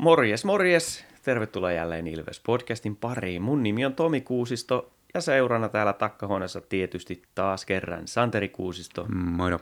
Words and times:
Morjes, 0.00 0.44
morjes! 0.44 1.04
Tervetuloa 1.22 1.72
jälleen 1.72 2.06
Ilves 2.06 2.40
podcastin 2.40 2.96
pariin. 2.96 3.42
Mun 3.42 3.62
nimi 3.62 3.84
on 3.84 3.94
Tomi 3.94 4.20
Kuusisto 4.20 4.92
ja 5.14 5.20
seurana 5.20 5.68
täällä 5.68 5.92
takkahuoneessa 5.92 6.60
tietysti 6.60 7.22
taas 7.34 7.64
kerran 7.64 8.08
Santeri 8.08 8.48
Kuusisto 8.48 9.06
Moino. 9.14 9.58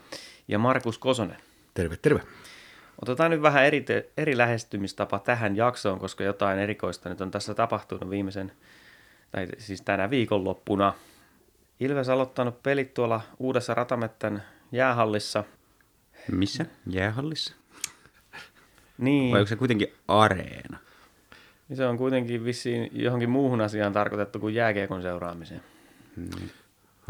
ja 0.49 0.59
Markus 0.59 0.99
Kosonen. 0.99 1.37
Terve, 1.75 1.97
terve. 1.97 2.21
Otetaan 3.03 3.31
nyt 3.31 3.43
vähän 3.43 3.65
eri, 3.65 3.85
eri 4.17 4.39
lähestymistapa 4.39 5.19
tähän 5.19 5.57
jaksoon, 5.57 5.99
koska 5.99 6.25
jotain 6.25 6.59
erikoista 6.59 7.09
nyt 7.09 7.21
on 7.21 7.31
tässä 7.31 7.55
tapahtunut 7.55 8.11
viimeisen, 8.11 8.53
tai 9.31 9.47
siis 9.59 9.83
tänä 9.83 10.11
viikonloppuna. 10.11 10.95
Ilves 11.81 12.09
aloittanut 12.09 12.63
pelit 12.63 12.95
tuolla 12.95 13.21
uudessa 13.39 13.75
Ratamettän 13.75 14.43
jäähallissa. 14.73 15.45
Missä? 16.33 16.67
Jäähallissa? 16.87 17.58
Niin, 18.99 19.33
Vai 19.33 19.41
onko 19.41 19.49
se 19.49 19.57
kuitenkin 19.57 19.95
areena? 20.09 20.79
se 21.75 21.87
on 21.87 21.99
kuitenkin 21.99 22.45
vissiin 22.45 22.91
johonkin 22.93 23.31
muuhun 23.31 23.61
asiaan 23.61 23.93
tarkoitettu 23.93 24.39
kuin 24.39 24.55
jääkiekon 24.55 25.03
seuraamiseen. 25.03 25.63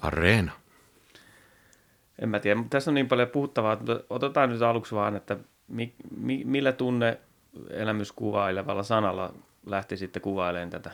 Areena. 0.03 0.53
En 2.19 2.29
mä 2.29 2.41
tiedä, 2.41 2.55
mutta 2.55 2.71
tässä 2.71 2.91
on 2.91 2.95
niin 2.95 3.09
paljon 3.09 3.29
puhuttavaa, 3.29 3.73
että 3.73 4.01
otetaan 4.11 4.51
nyt 4.51 4.63
aluksi 4.63 4.95
vaan, 4.95 5.17
että 5.17 5.37
mi, 5.69 5.95
mi, 6.17 6.43
millä 6.45 6.73
tunne 6.73 7.19
elämyskuvailevalla 7.71 8.83
sanalla 8.83 9.35
lähti 9.67 9.97
sitten 9.97 10.23
kuvailemaan 10.23 10.71
tätä. 10.71 10.91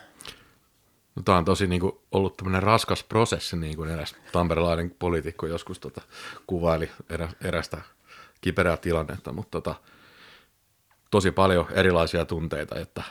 No, 1.17 1.23
tämä 1.23 1.39
on 1.39 1.45
tosi 1.45 1.67
niin 1.67 1.81
kuin, 1.81 1.99
ollut 2.13 2.37
tämmöinen 2.37 2.63
raskas 2.63 3.05
prosessi, 3.05 3.57
niin 3.57 3.77
kuin 3.77 3.91
eräs 3.91 4.17
tamperelainen 4.33 4.95
poliitikko 4.99 5.47
joskus 5.47 5.79
tota, 5.79 6.01
kuvaili 6.47 6.91
erä, 7.11 7.29
erästä 7.45 7.81
kiperää 8.41 8.77
tilannetta, 8.77 9.33
mutta 9.33 9.61
tota, 9.61 9.75
tosi 11.15 11.31
paljon 11.31 11.67
erilaisia 11.71 12.25
tunteita, 12.25 12.81
että 12.81 13.03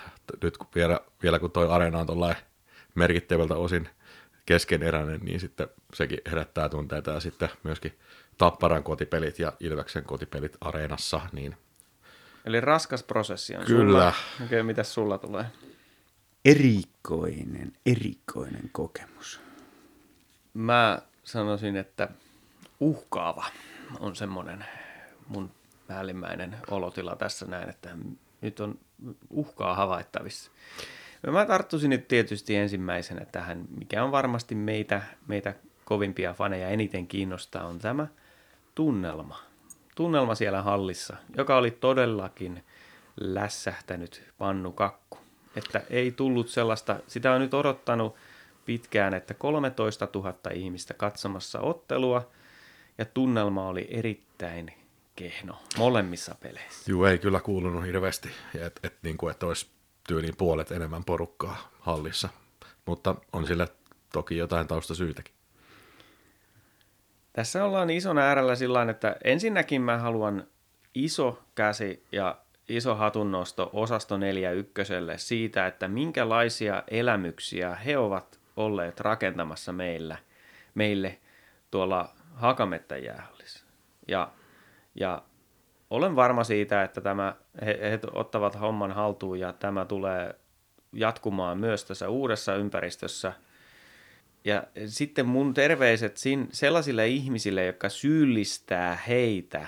nyt 0.44 0.58
kun 0.58 0.68
vielä, 0.76 1.00
vielä 1.24 1.40
kun 1.40 1.52
toi 1.52 1.70
areena 1.70 2.00
on 2.00 2.06
tuollainen 2.06 2.44
merkittävältä 2.96 3.56
osin 3.56 3.90
keskeneräinen, 4.46 5.20
niin 5.20 5.40
sitten 5.40 5.68
sekin 5.94 6.20
herättää 6.26 6.70
tunteita 6.70 7.12
ja 7.12 7.20
sitten 7.20 7.50
myöskin 7.64 8.00
Tapparan 8.38 8.84
kotipelit 8.84 9.40
ja 9.40 9.54
Ilveksen 9.60 10.04
kotipelit 10.04 10.58
areenassa, 10.62 11.22
niin 11.32 11.58
Eli 12.46 12.62
raskas 12.62 13.04
prosessi 13.04 13.56
on 13.56 13.66
Kyllä. 13.66 13.92
sulla. 13.92 14.08
Okei, 14.36 14.46
okay, 14.46 14.64
mitäs 14.64 14.94
sulla 14.94 15.18
tulee? 15.18 15.46
Erikoinen, 16.46 17.74
erikoinen 17.86 18.70
kokemus. 18.72 19.40
Mä 20.54 21.02
sanoisin, 21.24 21.76
että 21.76 22.10
uhkaava 22.80 23.46
on 24.00 24.16
semmoinen 24.16 24.66
mun 25.28 25.52
päällimmäinen 25.88 26.58
olotila 26.72 27.16
tässä 27.16 27.46
näin, 27.46 27.70
että 27.70 27.90
nyt 28.42 28.60
on 28.60 28.80
uhkaa 29.30 29.76
havaittavissa. 29.76 30.52
No 31.24 31.34
Mä 31.34 31.46
tarttuisin 31.46 31.90
nyt 31.90 32.08
tietysti 32.08 32.56
ensimmäisenä 32.56 33.26
tähän, 33.26 33.66
mikä 33.80 34.04
on 34.04 34.12
varmasti 34.12 34.56
meitä, 34.56 35.02
meitä 35.28 35.56
kovimpia 35.86 36.34
faneja 36.34 36.70
eniten 36.70 37.08
kiinnostaa, 37.08 37.68
on 37.68 37.80
tämä 37.80 38.08
tunnelma. 38.76 39.40
Tunnelma 39.96 40.36
siellä 40.36 40.62
hallissa, 40.62 41.18
joka 41.38 41.58
oli 41.58 41.72
todellakin 41.72 42.64
lässähtänyt 43.20 44.24
pannukakku. 44.38 45.18
Että 45.56 45.82
ei 45.90 46.12
tullut 46.12 46.50
sellaista, 46.50 47.00
sitä 47.08 47.32
on 47.32 47.42
nyt 47.42 47.54
odottanut 47.54 48.16
pitkään, 48.66 49.14
että 49.14 49.34
13 49.34 50.08
000 50.16 50.34
ihmistä 50.54 50.94
katsomassa 50.94 51.60
ottelua 51.60 52.32
ja 52.98 53.06
tunnelma 53.06 53.68
oli 53.68 53.88
erittäin 53.92 54.83
kehno 55.16 55.62
molemmissa 55.78 56.36
peleissä. 56.36 56.92
Juu, 56.92 57.06
ei 57.06 57.18
kyllä 57.18 57.40
kuulunut 57.40 57.86
hirveästi, 57.86 58.30
että 58.56 58.88
et, 58.88 58.94
niin 59.04 59.18
kuin, 59.18 59.32
että 59.32 59.46
olisi 59.46 59.68
tyyliin 60.08 60.38
puolet 60.38 60.72
enemmän 60.72 61.04
porukkaa 61.04 61.72
hallissa, 61.80 62.30
mutta 62.86 63.16
on 63.34 63.48
sille 63.48 63.68
toki 64.14 64.38
jotain 64.38 64.68
taustasyytäkin. 64.68 65.34
Tässä 67.34 67.66
ollaan 67.66 67.90
ison 67.90 68.18
äärellä 68.18 68.56
sillä 68.56 68.74
tavalla, 68.74 68.92
että 68.92 69.16
ensinnäkin 69.24 69.82
mä 69.82 69.98
haluan 69.98 70.48
iso 70.96 71.44
käsi 71.56 72.06
ja 72.12 72.38
iso 72.70 72.96
hatunnosto 72.96 73.70
osasto 73.74 74.18
41 74.18 74.94
siitä, 75.18 75.68
että 75.68 75.88
minkälaisia 75.88 76.84
elämyksiä 76.88 77.76
he 77.76 77.98
ovat 77.98 78.40
olleet 78.56 79.00
rakentamassa 79.00 79.74
meillä, 79.74 80.18
meille 80.76 81.20
tuolla 81.72 82.10
Hakamettä 82.34 82.98
jäähallissa. 82.98 83.66
Ja, 84.08 84.32
ja 84.96 85.22
olen 85.90 86.16
varma 86.16 86.44
siitä, 86.44 86.84
että 86.84 87.02
tämä, 87.02 87.36
he, 87.66 87.80
he 87.82 88.00
ottavat 88.14 88.60
homman 88.60 88.92
haltuun 88.92 89.40
ja 89.40 89.54
tämä 89.54 89.86
tulee 89.86 90.36
jatkumaan 90.94 91.58
myös 91.58 91.86
tässä 91.86 92.10
uudessa 92.10 92.56
ympäristössä– 92.56 93.34
ja 94.46 94.64
sitten 94.86 95.26
mun 95.26 95.54
terveiset 95.54 96.18
sin, 96.18 96.48
sellaisille 96.52 97.08
ihmisille, 97.08 97.66
jotka 97.66 97.90
syyllistää 97.90 98.96
heitä, 99.08 99.68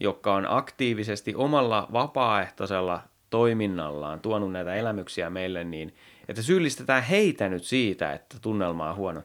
jotka 0.00 0.34
on 0.34 0.46
aktiivisesti 0.48 1.34
omalla 1.34 1.88
vapaaehtoisella 1.92 3.02
toiminnallaan 3.30 4.20
tuonut 4.20 4.52
näitä 4.52 4.74
elämyksiä 4.74 5.30
meille, 5.30 5.64
niin 5.64 5.94
että 6.28 6.42
syyllistetään 6.42 7.02
heitä 7.02 7.48
nyt 7.48 7.64
siitä, 7.64 8.12
että 8.12 8.36
tunnelma 8.40 8.90
on 8.90 8.96
huono. 8.96 9.22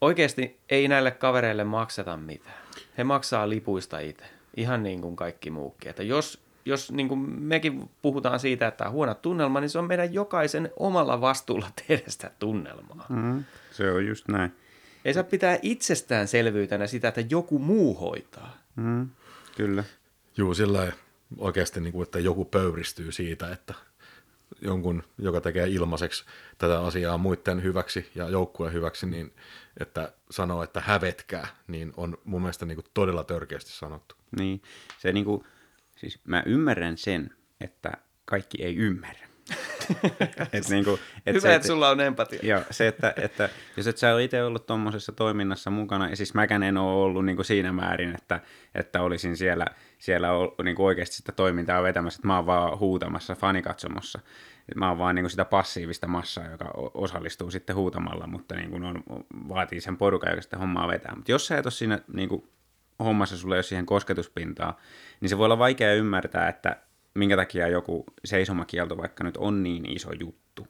Oikeasti 0.00 0.60
ei 0.70 0.88
näille 0.88 1.10
kavereille 1.10 1.64
makseta 1.64 2.16
mitään. 2.16 2.56
He 2.98 3.04
maksaa 3.04 3.48
lipuista 3.48 3.98
itse, 3.98 4.24
ihan 4.56 4.82
niin 4.82 5.00
kuin 5.00 5.16
kaikki 5.16 5.50
muukin. 5.50 5.90
Että 5.90 6.02
jos, 6.02 6.40
jos 6.64 6.92
niin 6.92 7.08
kuin 7.08 7.20
mekin 7.42 7.90
puhutaan 8.02 8.40
siitä, 8.40 8.66
että 8.66 8.86
on 8.86 8.92
huono 8.92 9.14
tunnelma, 9.14 9.60
niin 9.60 9.70
se 9.70 9.78
on 9.78 9.86
meidän 9.86 10.14
jokaisen 10.14 10.70
omalla 10.76 11.20
vastuulla 11.20 11.70
tehdä 11.88 12.04
sitä 12.08 12.30
tunnelmaa. 12.38 13.06
Mm, 13.08 13.44
se 13.70 13.90
on 13.90 14.06
just 14.06 14.28
näin. 14.28 14.52
Ei 15.04 15.14
saa 15.14 15.24
pitää 15.24 15.58
itsestäänselvyytenä 15.62 16.86
sitä, 16.86 17.08
että 17.08 17.24
joku 17.30 17.58
muu 17.58 17.94
hoitaa. 17.94 18.56
Mm, 18.76 19.08
kyllä. 19.56 19.84
Juu, 20.36 20.54
sillä 20.54 20.92
oikeasti, 21.38 21.80
niin 21.80 21.92
kuin, 21.92 22.02
että 22.02 22.18
joku 22.18 22.44
pöyristyy 22.44 23.12
siitä, 23.12 23.52
että 23.52 23.74
jonkun, 24.60 25.02
joka 25.18 25.40
tekee 25.40 25.68
ilmaiseksi 25.68 26.24
tätä 26.58 26.80
asiaa 26.80 27.18
muiden 27.18 27.62
hyväksi 27.62 28.10
ja 28.14 28.28
joukkueen 28.28 28.72
hyväksi, 28.72 29.06
niin 29.06 29.32
että 29.80 30.12
sanoo, 30.30 30.62
että 30.62 30.80
hävetkää, 30.80 31.46
niin 31.66 31.92
on 31.96 32.18
mun 32.24 32.42
mielestä 32.42 32.66
niin 32.66 32.76
kuin 32.76 32.86
todella 32.94 33.24
törkeästi 33.24 33.70
sanottu. 33.70 34.14
Niin, 34.38 34.62
se 34.98 35.12
niinku, 35.12 35.46
siis 35.96 36.20
mä 36.24 36.42
ymmärrän 36.46 36.98
sen, 36.98 37.30
että 37.60 37.92
kaikki 38.24 38.64
ei 38.64 38.76
ymmärrä. 38.76 39.26
et 40.52 40.68
niinku, 40.68 40.98
et 41.26 41.34
Hyvä, 41.34 41.40
se, 41.40 41.54
että 41.54 41.68
sulla 41.68 41.88
on 41.88 42.00
empatia. 42.00 42.40
Joo, 42.42 42.60
se, 42.70 42.88
että, 42.88 43.14
että 43.16 43.48
jos 43.76 43.86
et 43.86 43.98
sä 43.98 44.14
ole 44.14 44.24
itse 44.24 44.44
ollut 44.44 44.66
tuommoisessa 44.66 45.12
toiminnassa 45.12 45.70
mukana, 45.70 46.08
ja 46.10 46.16
siis 46.16 46.34
mäkään 46.34 46.62
en 46.62 46.76
ole 46.76 47.04
ollut 47.04 47.24
niin 47.24 47.36
kuin 47.36 47.46
siinä 47.46 47.72
määrin, 47.72 48.14
että, 48.14 48.40
että 48.74 49.02
olisin 49.02 49.36
siellä, 49.36 49.66
siellä 49.98 50.28
niin 50.64 50.76
kuin 50.76 50.86
oikeasti 50.86 51.16
sitä 51.16 51.32
toimintaa 51.32 51.82
vetämässä, 51.82 52.18
että 52.18 52.26
mä 52.26 52.36
oon 52.36 52.46
vaan 52.46 52.78
huutamassa 52.78 53.34
fanikatsomossa. 53.34 54.20
Mä 54.76 54.88
oon 54.88 54.98
vaan 54.98 55.14
niin 55.14 55.22
kuin 55.22 55.30
sitä 55.30 55.44
passiivista 55.44 56.06
massaa, 56.06 56.50
joka 56.50 56.70
osallistuu 56.94 57.50
sitten 57.50 57.76
huutamalla, 57.76 58.26
mutta 58.26 58.54
niin 58.54 58.70
kuin 58.70 58.84
on, 58.84 59.02
vaatii 59.48 59.80
sen 59.80 59.96
porukan, 59.96 60.30
joka 60.30 60.42
sitä 60.42 60.58
hommaa 60.58 60.88
vetää. 60.88 61.14
Mutta 61.16 61.32
jos 61.32 61.46
sä 61.46 61.58
et 61.58 61.66
ole 61.66 61.72
siinä 61.72 61.98
niin 62.12 62.28
kuin 62.28 62.48
hommassa, 62.98 63.36
sulla 63.36 63.54
ei 63.54 63.58
ole 63.58 63.62
siihen 63.62 63.86
kosketuspintaa, 63.86 64.80
niin 65.20 65.28
se 65.28 65.38
voi 65.38 65.44
olla 65.44 65.58
vaikea 65.58 65.94
ymmärtää, 65.94 66.48
että 66.48 66.76
minkä 67.14 67.36
takia 67.36 67.68
joku 67.68 68.04
seisomakielto 68.24 68.96
vaikka 68.96 69.24
nyt 69.24 69.36
on 69.36 69.62
niin 69.62 69.92
iso 69.92 70.12
juttu. 70.20 70.68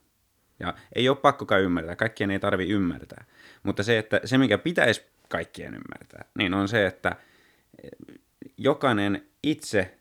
Ja 0.60 0.74
ei 0.94 1.08
ole 1.08 1.16
pakkokaan 1.16 1.62
ymmärtää, 1.62 1.96
kaikkien 1.96 2.30
ei 2.30 2.38
tarvi 2.38 2.68
ymmärtää. 2.68 3.24
Mutta 3.62 3.82
se, 3.82 3.98
että 3.98 4.20
se 4.24 4.38
mikä 4.38 4.58
pitäisi 4.58 5.06
kaikkien 5.28 5.74
ymmärtää, 5.74 6.24
niin 6.38 6.54
on 6.54 6.68
se, 6.68 6.86
että 6.86 7.16
jokainen 8.56 9.26
itse 9.42 9.98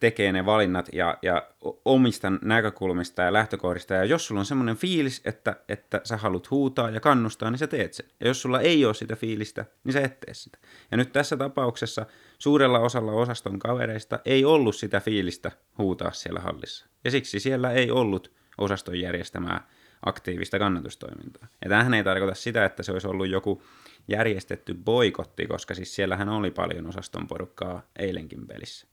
tekee 0.00 0.32
ne 0.32 0.46
valinnat 0.46 0.88
ja, 0.92 1.18
ja 1.22 1.48
omista 1.84 2.32
näkökulmista 2.42 3.22
ja 3.22 3.32
lähtökohdista. 3.32 3.94
Ja 3.94 4.04
jos 4.04 4.26
sulla 4.26 4.40
on 4.40 4.46
semmoinen 4.46 4.76
fiilis, 4.76 5.22
että, 5.24 5.56
että 5.68 6.00
sä 6.04 6.16
haluat 6.16 6.50
huutaa 6.50 6.90
ja 6.90 7.00
kannustaa, 7.00 7.50
niin 7.50 7.58
sä 7.58 7.66
teet 7.66 7.92
sen. 7.92 8.06
Ja 8.20 8.28
jos 8.28 8.42
sulla 8.42 8.60
ei 8.60 8.84
ole 8.84 8.94
sitä 8.94 9.16
fiilistä, 9.16 9.64
niin 9.84 9.92
sä 9.92 10.00
et 10.00 10.20
tee 10.20 10.34
sitä. 10.34 10.58
Ja 10.90 10.96
nyt 10.96 11.12
tässä 11.12 11.36
tapauksessa 11.36 12.06
suurella 12.38 12.78
osalla 12.78 13.12
osaston 13.12 13.58
kavereista 13.58 14.18
ei 14.24 14.44
ollut 14.44 14.76
sitä 14.76 15.00
fiilistä 15.00 15.52
huutaa 15.78 16.12
siellä 16.12 16.40
hallissa. 16.40 16.86
Ja 17.04 17.10
siksi 17.10 17.40
siellä 17.40 17.70
ei 17.70 17.90
ollut 17.90 18.32
osaston 18.58 19.00
järjestämää 19.00 19.68
aktiivista 20.06 20.58
kannatustoimintaa. 20.58 21.48
Ja 21.64 21.68
tämähän 21.70 21.94
ei 21.94 22.04
tarkoita 22.04 22.34
sitä, 22.34 22.64
että 22.64 22.82
se 22.82 22.92
olisi 22.92 23.08
ollut 23.08 23.28
joku 23.28 23.62
järjestetty 24.10 24.74
boikotti, 24.74 25.46
koska 25.46 25.74
siis 25.74 25.94
siellähän 25.94 26.28
oli 26.28 26.50
paljon 26.50 26.86
osaston 26.86 27.26
porukkaa 27.26 27.82
eilenkin 27.98 28.46
pelissä. 28.46 28.86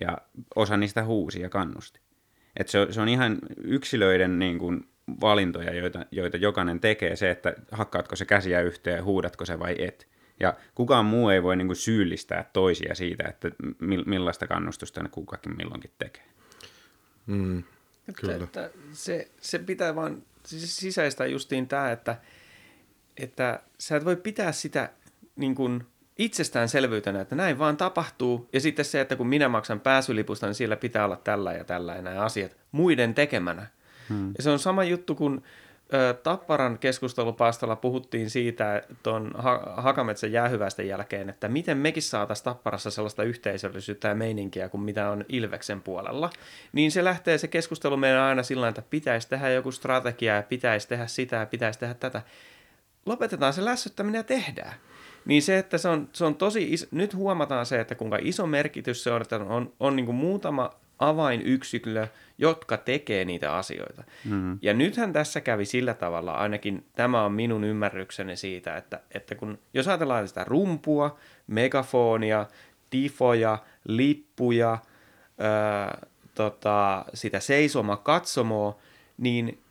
Ja 0.00 0.18
osa 0.56 0.76
niistä 0.76 1.04
huusi 1.04 1.40
ja 1.40 1.48
kannusti. 1.48 2.00
Et 2.56 2.68
se, 2.68 2.80
on- 2.80 2.92
se 2.92 3.00
on 3.00 3.08
ihan 3.08 3.38
yksilöiden 3.64 4.38
niin 4.38 4.58
kuin, 4.58 4.88
valintoja, 5.20 5.74
joita, 5.74 6.06
joita 6.10 6.36
jokainen 6.36 6.80
tekee, 6.80 7.16
se, 7.16 7.30
että 7.30 7.54
hakkaatko 7.70 8.16
se 8.16 8.24
käsiä 8.24 8.60
yhteen 8.60 8.96
ja 8.96 9.02
huudatko 9.04 9.44
se 9.44 9.58
vai 9.58 9.74
et. 9.78 10.08
Ja 10.40 10.54
kukaan 10.74 11.04
muu 11.04 11.28
ei 11.28 11.42
voi 11.42 11.56
niin 11.56 11.66
kuin, 11.68 11.76
syyllistää 11.76 12.50
toisia 12.52 12.94
siitä, 12.94 13.28
että 13.28 13.50
mi- 13.80 14.04
millaista 14.06 14.46
kannustusta 14.46 15.02
ne 15.02 15.08
kukakin 15.08 15.56
milloinkin 15.56 15.90
tekee. 15.98 16.24
Mm. 17.26 17.62
Kyllä. 18.20 18.44
Että 18.44 18.70
se, 18.92 19.28
se 19.40 19.58
pitää 19.58 19.94
vaan 19.94 20.22
siis 20.46 20.76
sisäistä 20.76 21.26
justiin 21.26 21.68
tämä, 21.68 21.92
että, 21.92 22.16
että 23.16 23.60
sä 23.78 23.96
et 23.96 24.04
voi 24.04 24.16
pitää 24.16 24.52
sitä 24.52 24.90
niin 25.36 25.54
kuin 25.54 25.86
itsestäänselvyytenä, 26.18 27.20
että 27.20 27.34
näin 27.34 27.58
vaan 27.58 27.76
tapahtuu. 27.76 28.48
Ja 28.52 28.60
sitten 28.60 28.84
se, 28.84 29.00
että 29.00 29.16
kun 29.16 29.26
minä 29.26 29.48
maksan 29.48 29.80
pääsylipusta, 29.80 30.46
niin 30.46 30.54
siellä 30.54 30.76
pitää 30.76 31.04
olla 31.04 31.16
tällä 31.16 31.52
ja 31.52 31.64
tällä 31.64 31.94
ja 31.94 32.02
nämä 32.02 32.20
asiat 32.20 32.56
muiden 32.72 33.14
tekemänä. 33.14 33.66
Hmm. 34.08 34.32
Ja 34.36 34.42
se 34.42 34.50
on 34.50 34.58
sama 34.58 34.84
juttu, 34.84 35.14
kun 35.14 35.42
ö, 35.94 36.14
Tapparan 36.14 36.78
keskustelupaastolla 36.78 37.76
puhuttiin 37.76 38.30
siitä 38.30 38.82
tuon 39.02 39.32
ha- 39.34 39.74
Hakametsän 39.76 40.32
jäähyväisten 40.32 40.88
jälkeen, 40.88 41.28
että 41.28 41.48
miten 41.48 41.78
mekin 41.78 42.02
saataisiin 42.02 42.44
Tapparassa 42.44 42.90
sellaista 42.90 43.22
yhteisöllisyyttä 43.22 44.08
ja 44.08 44.14
meininkiä 44.14 44.68
kuin 44.68 44.80
mitä 44.80 45.10
on 45.10 45.24
Ilveksen 45.28 45.82
puolella. 45.82 46.30
Niin 46.72 46.92
se 46.92 47.04
lähtee 47.04 47.38
se 47.38 47.48
keskustelu 47.48 47.96
meidän 47.96 48.20
aina 48.20 48.42
sillä 48.42 48.68
että 48.68 48.82
pitäisi 48.90 49.28
tehdä 49.28 49.50
joku 49.50 49.72
strategia 49.72 50.36
ja 50.36 50.42
pitäisi 50.42 50.88
tehdä 50.88 51.06
sitä 51.06 51.36
ja 51.36 51.46
pitäisi 51.46 51.78
tehdä 51.78 51.94
tätä. 51.94 52.22
Lopetetaan 53.06 53.52
se 53.52 53.64
lässyttäminen 53.64 54.18
ja 54.18 54.24
tehdään. 54.24 54.74
Niin 55.24 55.42
se, 55.42 55.58
että 55.58 55.78
se 55.78 55.88
on, 55.88 56.08
se 56.12 56.24
on 56.24 56.34
tosi 56.34 56.72
iso, 56.72 56.86
nyt 56.90 57.14
huomataan 57.14 57.66
se, 57.66 57.80
että 57.80 57.94
kuinka 57.94 58.18
iso 58.20 58.46
merkitys 58.46 59.04
se 59.04 59.10
on, 59.10 59.22
että 59.22 59.36
on, 59.36 59.72
on 59.80 59.96
niin 59.96 60.14
muutama 60.14 60.70
avainyksikö, 60.98 62.08
jotka 62.38 62.76
tekee 62.76 63.24
niitä 63.24 63.56
asioita. 63.56 64.04
Mm. 64.24 64.58
Ja 64.62 64.74
nythän 64.74 65.12
tässä 65.12 65.40
kävi 65.40 65.64
sillä 65.64 65.94
tavalla, 65.94 66.32
ainakin 66.32 66.84
tämä 66.94 67.24
on 67.24 67.32
minun 67.32 67.64
ymmärrykseni 67.64 68.36
siitä, 68.36 68.76
että, 68.76 69.00
että 69.10 69.34
kun, 69.34 69.58
jos 69.74 69.88
ajatellaan 69.88 70.28
sitä 70.28 70.44
rumpua, 70.44 71.18
megafonia, 71.46 72.46
tifoja, 72.90 73.58
lippuja, 73.84 74.78
ää, 75.38 76.06
tota, 76.34 77.04
sitä 77.14 77.40
seisoma 77.40 77.96
katsomoa, 77.96 78.78
niin 79.18 79.61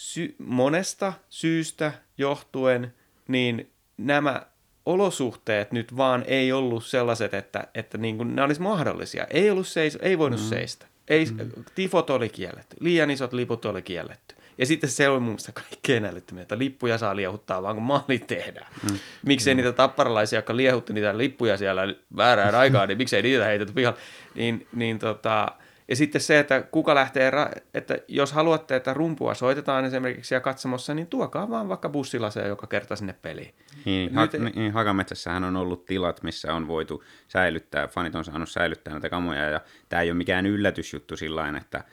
sy- 0.00 0.34
monesta 0.38 1.12
syystä 1.28 1.92
johtuen, 2.18 2.94
niin 3.28 3.70
nämä 3.96 4.42
olosuhteet 4.86 5.72
nyt 5.72 5.96
vaan 5.96 6.24
ei 6.26 6.52
ollut 6.52 6.84
sellaiset, 6.84 7.34
että, 7.34 7.66
että 7.74 7.98
niin 7.98 8.16
kuin 8.16 8.36
ne 8.36 8.42
olisi 8.42 8.60
mahdollisia. 8.60 9.26
Ei, 9.30 9.50
ollut 9.50 9.68
seis, 9.68 9.98
ei 10.02 10.18
voinut 10.18 10.40
mm. 10.40 10.46
seistä. 10.46 10.86
Ei, 11.08 11.24
mm. 11.24 11.64
Tifot 11.74 12.10
oli 12.10 12.28
kielletty. 12.28 12.76
Liian 12.80 13.10
isot 13.10 13.32
liput 13.32 13.64
oli 13.64 13.82
kielletty. 13.82 14.34
Ja 14.58 14.66
sitten 14.66 14.90
se 14.90 15.08
oli 15.08 15.20
mun 15.20 15.28
mielestä 15.28 15.52
kaikkein 15.52 16.04
älyttömiä, 16.04 16.42
että 16.42 16.58
lippuja 16.58 16.98
saa 16.98 17.16
liehuttaa 17.16 17.62
vaan 17.62 17.74
kun 17.74 17.84
maali 17.84 18.18
tehdään. 18.18 18.72
Mm. 18.90 18.98
Miksei 19.26 19.54
mm. 19.54 19.56
niitä 19.56 19.72
tapparalaisia, 19.72 20.38
jotka 20.38 20.56
liehutti 20.56 20.92
niitä 20.92 21.18
lippuja 21.18 21.56
siellä 21.56 21.82
väärään 22.16 22.54
aikaan, 22.54 22.88
niin 22.88 22.98
miksei 22.98 23.22
niitä 23.22 23.44
heitetty 23.44 23.74
pihalle. 23.74 23.98
Niin, 24.34 24.66
niin 24.72 24.98
tota, 24.98 25.52
ja 25.90 25.96
sitten 25.96 26.20
se, 26.20 26.38
että 26.38 26.62
kuka 26.62 26.94
lähtee, 26.94 27.32
että 27.74 27.98
jos 28.08 28.32
haluatte, 28.32 28.76
että 28.76 28.94
rumpua 28.94 29.34
soitetaan 29.34 29.84
esimerkiksi 29.84 30.28
siellä 30.28 30.42
katsomossa, 30.42 30.94
niin 30.94 31.06
tuokaa 31.06 31.50
vaan 31.50 31.68
vaikka 31.68 31.88
bussilasea 31.88 32.46
joka 32.46 32.66
kerta 32.66 32.96
sinne 32.96 33.12
peliin. 33.22 33.54
Niin, 33.84 34.14
ha- 34.14 34.28
Nyt... 34.32 34.54
niin 34.54 34.72
Hakametsässähän 34.72 35.44
on 35.44 35.56
ollut 35.56 35.84
tilat, 35.84 36.22
missä 36.22 36.54
on 36.54 36.68
voitu 36.68 37.04
säilyttää, 37.28 37.88
fanit 37.88 38.14
on 38.14 38.24
saanut 38.24 38.48
säilyttää 38.48 38.94
näitä 38.94 39.10
kamoja, 39.10 39.50
ja 39.50 39.60
tämä 39.88 40.02
ei 40.02 40.10
ole 40.10 40.16
mikään 40.16 40.46
yllätysjuttu 40.46 41.16
sillä 41.16 41.52
että 41.56 41.84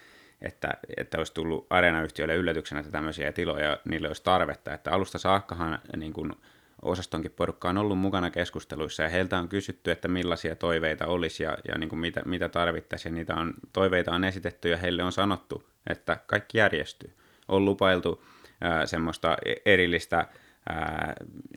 että, 0.42 0.70
että 0.98 1.18
olisi 1.18 1.34
tullut 1.34 1.68
areenayhtiöille 1.70 2.36
yllätyksenä, 2.36 2.80
että 2.80 2.92
tämmöisiä 2.92 3.32
tiloja 3.32 3.78
niille 3.90 4.08
olisi 4.08 4.24
tarvetta. 4.24 4.74
Että 4.74 4.92
alusta 4.92 5.18
saakkahan 5.18 5.80
niin 5.96 6.14
kuin, 6.14 6.34
osastonkin 6.82 7.32
porukka 7.32 7.70
on 7.70 7.78
ollut 7.78 8.00
mukana 8.00 8.30
keskusteluissa 8.30 9.04
ja 9.04 9.10
heiltä 9.10 9.40
on 9.40 9.50
kysytty, 9.50 9.92
että 9.92 10.08
millaisia 10.08 10.56
toiveita 10.56 11.06
olisi 11.06 11.44
ja, 11.44 11.58
ja 11.68 11.78
niin 11.78 11.90
kuin 11.90 12.00
mitä, 12.00 12.22
mitä 12.26 12.50
tarvittaisiin. 12.50 13.16
Niitä 13.16 13.36
on, 13.36 13.54
toiveita 13.74 14.12
on 14.12 14.24
esitetty 14.24 14.70
ja 14.70 14.78
heille 14.78 15.04
on 15.04 15.12
sanottu, 15.12 15.64
että 15.90 16.18
kaikki 16.28 16.58
järjestyy. 16.58 17.14
On 17.48 17.66
lupailtu 17.66 18.24
ää, 18.62 18.86
semmoista 18.86 19.38
e-, 19.46 19.56
erillistä 19.66 20.28
ää, 20.70 21.14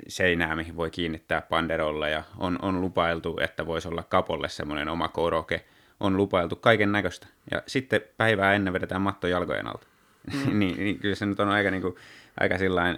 seinää, 0.08 0.56
mihin 0.56 0.76
voi 0.76 0.90
kiinnittää 0.90 1.40
panderolla 1.40 2.08
ja 2.08 2.22
on, 2.38 2.58
on 2.62 2.80
lupailtu, 2.80 3.38
että 3.42 3.66
voisi 3.66 3.88
olla 3.88 4.02
kapolle 4.02 4.48
semmoinen 4.48 4.88
oma 4.88 5.08
koroke. 5.08 5.64
On 6.00 6.16
lupailtu 6.16 6.56
kaiken 6.56 6.92
näköistä. 6.92 7.26
Ja 7.50 7.62
sitten 7.66 8.00
päivää 8.16 8.54
ennen 8.54 8.72
vedetään 8.72 9.02
matto 9.02 9.26
jalkojen 9.26 9.66
alta. 9.66 9.86
Mm. 10.32 10.58
niin, 10.58 10.76
niin 10.76 10.98
kyllä 10.98 11.14
se 11.14 11.26
nyt 11.26 11.40
on 11.40 11.48
aika 11.48 11.70
niin 11.70 11.82
kuin, 11.82 11.96
aika 12.40 12.54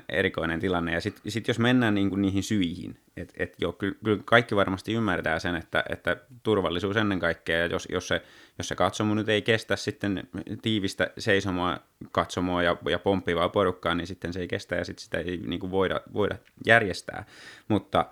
erikoinen 0.08 0.60
tilanne. 0.60 0.92
Ja 0.92 1.00
sitten 1.00 1.32
sit 1.32 1.48
jos 1.48 1.58
mennään 1.58 1.94
niinku 1.94 2.16
niihin 2.16 2.42
syihin, 2.42 2.98
että 3.16 3.34
et 3.38 3.54
joo, 3.60 3.72
kyllä, 3.72 3.96
kaikki 4.24 4.56
varmasti 4.56 4.92
ymmärtää 4.92 5.38
sen, 5.38 5.54
että, 5.54 5.84
että 5.88 6.16
turvallisuus 6.42 6.96
ennen 6.96 7.18
kaikkea, 7.18 7.58
ja 7.58 7.66
jos, 7.66 7.88
jos, 7.92 8.08
se, 8.08 8.22
jos 8.58 8.68
se 8.68 8.74
katsomo 8.74 9.14
nyt 9.14 9.28
ei 9.28 9.42
kestä 9.42 9.76
sitten 9.76 10.28
tiivistä 10.62 11.10
seisomaa 11.18 11.78
katsomoa 12.12 12.62
ja, 12.62 12.76
ja 12.88 12.98
pomppivaa 12.98 13.48
porukkaa, 13.48 13.94
niin 13.94 14.06
sitten 14.06 14.32
se 14.32 14.40
ei 14.40 14.48
kestä 14.48 14.76
ja 14.76 14.84
sitten 14.84 15.04
sitä 15.04 15.18
ei 15.18 15.36
niinku 15.36 15.70
voida, 15.70 16.00
voida 16.14 16.36
järjestää. 16.66 17.24
Mutta 17.68 18.06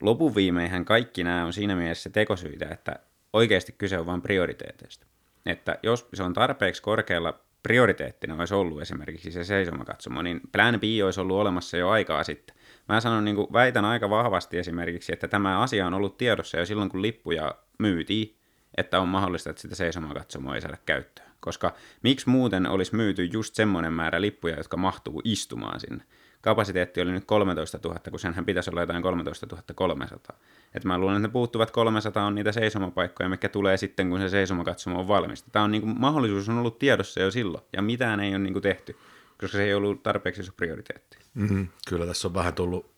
lopun 0.00 0.34
viimeinhän 0.34 0.84
kaikki 0.84 1.24
nämä 1.24 1.44
on 1.44 1.52
siinä 1.52 1.76
mielessä 1.76 2.10
tekosyitä, 2.10 2.68
että 2.70 2.96
oikeasti 3.32 3.74
kyse 3.78 3.98
on 3.98 4.06
vain 4.06 4.22
prioriteeteista. 4.22 5.06
Että 5.46 5.78
jos 5.82 6.08
se 6.14 6.22
on 6.22 6.34
tarpeeksi 6.34 6.82
korkealla 6.82 7.43
prioriteettina 7.64 8.34
olisi 8.34 8.54
ollut 8.54 8.82
esimerkiksi 8.82 9.30
se 9.30 9.44
seisomakatsomo, 9.44 10.22
niin 10.22 10.40
Plan 10.52 10.80
B 10.80 10.82
olisi 11.04 11.20
ollut 11.20 11.36
olemassa 11.36 11.76
jo 11.76 11.88
aikaa 11.88 12.24
sitten. 12.24 12.56
Mä 12.88 13.00
sanon, 13.00 13.24
niin 13.24 13.36
kuin, 13.36 13.52
väitän 13.52 13.84
aika 13.84 14.10
vahvasti 14.10 14.58
esimerkiksi, 14.58 15.12
että 15.12 15.28
tämä 15.28 15.60
asia 15.60 15.86
on 15.86 15.94
ollut 15.94 16.16
tiedossa 16.16 16.58
jo 16.58 16.66
silloin, 16.66 16.90
kun 16.90 17.02
lippuja 17.02 17.54
myytiin, 17.78 18.36
että 18.76 19.00
on 19.00 19.08
mahdollista, 19.08 19.50
että 19.50 19.62
sitä 19.62 19.74
seisomakatsomoa 19.74 20.54
ei 20.54 20.60
saada 20.60 20.76
käyttöön. 20.86 21.28
Koska 21.40 21.74
miksi 22.02 22.28
muuten 22.28 22.66
olisi 22.66 22.96
myyty 22.96 23.24
just 23.24 23.54
semmoinen 23.54 23.92
määrä 23.92 24.20
lippuja, 24.20 24.56
jotka 24.56 24.76
mahtuu 24.76 25.22
istumaan 25.24 25.80
sinne? 25.80 26.04
Kapasiteetti 26.44 27.00
oli 27.00 27.12
nyt 27.12 27.24
13 27.24 27.78
000, 27.84 28.00
kun 28.10 28.20
senhän 28.20 28.44
pitäisi 28.44 28.70
olla 28.70 28.80
jotain 28.80 29.02
13 29.02 29.46
300. 29.74 30.36
Et 30.74 30.84
mä 30.84 30.98
luulen, 30.98 31.16
että 31.16 31.28
ne 31.28 31.32
puuttuvat 31.32 31.70
300 31.70 32.26
on 32.26 32.34
niitä 32.34 32.52
seisomapaikkoja, 32.52 33.28
mikä 33.28 33.48
tulee 33.48 33.76
sitten, 33.76 34.10
kun 34.10 34.20
se 34.20 34.28
seisomakatsomo 34.28 35.00
on 35.00 35.08
valmista. 35.08 35.50
Tämä 35.52 35.64
on 35.64 35.70
niin 35.70 35.82
kuin, 35.82 36.00
mahdollisuus 36.00 36.48
on 36.48 36.58
ollut 36.58 36.78
tiedossa 36.78 37.20
jo 37.20 37.30
silloin, 37.30 37.64
ja 37.72 37.82
mitään 37.82 38.20
ei 38.20 38.30
ole 38.30 38.38
niin 38.38 38.52
kuin 38.52 38.62
tehty, 38.62 38.96
koska 39.40 39.56
se 39.56 39.64
ei 39.64 39.74
ollut 39.74 40.02
tarpeeksi 40.02 40.40
iso 40.40 40.52
prioriteetti. 40.56 41.18
Mm-hmm. 41.34 41.68
Kyllä 41.88 42.06
tässä 42.06 42.28
on 42.28 42.34
vähän, 42.34 42.54
tullut, 42.54 42.90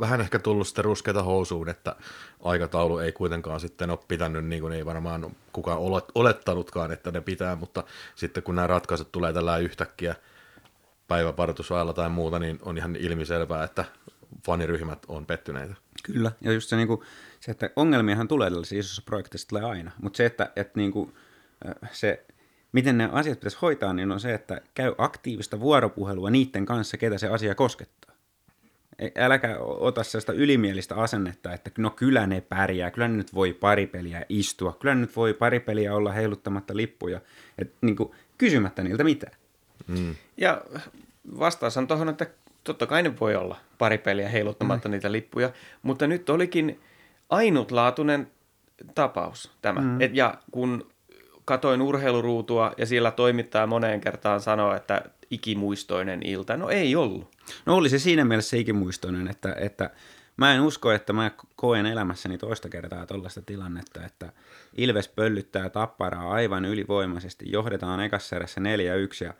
vähän 0.00 0.20
ehkä 0.20 0.38
tullut 0.38 0.66
sitten 0.66 0.84
ruskeita 0.84 1.22
housuun, 1.22 1.68
että 1.68 1.96
aikataulu 2.44 2.98
ei 2.98 3.12
kuitenkaan 3.12 3.60
sitten 3.60 3.90
ole 3.90 3.98
pitänyt, 4.08 4.44
niin 4.44 4.60
kuin 4.60 4.72
ei 4.72 4.86
varmaan 4.86 5.36
kukaan 5.52 5.78
olettanutkaan, 6.14 6.92
että 6.92 7.10
ne 7.10 7.20
pitää, 7.20 7.56
mutta 7.56 7.84
sitten 8.14 8.42
kun 8.42 8.54
nämä 8.54 8.66
ratkaisut 8.66 9.12
tulee 9.12 9.32
tällä 9.32 9.58
yhtäkkiä– 9.58 10.14
päiväpartusajalla 11.08 11.92
tai 11.92 12.08
muuta, 12.08 12.38
niin 12.38 12.58
on 12.62 12.78
ihan 12.78 12.96
ilmiselvää, 12.96 13.64
että 13.64 13.84
faniryhmät 14.46 14.98
on 15.08 15.26
pettyneitä. 15.26 15.74
Kyllä, 16.02 16.32
ja 16.40 16.52
just 16.52 16.68
se, 16.68 16.76
niin 16.76 16.88
kuin, 16.88 17.00
se 17.40 17.50
että 17.50 17.70
ongelmiahan 17.76 18.28
tulee 18.28 18.50
tällaisissa 18.50 18.80
isossa 18.80 19.02
projektissa 19.04 19.48
tulee 19.48 19.62
aina, 19.62 19.90
mutta 20.02 20.16
se, 20.16 20.26
että, 20.26 20.52
että 20.56 20.80
niin 20.80 20.92
kuin, 20.92 21.14
se, 21.92 22.24
miten 22.72 22.98
ne 22.98 23.08
asiat 23.12 23.40
pitäisi 23.40 23.58
hoitaa, 23.62 23.92
niin 23.92 24.12
on 24.12 24.20
se, 24.20 24.34
että 24.34 24.60
käy 24.74 24.94
aktiivista 24.98 25.60
vuoropuhelua 25.60 26.30
niiden 26.30 26.66
kanssa, 26.66 26.96
ketä 26.96 27.18
se 27.18 27.28
asia 27.28 27.54
koskettaa. 27.54 28.14
Äläkä 29.18 29.58
ota 29.58 30.04
sellaista 30.04 30.32
ylimielistä 30.32 30.94
asennetta, 30.94 31.52
että 31.52 31.70
no 31.78 31.90
kyllä 31.90 32.26
ne 32.26 32.40
pärjää, 32.40 32.90
kyllä 32.90 33.08
ne 33.08 33.16
nyt 33.16 33.34
voi 33.34 33.52
pari 33.52 33.86
peliä 33.86 34.26
istua, 34.28 34.76
kyllä 34.80 34.94
ne 34.94 35.00
nyt 35.00 35.16
voi 35.16 35.34
pari 35.34 35.60
peliä 35.60 35.94
olla 35.94 36.12
heiluttamatta 36.12 36.76
lippuja, 36.76 37.20
et, 37.58 37.72
niin 37.80 37.96
kuin, 37.96 38.10
kysymättä 38.38 38.82
niiltä 38.82 39.04
mitään. 39.04 39.36
Mm. 39.86 40.14
Ja 40.36 40.62
vastaus 41.38 41.76
on 41.76 41.86
tuohon, 41.86 42.08
että 42.08 42.26
totta 42.64 42.86
kai 42.86 43.02
ne 43.02 43.20
voi 43.20 43.36
olla 43.36 43.56
pari 43.78 43.98
peliä 43.98 44.28
heiluttamatta 44.28 44.88
mm. 44.88 44.92
niitä 44.92 45.12
lippuja, 45.12 45.50
mutta 45.82 46.06
nyt 46.06 46.30
olikin 46.30 46.80
ainutlaatuinen 47.30 48.30
tapaus 48.94 49.50
tämä. 49.62 49.80
Mm. 49.80 50.00
Et, 50.00 50.16
ja 50.16 50.34
kun 50.50 50.86
katoin 51.44 51.82
urheiluruutua 51.82 52.72
ja 52.78 52.86
siellä 52.86 53.10
toimittaja 53.10 53.66
moneen 53.66 54.00
kertaan 54.00 54.40
sanoi, 54.40 54.76
että 54.76 55.02
ikimuistoinen 55.30 56.22
ilta. 56.22 56.56
No 56.56 56.68
ei 56.68 56.96
ollut. 56.96 57.28
No 57.66 57.76
oli 57.76 57.88
se 57.88 57.98
siinä 57.98 58.24
mielessä 58.24 58.56
ikimuistoinen, 58.56 59.28
että, 59.28 59.56
että 59.58 59.90
mä 60.36 60.54
en 60.54 60.60
usko, 60.60 60.92
että 60.92 61.12
mä 61.12 61.30
koen 61.56 61.86
elämässäni 61.86 62.38
toista 62.38 62.68
kertaa 62.68 63.06
tuollaista 63.06 63.42
tilannetta, 63.42 64.04
että 64.06 64.32
Ilves 64.76 65.08
pöllyttää 65.08 65.70
tapparaa 65.70 66.32
aivan 66.32 66.64
ylivoimaisesti, 66.64 67.44
johdetaan 67.48 68.00
ekassa 68.00 68.36
4-1 68.36 69.24
ja 69.24 69.34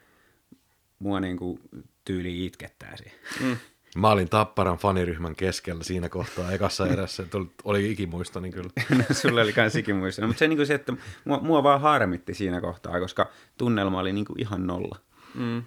mua 1.04 1.20
niin 1.20 1.36
kuin 1.36 1.60
tyyli 2.04 2.46
itkettää 2.46 2.96
siihen. 2.96 3.18
Mm. 3.40 3.56
Mä 3.96 4.08
olin 4.08 4.28
Tapparan 4.28 4.78
faniryhmän 4.78 5.36
keskellä 5.36 5.84
siinä 5.84 6.08
kohtaa 6.08 6.52
ekassa 6.52 6.86
erässä, 6.86 7.22
että 7.22 7.38
oli 7.64 7.92
ikimuisto, 7.92 8.40
niin 8.40 8.52
kyllä. 8.52 8.70
no, 8.98 9.04
sulla 9.14 9.40
oli 9.40 9.52
kans 9.52 9.76
ikimuisto. 9.76 10.26
Mutta 10.26 10.38
se, 10.38 10.48
niin 10.48 10.56
kuin 10.56 10.66
se, 10.66 10.74
että 10.74 10.92
mua, 11.24 11.40
mua 11.40 11.62
vaan 11.62 11.80
harmitti 11.80 12.34
siinä 12.34 12.60
kohtaa, 12.60 13.00
koska 13.00 13.30
tunnelma 13.58 14.00
oli 14.00 14.12
niin 14.12 14.24
kuin 14.24 14.40
ihan 14.40 14.66
nolla. 14.66 14.98
Mm. 15.34 15.62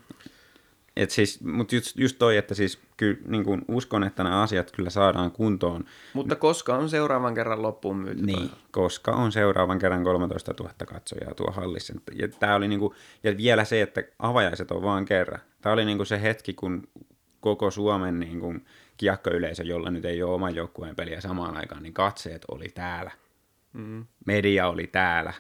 Et 0.98 1.12
siis, 1.12 1.44
mutta 1.44 1.76
just, 1.76 1.98
just 1.98 2.18
toi, 2.20 2.38
että 2.38 2.56
siis 2.56 2.80
kyllä 2.98 3.18
niin 3.28 3.44
kuin 3.44 3.62
uskon, 3.68 4.04
että 4.04 4.24
nämä 4.24 4.42
asiat 4.42 4.72
kyllä 4.72 4.90
saadaan 4.90 5.32
kuntoon. 5.32 5.86
Mutta 6.14 6.36
koska 6.36 6.76
on 6.76 6.90
seuraavan 6.90 7.36
kerran 7.36 7.62
loppuun 7.62 7.98
myyty? 7.98 8.26
Niin, 8.26 8.50
koska 8.72 9.12
on 9.12 9.32
seuraavan 9.32 9.80
kerran 9.80 10.04
13 10.04 10.54
000 10.60 10.74
katsojaa 10.88 11.34
tuo 11.34 11.52
hallissa. 11.52 11.94
Ja, 12.16 12.28
tää 12.28 12.56
oli 12.56 12.68
niin 12.68 12.80
kuin, 12.80 12.94
ja 13.24 13.38
vielä 13.38 13.66
se, 13.66 13.82
että 13.82 14.04
avajaiset 14.20 14.72
on 14.72 14.82
vaan 14.82 15.06
kerran. 15.06 15.40
Tämä 15.62 15.74
oli 15.74 15.86
niin 15.86 15.98
kuin 15.98 16.08
se 16.08 16.22
hetki, 16.22 16.54
kun 16.54 16.88
koko 17.40 17.72
Suomen 17.72 18.20
niin 18.20 18.40
kuin 18.40 18.66
kiekkoyleisö, 18.98 19.64
jolla 19.64 19.92
nyt 19.92 20.06
ei 20.06 20.24
ole 20.24 20.34
oman 20.34 20.56
joukkueen 20.56 20.96
peliä 20.96 21.22
samaan 21.22 21.58
aikaan, 21.58 21.84
niin 21.84 21.94
katseet 21.94 22.46
oli 22.52 22.70
täällä. 22.70 23.12
Mm. 23.74 24.06
Media 24.26 24.68
oli 24.68 24.88
täällä. 24.88 25.34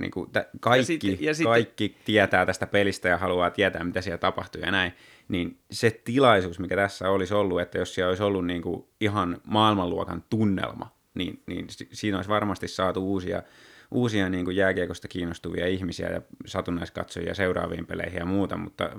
Niin 0.00 0.10
kuin 0.10 0.30
t- 0.30 0.60
kaikki, 0.60 0.92
ja 0.92 1.16
sit, 1.16 1.20
ja 1.20 1.34
sit... 1.34 1.46
kaikki 1.46 1.96
tietää 2.04 2.46
tästä 2.46 2.66
pelistä 2.66 3.08
ja 3.08 3.18
haluaa 3.18 3.50
tietää, 3.50 3.84
mitä 3.84 4.00
siellä 4.00 4.18
tapahtuu 4.18 4.60
ja 4.60 4.70
näin. 4.70 4.92
Niin 5.28 5.58
se 5.70 6.00
tilaisuus, 6.04 6.58
mikä 6.58 6.76
tässä 6.76 7.10
olisi 7.10 7.34
ollut, 7.34 7.60
että 7.60 7.78
jos 7.78 7.94
siellä 7.94 8.08
olisi 8.08 8.22
ollut 8.22 8.46
niin 8.46 8.62
kuin 8.62 8.86
ihan 9.00 9.40
maailmanluokan 9.46 10.24
tunnelma, 10.30 10.96
niin, 11.14 11.42
niin 11.46 11.66
siinä 11.92 12.18
olisi 12.18 12.30
varmasti 12.30 12.68
saatu 12.68 13.12
uusia, 13.12 13.42
uusia 13.90 14.28
niin 14.28 14.44
kuin 14.44 14.56
jääkiekosta 14.56 15.08
kiinnostuvia 15.08 15.66
ihmisiä 15.66 16.08
ja 16.08 16.22
satunnaiskatsojia 16.46 17.34
seuraaviin 17.34 17.86
peleihin 17.86 18.18
ja 18.18 18.26
muuta, 18.26 18.56
mutta 18.56 18.90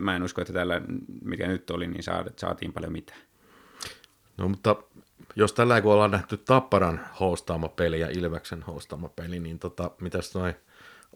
mä 0.00 0.16
en 0.16 0.22
usko, 0.22 0.40
että 0.40 0.52
tällä, 0.52 0.80
mikä 1.24 1.46
nyt 1.46 1.70
oli, 1.70 1.86
niin 1.86 2.02
saatiin 2.36 2.72
paljon 2.72 2.92
mitään. 2.92 3.20
No 4.36 4.48
mutta 4.48 4.76
jos 5.36 5.52
tällä 5.52 5.80
kun 5.80 5.92
ollaan 5.92 6.10
nähty 6.10 6.36
Tapparan 6.36 7.00
hostaama 7.20 7.68
peli 7.68 8.00
ja 8.00 8.08
Ilveksen 8.10 8.62
hostaama 8.62 9.08
peli, 9.08 9.40
niin 9.40 9.58
tota, 9.58 9.90
mitäs 10.00 10.34
noin 10.34 10.54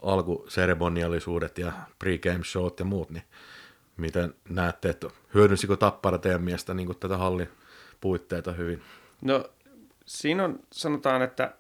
alkuseremoniallisuudet 0.03 1.59
ja 1.59 1.73
pregame 1.99 2.45
showt 2.45 2.79
ja 2.79 2.85
muut, 2.85 3.11
niin 3.11 3.25
miten 3.97 4.35
näette, 4.49 4.89
että 4.89 5.09
hyödynsikö 5.35 5.77
Tappara 5.77 6.19
teidän 6.19 6.43
mielestä 6.43 6.75
niin 6.75 6.87
kuin 6.87 6.99
tätä 6.99 7.17
hallin 7.17 7.49
puitteita 8.01 8.53
hyvin? 8.53 8.83
No 9.23 9.45
siinä 10.07 10.45
on, 10.45 10.61
sanotaan, 10.73 11.23
että 11.23 11.55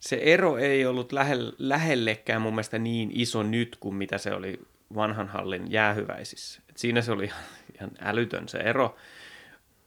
se 0.00 0.16
ero 0.22 0.56
ei 0.56 0.86
ollut 0.86 1.12
lähe, 1.12 1.34
lähellekään 1.58 2.42
mun 2.42 2.52
mielestä 2.52 2.78
niin 2.78 3.10
iso 3.12 3.42
nyt 3.42 3.76
kuin 3.80 3.94
mitä 3.94 4.18
se 4.18 4.32
oli 4.32 4.60
vanhan 4.94 5.28
hallin 5.28 5.72
jäähyväisissä. 5.72 6.60
Et 6.70 6.76
siinä 6.76 7.02
se 7.02 7.12
oli 7.12 7.30
ihan 7.74 7.90
älytön 8.00 8.48
se 8.48 8.58
ero 8.58 8.96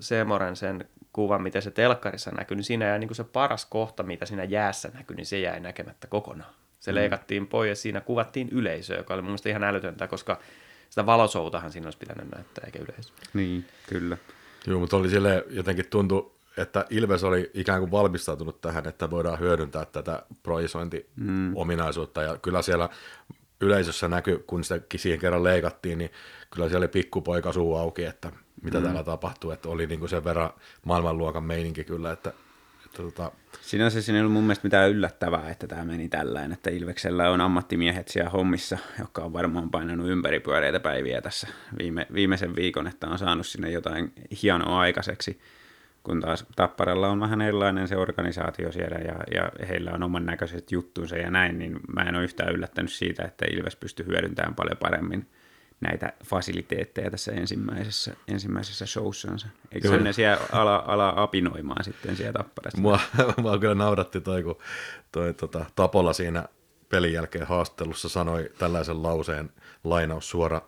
Seemoren 0.00 0.56
sen 0.56 0.88
kuvan, 1.12 1.42
miten 1.42 1.62
se 1.62 1.70
telkkarissa 1.70 2.30
näkyy, 2.30 2.56
niin 2.56 2.64
siinä 2.64 2.86
jäi 2.86 2.98
niin 2.98 3.14
se 3.14 3.24
paras 3.24 3.66
kohta, 3.66 4.02
mitä 4.02 4.26
siinä 4.26 4.44
jäässä 4.44 4.90
näkyy, 4.94 5.16
niin 5.16 5.26
se 5.26 5.38
jäi 5.38 5.60
näkemättä 5.60 6.06
kokonaan. 6.06 6.54
Se 6.80 6.92
mm. 6.92 6.94
leikattiin 6.94 7.46
pois 7.46 7.68
ja 7.68 7.74
siinä 7.74 8.00
kuvattiin 8.00 8.48
yleisöä, 8.48 8.96
joka 8.96 9.14
oli 9.14 9.22
mun 9.22 9.30
mielestä 9.30 9.48
ihan 9.48 9.64
älytöntä, 9.64 10.08
koska 10.08 10.38
sitä 10.94 11.06
valosoutahan 11.06 11.72
siinä 11.72 11.86
olisi 11.86 11.98
pitänyt 11.98 12.30
näyttää, 12.34 12.64
eikä 12.66 12.78
yleisö. 12.78 13.12
Niin, 13.34 13.66
kyllä. 13.88 14.16
Joo, 14.66 14.80
mutta 14.80 14.96
oli 14.96 15.10
sille 15.10 15.44
jotenkin 15.50 15.86
tuntu, 15.90 16.34
että 16.56 16.86
Ilves 16.90 17.24
oli 17.24 17.50
ikään 17.54 17.80
kuin 17.80 17.90
valmistautunut 17.90 18.60
tähän, 18.60 18.88
että 18.88 19.10
voidaan 19.10 19.38
hyödyntää 19.38 19.84
tätä 19.84 20.22
projisointi-ominaisuutta, 20.42 22.20
mm. 22.20 22.26
ja 22.26 22.38
kyllä 22.38 22.62
siellä 22.62 22.88
yleisössä 23.60 24.08
näkyy, 24.08 24.44
kun 24.46 24.64
sitä 24.64 24.80
siihen 24.96 25.18
kerran 25.18 25.44
leikattiin, 25.44 25.98
niin 25.98 26.10
kyllä 26.50 26.68
siellä 26.68 26.84
oli 26.84 26.88
pikkupoika 26.88 27.52
suu 27.52 27.76
auki, 27.76 28.04
että 28.04 28.32
mitä 28.62 28.78
mm. 28.78 28.84
täällä 28.84 29.04
tapahtuu, 29.04 29.50
että 29.50 29.68
oli 29.68 29.86
niin 29.86 30.00
kuin 30.00 30.08
sen 30.08 30.24
verran 30.24 30.50
maailmanluokan 30.84 31.44
meininki 31.44 31.84
kyllä, 31.84 32.12
että 32.12 32.32
tota... 32.96 33.32
Sinänsä 33.60 34.02
siinä 34.02 34.18
ei 34.18 34.20
ollut 34.20 34.32
mun 34.32 34.42
mielestä 34.42 34.66
mitään 34.66 34.90
yllättävää, 34.90 35.50
että 35.50 35.66
tämä 35.66 35.84
meni 35.84 36.08
tällainen, 36.08 36.52
että 36.52 36.70
Ilveksellä 36.70 37.30
on 37.30 37.40
ammattimiehet 37.40 38.08
siellä 38.08 38.30
hommissa, 38.30 38.78
jotka 38.98 39.22
on 39.22 39.32
varmaan 39.32 39.70
painanut 39.70 40.08
ympäripyöreitä 40.08 40.80
päiviä 40.80 41.20
tässä 41.20 41.48
viime, 41.78 42.06
viimeisen 42.14 42.56
viikon, 42.56 42.86
että 42.86 43.06
on 43.06 43.18
saanut 43.18 43.46
sinne 43.46 43.70
jotain 43.70 44.12
hienoa 44.42 44.80
aikaiseksi, 44.80 45.40
kun 46.02 46.20
taas 46.20 46.46
Tapparalla 46.56 47.08
on 47.08 47.20
vähän 47.20 47.40
erilainen 47.40 47.88
se 47.88 47.96
organisaatio 47.96 48.72
siellä 48.72 48.98
ja, 48.98 49.16
ja 49.34 49.66
heillä 49.68 49.92
on 49.92 50.02
oman 50.02 50.26
näköiset 50.26 50.72
juttunsa 50.72 51.16
ja 51.16 51.30
näin, 51.30 51.58
niin 51.58 51.80
mä 51.94 52.02
en 52.02 52.14
ole 52.14 52.24
yhtään 52.24 52.54
yllättänyt 52.54 52.92
siitä, 52.92 53.24
että 53.24 53.46
Ilves 53.50 53.76
pystyy 53.76 54.06
hyödyntämään 54.06 54.54
paljon 54.54 54.76
paremmin– 54.76 55.26
näitä 55.80 56.12
fasiliteetteja 56.24 57.10
tässä 57.10 57.32
ensimmäisessä, 57.32 58.16
ensimmäisessä 58.28 58.86
showssansa. 58.86 59.46
Eikö 59.72 60.00
ne 60.00 60.12
siellä 60.12 60.38
ala, 60.52 60.84
ala 60.86 61.12
apinoimaan 61.16 61.84
sitten 61.84 62.16
siellä 62.16 62.32
tapparassa? 62.32 62.80
Mua, 62.80 63.00
mua 63.42 63.58
kyllä 63.58 63.74
nauratti 63.74 64.20
toi, 64.20 64.42
kun 64.42 64.58
toi, 65.12 65.34
tota, 65.34 65.64
Tapola 65.76 66.12
siinä 66.12 66.48
pelin 66.88 67.12
jälkeen 67.12 67.46
haastattelussa 67.46 68.08
sanoi 68.08 68.50
tällaisen 68.58 69.02
lauseen 69.02 69.50
lainaus 69.84 70.30
suora. 70.30 70.62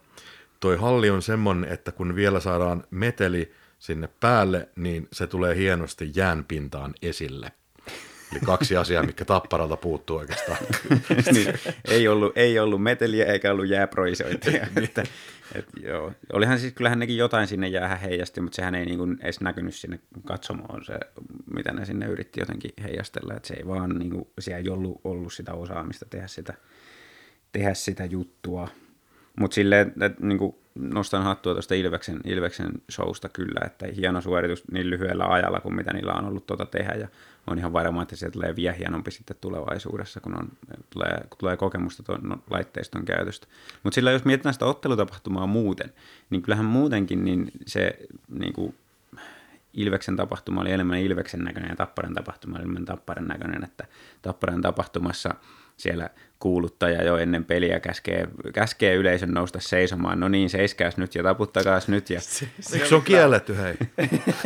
Toi 0.60 0.76
halli 0.76 1.10
on 1.10 1.22
semmoinen, 1.22 1.72
että 1.72 1.92
kun 1.92 2.14
vielä 2.14 2.40
saadaan 2.40 2.84
meteli 2.90 3.52
sinne 3.78 4.08
päälle, 4.20 4.68
niin 4.76 5.08
se 5.12 5.26
tulee 5.26 5.56
hienosti 5.56 6.12
jäänpintaan 6.14 6.94
esille. 7.02 7.52
Eli 8.36 8.46
kaksi 8.46 8.76
asiaa, 8.76 9.02
mikä 9.02 9.24
tapparalta 9.24 9.76
puuttuu 9.76 10.16
oikeastaan. 10.16 10.58
niin, 11.34 11.54
ei, 11.84 12.08
ollut, 12.08 12.32
ei 12.36 12.58
ollut 12.58 12.82
meteliä 12.82 13.24
eikä 13.24 13.52
ollut 13.52 13.68
jääproisointia. 13.68 14.66
Niin. 14.74 14.84
että, 14.84 15.02
et, 15.54 15.66
joo. 15.82 16.12
Olihan 16.32 16.58
siis, 16.58 16.72
kyllähän 16.72 16.98
nekin 16.98 17.16
jotain 17.16 17.46
sinne 17.46 17.68
jäähän 17.68 18.00
heijasti, 18.00 18.40
mutta 18.40 18.56
sehän 18.56 18.74
ei 18.74 18.86
niin 18.86 18.98
kuin 18.98 19.18
edes 19.22 19.40
näkynyt 19.40 19.74
sinne 19.74 20.00
katsomoon 20.24 20.84
se, 20.84 20.98
mitä 21.54 21.72
ne 21.72 21.84
sinne 21.84 22.06
yritti 22.06 22.40
jotenkin 22.40 22.70
heijastella. 22.82 23.34
Että 23.34 23.48
se 23.48 23.54
ei 23.54 23.66
vaan, 23.66 23.98
niin 23.98 24.10
kuin, 24.10 24.28
siellä 24.38 24.58
ei 24.58 24.68
ollut, 24.68 25.00
ollut 25.04 25.32
sitä 25.32 25.52
osaamista 25.52 26.06
tehdä 26.10 26.26
sitä, 26.26 26.54
tehdä 27.52 27.74
sitä 27.74 28.04
juttua. 28.04 28.68
Mutta 29.36 29.54
silleen, 29.54 29.92
että 30.00 30.26
niin 30.26 30.38
kuin, 30.38 30.56
nostan 30.74 31.22
hattua 31.22 31.52
tuosta 31.52 31.74
Ilveksen, 31.74 32.20
Ilveksen 32.24 32.72
showsta 32.90 33.28
kyllä, 33.28 33.66
että 33.66 33.86
hieno 33.96 34.20
suoritus 34.20 34.64
niin 34.72 34.90
lyhyellä 34.90 35.26
ajalla 35.26 35.60
kuin 35.60 35.74
mitä 35.74 35.92
niillä 35.92 36.12
on 36.12 36.24
ollut 36.24 36.46
tuota 36.46 36.66
tehdä 36.66 36.92
ja 36.92 37.08
on 37.46 37.58
ihan 37.58 37.72
varma, 37.72 38.02
että 38.02 38.16
se 38.16 38.30
tulee 38.30 38.56
vielä 38.56 38.76
hienompi 38.76 39.10
sitten 39.10 39.36
tulevaisuudessa, 39.40 40.20
kun, 40.20 40.38
on, 40.38 40.48
tulee, 40.90 41.20
kun 41.30 41.38
tulee 41.38 41.56
kokemusta 41.56 42.02
tuon 42.02 42.20
no, 42.22 42.38
laitteiston 42.50 43.04
käytöstä. 43.04 43.46
Mutta 43.82 43.94
sillä 43.94 44.10
jos 44.10 44.24
mietitään 44.24 44.52
sitä 44.52 44.64
ottelutapahtumaa 44.64 45.46
muuten, 45.46 45.92
niin 46.30 46.42
kyllähän 46.42 46.64
muutenkin 46.66 47.24
niin 47.24 47.50
se 47.66 47.98
niin 48.28 48.52
kuin, 48.52 48.74
Ilveksen 49.76 50.16
tapahtuma 50.16 50.60
oli 50.60 50.72
enemmän 50.72 50.98
Ilveksen 50.98 51.44
näköinen 51.44 51.70
ja 51.70 51.76
Tapparan 51.76 52.14
tapahtuma 52.14 52.56
oli 52.56 52.62
enemmän 52.62 52.84
Tapparan 52.84 53.28
näköinen, 53.28 53.64
että 53.64 53.86
Tapparan 54.22 54.60
tapahtumassa 54.60 55.34
siellä 55.76 56.10
kuuluttaja 56.38 57.04
jo 57.04 57.16
ennen 57.16 57.44
peliä 57.44 57.80
käskee, 57.80 58.28
käskee 58.54 58.94
yleisön 58.94 59.34
nousta 59.34 59.60
seisomaan. 59.60 60.20
No 60.20 60.28
niin, 60.28 60.50
seiskääs 60.50 60.96
nyt 60.96 61.14
ja 61.14 61.22
taputtakaas 61.22 61.88
nyt. 61.88 62.10
Ja... 62.10 62.20
Eikö 62.72 62.86
se 62.86 62.94
on 62.94 63.02
kielletty, 63.02 63.56
hei? 63.56 63.74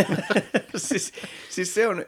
siis, 0.77 1.13
siis 1.49 1.75
se, 1.75 1.89
on, 1.89 2.05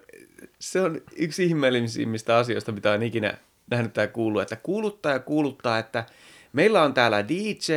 se 0.59 0.81
on 0.81 1.01
yksi 1.17 1.45
ihmeellisimmistä 1.45 2.37
asioista, 2.37 2.73
mitä 2.73 2.93
on 2.93 3.03
ikinä 3.03 3.35
nähnyt 3.71 3.93
tai 3.93 4.09
kuullut, 4.09 4.43
että 4.43 4.57
kuuluttaja 4.57 5.19
kuuluttaa, 5.19 5.79
että 5.79 6.05
meillä 6.53 6.83
on 6.83 6.95
täällä 6.95 7.29
DJ, 7.29 7.73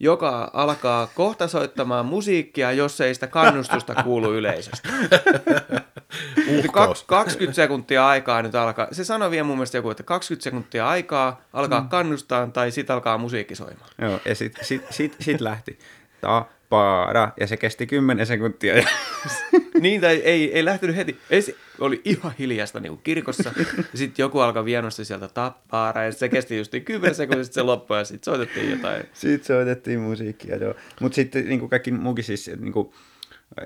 joka 0.00 0.50
alkaa 0.52 1.06
kohta 1.06 1.48
soittamaan 1.48 2.06
musiikkia, 2.06 2.72
jos 2.72 3.00
ei 3.00 3.14
sitä 3.14 3.26
kannustusta 3.26 3.94
kuulu 3.94 4.34
yleisöstä. 4.34 4.88
Uhkaus. 6.58 7.04
20 7.04 7.56
sekuntia 7.56 8.08
aikaa 8.08 8.42
nyt 8.42 8.54
alkaa. 8.54 8.88
Se 8.92 9.04
sanoi 9.04 9.30
vielä 9.30 9.44
mun 9.44 9.56
mielestä 9.56 9.78
joku, 9.78 9.90
että 9.90 10.02
20 10.02 10.44
sekuntia 10.44 10.88
aikaa 10.88 11.40
alkaa 11.52 11.80
mm. 11.80 11.88
kannustaa 11.88 12.46
tai 12.46 12.70
sitten 12.70 12.94
alkaa 12.94 13.18
musiikki 13.18 13.54
soimaan. 13.54 13.90
Joo, 14.00 14.20
ja 14.24 14.34
sitten 14.34 14.64
sit, 14.64 14.82
sit, 14.90 15.16
sit 15.20 15.40
lähti. 15.40 15.78
Tapara, 16.72 17.32
ja 17.40 17.46
se 17.46 17.56
kesti 17.56 17.86
10 17.86 18.26
sekuntia. 18.26 18.76
Ja... 18.76 18.84
niin, 19.80 20.00
tai 20.00 20.16
ei, 20.16 20.54
ei 20.54 20.64
lähtenyt 20.64 20.96
heti. 20.96 21.18
Ei, 21.30 21.56
oli 21.78 22.00
ihan 22.04 22.32
hiljasta 22.38 22.80
niin 22.80 22.90
kuin 22.90 23.02
kirkossa. 23.02 23.52
ja 23.58 23.64
sitten 23.98 24.22
joku 24.22 24.38
alkoi 24.38 24.64
vienosti 24.64 25.04
sieltä 25.04 25.28
tappaara, 25.28 26.04
ja 26.04 26.12
se 26.12 26.28
kesti 26.28 26.56
just 26.56 26.74
10 26.84 27.14
sekuntia, 27.14 27.44
sitten 27.44 27.54
se 27.54 27.62
loppui, 27.62 27.98
ja 27.98 28.04
sitten 28.04 28.24
soitettiin 28.24 28.70
jotain. 28.70 29.04
Sitten 29.12 29.46
soitettiin 29.46 30.00
musiikkia, 30.00 30.56
joo. 30.56 30.74
Mutta 31.00 31.16
sitten 31.16 31.48
niin 31.48 31.60
kuin 31.60 31.70
kaikki 31.70 31.90
muukin 31.90 32.24
siis, 32.24 32.50
niin 32.60 32.72
kuin, 32.72 32.92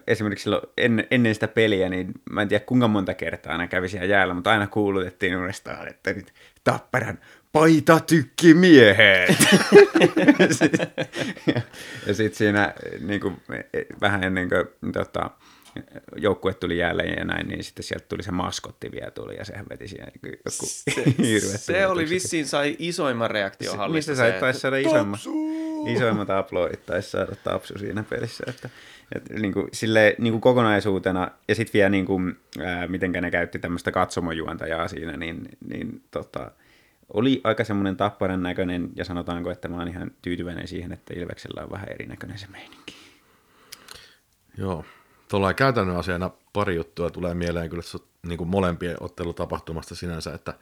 esimerkiksi 0.06 0.42
silloin 0.42 0.62
ennen, 0.76 1.06
ennen 1.10 1.34
sitä 1.34 1.48
peliä, 1.48 1.88
niin 1.88 2.12
mä 2.30 2.42
en 2.42 2.48
tiedä 2.48 2.64
kuinka 2.64 2.88
monta 2.88 3.14
kertaa 3.14 3.52
aina 3.52 3.68
kävi 3.68 3.88
siellä 3.88 4.06
jäällä, 4.06 4.34
mutta 4.34 4.50
aina 4.50 4.66
kuulutettiin 4.66 5.36
uudestaan, 5.36 5.88
että 5.88 6.12
nyt 6.12 6.32
Tapparan 6.64 7.18
paita 7.60 8.00
tykki 8.00 8.54
miehet. 8.54 9.36
ja, 11.46 11.60
ja 12.06 12.14
sitten 12.14 12.38
siinä 12.38 12.74
niin 13.00 13.20
kuin, 13.20 13.36
vähän 14.00 14.24
ennen 14.24 14.48
kuin 14.48 14.92
tota, 14.92 15.30
joukkue 16.16 16.54
tuli 16.54 16.78
jälleen 16.78 17.18
ja 17.18 17.24
näin, 17.24 17.48
niin 17.48 17.64
sitten 17.64 17.82
sieltä 17.82 18.06
tuli 18.08 18.22
se 18.22 18.30
maskotti 18.30 18.92
vielä 18.92 19.10
tuli 19.10 19.36
ja 19.36 19.44
sehän 19.44 19.66
veti 19.70 19.88
siihen 19.88 20.12
niin 20.22 20.38
joku 20.44 20.66
se, 21.40 21.58
se 21.58 21.86
oli 21.86 22.08
vissiin 22.08 22.46
sai 22.46 22.76
isoimman 22.78 23.30
reaktion 23.30 23.76
hallista. 23.76 24.12
Mistä 24.12 24.24
sä 24.32 24.40
taisi 24.40 24.60
saada 24.60 24.76
isoimmat, 24.76 25.20
isoimmat 25.86 26.30
aplodit 26.30 26.86
taisi 26.86 27.10
saada 27.10 27.36
Tapsu 27.44 27.78
siinä 27.78 28.04
pelissä, 28.10 28.44
että 28.48 28.70
et, 29.14 29.30
niin 29.30 29.52
kuin, 29.52 29.68
sille, 29.72 30.14
niin 30.18 30.32
kuin 30.32 30.40
kokonaisuutena, 30.40 31.30
ja 31.48 31.54
sitten 31.54 31.72
vielä 31.72 31.88
niin 31.88 32.06
kuin, 32.06 32.36
ää, 32.60 32.86
mitenkä 32.86 33.20
ne 33.20 33.30
käytti 33.30 33.58
tämmöistä 33.58 33.92
katsomojuontajaa 33.92 34.88
siinä, 34.88 35.16
niin, 35.16 35.48
niin 35.68 36.02
tota, 36.10 36.50
oli 37.12 37.40
aika 37.44 37.64
semmoinen 37.64 37.96
tapparan 37.96 38.42
näköinen, 38.42 38.88
ja 38.96 39.04
sanotaanko, 39.04 39.50
että 39.50 39.68
mä 39.68 39.76
oon 39.76 39.88
ihan 39.88 40.10
tyytyväinen 40.22 40.68
siihen, 40.68 40.92
että 40.92 41.14
Ilveksellä 41.16 41.62
on 41.62 41.70
vähän 41.70 41.88
erinäköinen 41.88 42.38
se 42.38 42.46
meininki. 42.46 42.96
Joo, 44.58 44.84
tuolla 45.28 45.54
käytännön 45.54 45.96
asiana 45.96 46.30
pari 46.52 46.76
juttua 46.76 47.10
tulee 47.10 47.34
mieleen 47.34 47.70
kyllä 47.70 47.82
niin 48.26 48.38
kuin 48.38 48.48
molempien 48.48 48.96
ottelutapahtumasta 49.00 49.94
sinänsä, 49.94 50.34
että, 50.34 50.54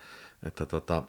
että 0.46 0.66
tota, 0.66 1.02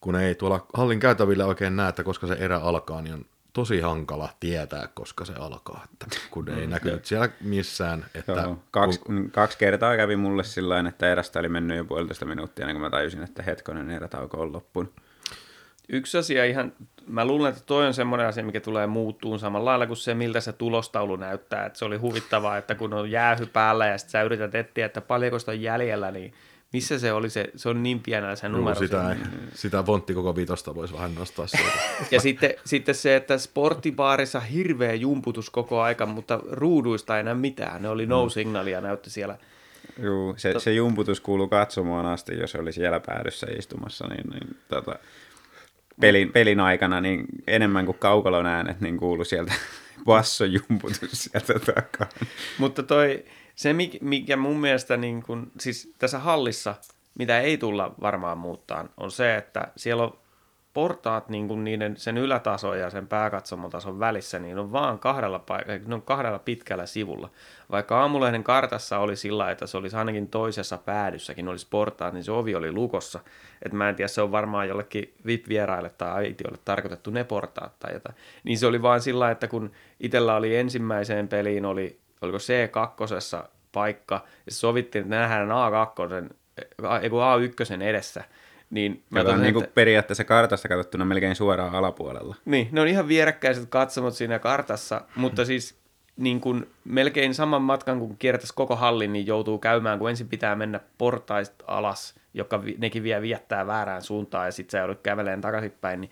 kun 0.00 0.16
ei 0.16 0.34
tuolla 0.34 0.66
hallin 0.74 1.00
käytävillä 1.00 1.46
oikein 1.46 1.76
näe, 1.76 1.88
että 1.88 2.04
koska 2.04 2.26
se 2.26 2.34
erä 2.34 2.58
alkaa, 2.58 3.02
niin 3.02 3.14
on 3.14 3.24
tosi 3.56 3.80
hankala 3.80 4.28
tietää, 4.40 4.88
koska 4.94 5.24
se 5.24 5.32
alkaa, 5.32 5.84
että 5.92 6.06
kun 6.30 6.48
ei 6.48 6.66
näkynyt 6.66 7.04
siellä 7.04 7.28
missään. 7.40 8.06
Että 8.14 8.32
Joo, 8.32 8.58
kaksi, 8.70 9.00
kun... 9.00 9.30
kaksi 9.30 9.58
kertaa 9.58 9.96
kävi 9.96 10.16
mulle 10.16 10.44
sillä 10.44 10.84
että 10.88 11.12
erästä 11.12 11.38
oli 11.38 11.48
mennyt 11.48 11.76
jo 11.76 11.84
puolitoista 11.84 12.24
minuuttia, 12.24 12.66
niin 12.66 12.74
kun 12.74 12.80
mä 12.80 12.90
tajusin, 12.90 13.22
että 13.22 13.42
hetkonen 13.42 13.90
erätauko 13.90 14.40
on 14.40 14.52
loppunut. 14.52 14.92
Yksi 15.88 16.18
asia 16.18 16.44
ihan, 16.44 16.72
mä 17.06 17.24
luulen, 17.24 17.48
että 17.48 17.62
toi 17.66 17.86
on 17.86 17.94
semmoinen 17.94 18.26
asia, 18.26 18.44
mikä 18.44 18.60
tulee 18.60 18.86
muuttuun 18.86 19.38
samalla 19.38 19.70
lailla 19.70 19.86
kuin 19.86 19.96
se, 19.96 20.14
miltä 20.14 20.40
se 20.40 20.52
tulostaulu 20.52 21.16
näyttää. 21.16 21.66
Että 21.66 21.78
se 21.78 21.84
oli 21.84 21.96
huvittavaa, 21.96 22.56
että 22.56 22.74
kun 22.74 22.92
on 22.92 23.10
jäähy 23.10 23.46
päällä 23.46 23.86
ja 23.86 23.98
sitten 23.98 24.12
sä 24.12 24.22
yrität 24.22 24.54
etsiä, 24.54 24.86
että 24.86 25.00
paljonko 25.00 25.38
sitä 25.38 25.52
on 25.52 25.62
jäljellä, 25.62 26.10
niin 26.10 26.34
missä 26.72 26.98
se 26.98 27.12
oli 27.12 27.30
se, 27.30 27.50
se 27.56 27.68
on 27.68 27.82
niin 27.82 28.00
pienellä 28.00 28.36
se 28.36 28.48
numero. 28.48 28.78
Sitä, 28.78 29.10
ei, 29.10 29.18
sitä 29.54 29.86
vontti 29.86 30.14
koko 30.14 30.36
vitosta 30.36 30.74
voisi 30.74 30.94
vähän 30.94 31.14
nostaa 31.14 31.46
sieltä. 31.46 31.78
ja 32.10 32.20
sitten, 32.20 32.54
sitten 32.64 32.94
se, 32.94 33.16
että 33.16 33.38
sporttibaarissa 33.38 34.40
hirveä 34.40 34.94
jumputus 34.94 35.50
koko 35.50 35.80
aika, 35.80 36.06
mutta 36.06 36.40
ruuduista 36.50 37.16
ei 37.16 37.20
enää 37.20 37.34
mitään. 37.34 37.82
Ne 37.82 37.88
oli 37.88 38.06
no 38.06 38.28
signaalia 38.28 38.74
ja 38.74 38.80
näytti 38.80 39.10
siellä. 39.10 39.38
Joo, 40.02 40.34
se, 40.36 40.54
se 40.58 40.72
jumputus 40.72 41.20
kuuluu 41.20 41.48
katsomaan 41.48 42.06
asti, 42.06 42.38
jos 42.38 42.54
oli 42.54 42.72
siellä 42.72 43.00
päädyssä 43.00 43.46
istumassa, 43.58 44.06
niin, 44.06 44.30
niin 44.30 44.56
tota, 44.68 44.98
pelin, 46.00 46.32
pelin 46.32 46.60
aikana 46.60 47.00
niin 47.00 47.26
enemmän 47.46 47.86
kuin 47.86 47.98
kaukalon 47.98 48.46
äänet, 48.46 48.80
niin 48.80 48.96
kuului 48.96 49.26
sieltä 49.26 49.52
bassojumputus 50.06 51.10
sieltä 51.12 51.54
takaa. 51.74 52.08
Mutta 52.58 52.82
toi, 52.82 53.24
se, 53.54 53.74
mikä 54.00 54.36
mun 54.36 54.60
mielestä 54.60 54.96
niin 54.96 55.22
kun, 55.22 55.52
siis 55.60 55.94
tässä 55.98 56.18
hallissa, 56.18 56.74
mitä 57.18 57.40
ei 57.40 57.58
tulla 57.58 57.94
varmaan 58.00 58.38
muuttaa, 58.38 58.88
on 58.96 59.10
se, 59.10 59.36
että 59.36 59.68
siellä 59.76 60.02
on 60.02 60.18
portaat 60.76 61.28
niin 61.28 61.48
kuin 61.48 61.64
niiden, 61.64 61.96
sen 61.96 62.18
ylätason 62.18 62.78
ja 62.78 62.90
sen 62.90 63.08
pääkatsomotason 63.08 63.98
välissä, 63.98 64.38
niin 64.38 64.58
on 64.58 64.72
vaan 64.72 64.98
kahdella, 64.98 65.38
paik- 65.38 65.88
ne 65.88 65.94
on 65.94 66.02
kahdella 66.02 66.38
pitkällä 66.38 66.86
sivulla. 66.86 67.30
Vaikka 67.70 68.00
aamulehden 68.00 68.44
kartassa 68.44 68.98
oli 68.98 69.16
sillä, 69.16 69.50
että 69.50 69.66
se 69.66 69.76
olisi 69.76 69.96
ainakin 69.96 70.28
toisessa 70.28 70.78
päädyssäkin 70.78 71.48
olisi 71.48 71.66
portaat, 71.70 72.14
niin 72.14 72.24
se 72.24 72.32
ovi 72.32 72.54
oli 72.54 72.72
lukossa. 72.72 73.20
Et 73.62 73.72
mä 73.72 73.88
en 73.88 73.96
tiedä, 73.96 74.08
se 74.08 74.22
on 74.22 74.32
varmaan 74.32 74.68
jollekin 74.68 75.14
VIP-vieraille 75.26 75.90
tai 75.98 76.10
aitiolle 76.10 76.58
tarkoitettu 76.64 77.10
ne 77.10 77.24
portaat 77.24 77.78
tai 77.78 77.92
jotain. 77.92 78.14
Niin 78.44 78.58
se 78.58 78.66
oli 78.66 78.82
vaan 78.82 79.00
sillä, 79.00 79.30
että 79.30 79.48
kun 79.48 79.70
itsellä 80.00 80.36
oli 80.36 80.56
ensimmäiseen 80.56 81.28
peliin, 81.28 81.64
oli, 81.64 81.98
oliko 82.22 82.38
C2 82.38 83.48
paikka, 83.72 84.24
ja 84.46 84.52
sovittiin, 84.52 85.02
että 85.02 85.16
nähdään 85.16 85.48
A2, 85.48 86.34
ei 87.02 87.08
A1 87.08 87.82
edessä, 87.82 88.24
niin 88.70 89.02
mä 89.10 89.24
Kato, 89.24 89.36
niin 89.36 89.54
kuin 89.54 89.64
että... 89.64 89.74
periaatteessa 89.74 90.24
kartasta 90.24 90.68
katsottuna 90.68 91.04
melkein 91.04 91.36
suoraan 91.36 91.74
alapuolella. 91.74 92.36
Niin, 92.44 92.68
ne 92.72 92.80
on 92.80 92.88
ihan 92.88 93.08
vierekkäiset 93.08 93.66
katsomot 93.68 94.14
siinä 94.14 94.38
kartassa, 94.38 95.00
mutta 95.16 95.44
siis 95.50 95.78
niin 96.16 96.40
kuin 96.40 96.66
melkein 96.84 97.34
saman 97.34 97.62
matkan, 97.62 97.98
kun 97.98 98.16
kiertäisi 98.16 98.54
koko 98.54 98.76
hallin, 98.76 99.12
niin 99.12 99.26
joutuu 99.26 99.58
käymään, 99.58 99.98
kun 99.98 100.10
ensin 100.10 100.28
pitää 100.28 100.56
mennä 100.56 100.80
portaista 100.98 101.64
alas, 101.66 102.14
joka 102.34 102.62
nekin 102.78 103.02
vie 103.02 103.22
viettää 103.22 103.66
väärään 103.66 104.02
suuntaan, 104.02 104.46
ja 104.46 104.52
sitten 104.52 104.72
sä 104.72 104.78
joudut 104.78 105.00
käveleen 105.02 105.40
takaisinpäin, 105.40 106.00
niin 106.00 106.10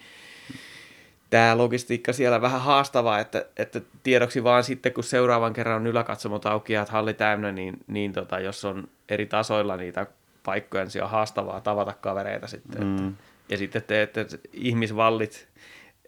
tämä 1.31 1.59
logistiikka 1.59 2.13
siellä 2.13 2.41
vähän 2.41 2.61
haastavaa, 2.61 3.19
että, 3.19 3.47
että 3.57 3.81
tiedoksi 4.03 4.45
vaan 4.45 4.65
sitten, 4.65 4.93
kun 4.93 5.05
seuraavan 5.05 5.53
kerran 5.53 5.77
on 5.77 5.87
yläkatsomot 5.87 6.47
auki 6.47 6.73
ja 6.73 6.87
halli 6.89 7.15
täynnä, 7.15 7.53
niin, 7.53 7.77
niin 7.87 8.13
tota, 8.13 8.41
jos 8.41 8.65
on 8.65 8.89
eri 9.09 9.27
tasoilla 9.27 9.77
niitä 9.77 10.07
paikkoja, 10.45 10.85
niin 10.85 10.91
se 10.91 11.03
on 11.03 11.11
haastavaa 11.11 11.61
tavata 11.61 11.95
kavereita 12.01 12.47
sitten. 12.47 12.85
Mm. 12.85 13.09
Että, 13.09 13.25
ja 13.49 13.57
sitten 13.59 13.83
teette 13.83 14.27
ihmisvallit. 14.53 15.49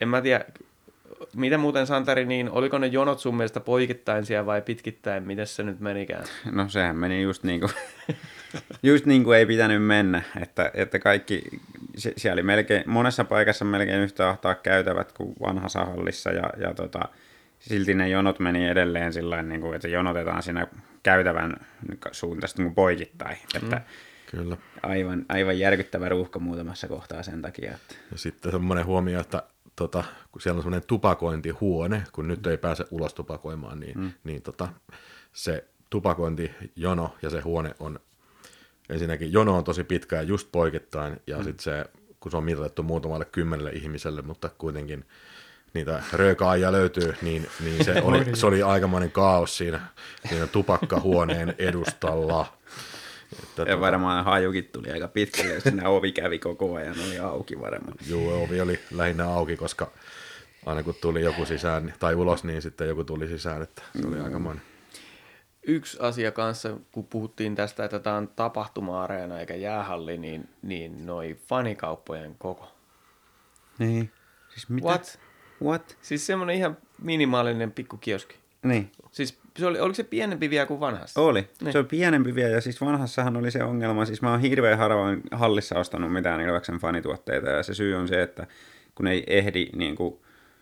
En 0.01 0.09
mä 0.09 0.22
tiedä, 0.22 0.44
mitä 1.37 1.59
muuten 1.59 1.87
Santeri, 1.87 2.25
niin 2.25 2.51
oliko 2.51 2.79
ne 2.79 2.87
jonot 2.87 3.18
sun 3.18 3.37
mielestä 3.37 3.61
poikittain 3.61 4.27
siellä 4.27 4.46
vai 4.46 4.62
pitkittäin? 4.62 5.22
Miten 5.22 5.46
se 5.46 5.62
nyt 5.62 5.81
menikään? 5.81 6.25
No 6.53 6.68
sehän 6.68 6.96
meni 6.96 7.22
just 7.22 7.42
niin 7.42 7.61
kuin, 7.61 7.72
just 8.83 9.07
niin 9.07 9.25
kuin 9.25 9.38
ei 9.38 9.46
pitänyt 9.46 9.83
mennä, 9.83 10.22
että, 10.40 10.70
että 10.75 10.99
kaikki, 10.99 11.42
siellä 11.96 12.33
oli 12.33 12.42
melkein, 12.42 12.83
monessa 12.87 13.25
paikassa 13.25 13.64
melkein 13.64 14.01
yhtä 14.01 14.29
ahtaa 14.29 14.55
käytävät 14.55 15.12
kuin 15.12 15.35
vanhassa 15.40 15.85
hallissa 15.85 16.31
ja, 16.31 16.51
ja 16.59 16.75
tota, 16.75 17.01
silti 17.59 17.94
ne 17.94 18.09
jonot 18.09 18.38
meni 18.38 18.68
edelleen 18.68 19.12
sillä 19.12 19.42
niin 19.42 19.61
kuin, 19.61 19.75
että 19.75 19.88
jonotetaan 19.88 20.42
siinä 20.42 20.66
käytävän 21.03 21.57
suuntaista 22.12 22.62
niin 22.62 22.75
poikittain. 22.75 23.37
Että, 23.55 23.77
mm 23.77 23.83
Kyllä. 24.31 24.57
Aivan, 24.83 25.27
aivan 25.29 25.59
järkyttävä 25.59 26.09
ruuhka 26.09 26.39
muutamassa 26.39 26.89
kohtaa 26.89 27.23
sen 27.23 27.43
takia. 27.43 27.75
Että... 27.75 27.95
Ja 28.12 28.19
sitten 28.19 28.53
semmoinen 28.53 28.87
huomio, 28.87 29.21
että 29.21 29.43
tota, 29.77 30.05
kun 30.33 30.43
siellä 30.43 30.59
on 30.59 30.62
semmoinen 30.62 30.87
tupakointihuone, 30.87 32.03
kun 32.12 32.29
nyt 32.29 32.47
ei 32.47 32.59
pääse 32.59 32.85
ulos 32.91 33.15
tupakoimaan, 33.15 33.81
niin, 33.81 33.99
mm. 33.99 34.12
niin 34.25 34.43
tota, 34.43 34.69
se 35.33 35.65
tupakointijono 35.91 37.15
ja 37.23 37.31
se 37.31 37.41
huone 37.41 37.75
on, 37.79 38.01
ensinnäkin 38.89 39.33
jono 39.33 39.57
on 39.57 39.65
tosi 39.65 39.85
pitkä 39.85 40.17
ja 40.17 40.23
just 40.23 40.49
poikittain, 40.53 41.21
ja 41.27 41.39
mm. 41.39 41.45
sitten 41.45 41.65
se, 41.65 41.85
kun 42.21 42.31
se 42.31 42.37
on 42.37 42.45
mitoitettu 42.45 42.83
muutamalle 42.83 43.25
kymmenelle 43.25 43.71
ihmiselle, 43.71 44.23
mutta 44.23 44.51
kuitenkin 44.59 45.05
niitä 45.75 46.03
röökaajia 46.12 46.73
löytyy, 46.73 47.15
niin, 47.23 47.47
niin 47.65 47.85
se, 47.85 48.03
oli, 48.03 48.25
se 48.37 48.47
oli 48.47 48.62
aikamoinen 48.62 49.12
kaos 49.12 49.57
siinä, 49.57 49.81
siinä 50.29 50.47
tupakkahuoneen 50.47 51.55
edustalla. 51.59 52.47
Että 53.33 53.62
ja 53.62 53.67
tota... 53.67 53.81
varmaan 53.81 54.25
hajukin 54.25 54.65
tuli 54.65 54.91
aika 54.91 55.09
pitkälle, 55.09 55.55
jos 55.55 55.62
siinä 55.62 55.89
ovi 55.89 56.12
kävi 56.12 56.39
koko 56.39 56.75
ajan, 56.75 56.97
oli 57.07 57.19
auki 57.19 57.61
varmaan. 57.61 57.97
Joo, 58.09 58.43
ovi 58.43 58.61
oli 58.61 58.81
lähinnä 58.91 59.29
auki, 59.29 59.57
koska 59.57 59.91
aina 60.67 60.83
kun 60.83 60.95
tuli 61.01 61.23
joku 61.23 61.45
sisään 61.45 61.95
tai 61.99 62.15
ulos, 62.15 62.45
niin 62.45 62.62
sitten 62.62 62.89
joku 62.89 63.05
tuli 63.05 63.29
sisään, 63.29 63.62
että 63.62 63.83
se 64.01 64.07
oli 64.07 64.17
mm. 64.17 64.25
aika 64.25 64.39
monen. 64.39 64.62
Yksi 65.69 65.99
asia 66.01 66.33
kanssa, 66.33 66.77
kun 66.93 67.07
puhuttiin 67.07 67.55
tästä, 67.55 67.85
että 67.85 67.99
tämä 67.99 68.17
on 68.17 68.29
tapahtuma-areena 68.29 69.41
eikä 69.41 69.55
jäähalli, 69.55 70.19
niin, 70.19 70.49
niin 70.62 71.07
noi 71.07 71.37
fanikauppojen 71.49 72.35
koko. 72.39 72.73
Niin. 73.79 74.11
Siis 74.49 74.69
mitä? 74.69 74.89
What? 74.89 75.19
What? 75.62 75.99
Siis 76.03 76.27
semmoinen 76.27 76.57
ihan 76.57 76.77
minimaalinen 77.03 77.73
pikku 77.73 77.97
kioski. 77.97 78.37
Niin. 78.62 78.93
Siis 79.12 79.39
se 79.59 79.66
oli, 79.66 79.81
oliko 79.81 79.95
se 79.95 80.05
pienempi 80.05 80.51
vielä 80.51 80.66
kuin 80.66 80.81
vanhassa? 80.81 81.21
Oli. 81.21 81.49
Niin. 81.61 81.73
Se 81.73 81.79
on 81.79 81.87
pienempi 81.87 82.35
vielä 82.35 82.51
ja 82.51 82.61
siis 82.61 82.81
vanhassahan 82.81 83.37
oli 83.37 83.51
se 83.51 83.62
ongelma. 83.62 84.05
Siis 84.05 84.23
mä 84.23 84.31
oon 84.31 84.40
hirveän 84.40 84.79
harvoin 84.79 85.21
hallissa 85.31 85.79
ostanut 85.79 86.12
mitään 86.12 86.40
Ilveksen 86.40 86.79
fanituotteita 86.79 87.51
ja 87.51 87.62
se 87.62 87.75
syy 87.75 87.95
on 87.95 88.09
se, 88.09 88.23
että 88.23 88.47
kun 88.95 89.07
ei 89.07 89.25
ehdi 89.27 89.69
niin 89.77 89.97
kuin 89.97 90.19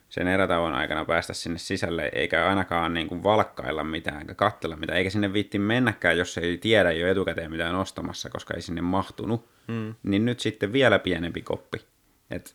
sen 0.09 0.29
erätauon 0.29 0.75
aikana 0.75 1.05
päästä 1.05 1.33
sinne 1.33 1.59
sisälle, 1.59 2.11
eikä 2.13 2.49
ainakaan 2.49 2.95
niin 2.95 3.09
kuin 3.09 3.23
valkkailla 3.23 3.85
mitään, 3.85 4.19
eikä 4.19 4.35
katsella 4.35 4.77
mitään, 4.77 4.99
eikä 4.99 5.11
sinne 5.11 5.33
viitti 5.33 5.59
mennäkään, 5.59 6.19
jos 6.19 6.39
ei 6.39 6.59
tiedä 6.59 6.93
jo 6.93 7.09
etukäteen 7.09 7.51
mitään 7.51 7.75
ostamassa, 7.75 8.31
koska 8.31 8.55
ei 8.55 8.63
sinne 8.63 8.81
mahtunut. 8.81 9.49
Mm. 9.69 9.95
Niin 10.03 10.25
nyt 10.25 10.41
sitten 10.41 10.73
vielä 10.73 10.99
pienempi 10.99 11.43
koppi. 11.43 11.79
Et 12.31 12.55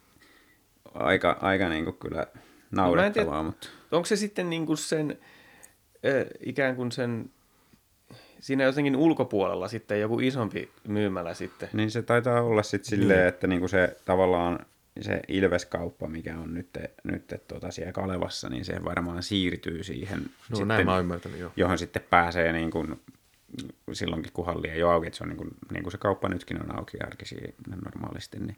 aika, 0.93 1.37
aika 1.41 1.69
niin 1.69 1.83
kuin 1.83 1.97
kyllä 1.97 2.27
naurettavaa, 2.71 3.33
tiedä- 3.33 3.43
mutta... 3.43 3.67
Onko 3.91 4.05
se 4.05 4.15
sitten 4.15 4.49
niin 4.49 4.65
kuin 4.65 4.77
sen, 4.77 5.19
ikään 6.39 6.75
kuin 6.75 6.91
sen, 6.91 7.29
siinä 8.39 8.63
jotenkin 8.63 8.95
ulkopuolella 8.95 9.67
sitten 9.67 10.01
joku 10.01 10.19
isompi 10.19 10.69
myymälä 10.87 11.33
sitten? 11.33 11.69
Niin 11.73 11.91
se 11.91 12.01
taitaa 12.01 12.41
olla 12.41 12.63
sitten 12.63 12.89
silleen, 12.89 13.27
että 13.27 13.47
niinku 13.47 13.67
se 13.67 13.97
tavallaan 14.05 14.59
se 15.01 15.21
Ilveskauppa, 15.27 16.07
mikä 16.07 16.37
on 16.37 16.53
nyt, 16.53 16.69
nyt 17.03 17.33
tuota 17.47 17.71
siellä 17.71 17.91
Kalevassa, 17.91 18.49
niin 18.49 18.65
se 18.65 18.85
varmaan 18.85 19.23
siirtyy 19.23 19.83
siihen, 19.83 20.25
No 20.49 20.65
näin 20.65 20.85
mä 20.85 20.91
oon 20.91 20.99
ymmärtänyt, 20.99 21.39
joo. 21.39 21.51
johon 21.55 21.77
sitten 21.77 22.01
pääsee 22.09 22.53
niin 22.53 22.71
kuin, 22.71 22.99
silloinkin, 23.93 24.33
kun 24.33 24.45
halli 24.45 24.67
ei 24.67 24.83
ole 24.83 24.93
auki, 24.93 25.07
että 25.07 25.17
se 25.17 25.23
on 25.23 25.29
niin 25.29 25.37
kuin, 25.37 25.49
niin 25.71 25.83
kuin 25.83 25.91
se 25.91 25.97
kauppa 25.97 26.29
nytkin 26.29 26.61
on 26.61 26.77
auki 26.77 26.97
arkisin 26.99 27.55
normaalisti, 27.85 28.39
niin, 28.39 28.57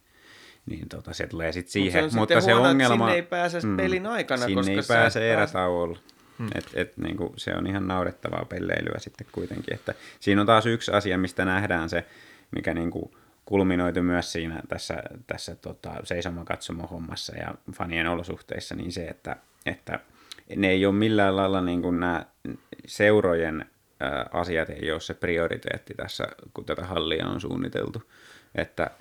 niin 0.65 0.89
tota, 0.89 1.13
se 1.13 1.27
tulee 1.27 1.51
sitten 1.51 1.71
siihen. 1.71 2.03
on 2.03 2.09
Mutta 2.15 2.33
sitten 2.33 2.41
se 2.41 2.51
huono, 2.51 2.71
että 2.71 2.71
ongelma... 2.71 3.05
sinne 3.05 3.15
ei 3.15 3.21
pääse 3.21 3.59
pelin 3.77 4.07
aikana, 4.07 4.45
sinne 4.45 4.75
koska 4.75 4.93
ei 4.93 5.01
pääse- 5.01 5.33
erätauolla. 5.33 5.99
Hmm. 6.41 6.49
Et, 6.55 6.69
et, 6.73 6.97
niin 6.97 7.17
kuin, 7.17 7.33
se 7.35 7.55
on 7.55 7.67
ihan 7.67 7.87
naurettavaa 7.87 8.45
pelleilyä 8.45 8.99
sitten 8.99 9.27
kuitenkin. 9.31 9.73
Että 9.73 9.93
siinä 10.19 10.41
on 10.41 10.47
taas 10.47 10.65
yksi 10.65 10.91
asia, 10.91 11.17
mistä 11.17 11.45
nähdään 11.45 11.89
se, 11.89 12.05
mikä 12.51 12.73
niin 12.73 12.91
kuin 12.91 13.11
kulminoitu 13.45 14.03
myös 14.03 14.31
siinä 14.31 14.61
tässä, 14.67 15.03
tässä 15.27 15.55
tota, 15.55 15.93
seisomakatsomo-hommassa 16.03 17.37
ja 17.37 17.55
fanien 17.73 18.07
olosuhteissa, 18.07 18.75
niin 18.75 18.91
se, 18.91 19.05
että, 19.05 19.35
että 19.65 19.99
ne 20.55 20.69
ei 20.69 20.85
ole 20.85 20.95
millään 20.95 21.35
lailla 21.35 21.61
niin 21.61 21.81
kuin 21.81 21.99
nämä 21.99 22.25
seurojen 22.85 23.65
asiat 24.31 24.69
ei 24.69 24.91
ole 24.91 24.99
se 24.99 25.13
prioriteetti 25.13 25.93
tässä, 25.93 26.27
kun 26.53 26.65
tätä 26.65 26.85
hallia 26.85 27.27
on 27.27 27.41
suunniteltu. 27.41 28.03
Että 28.55 28.91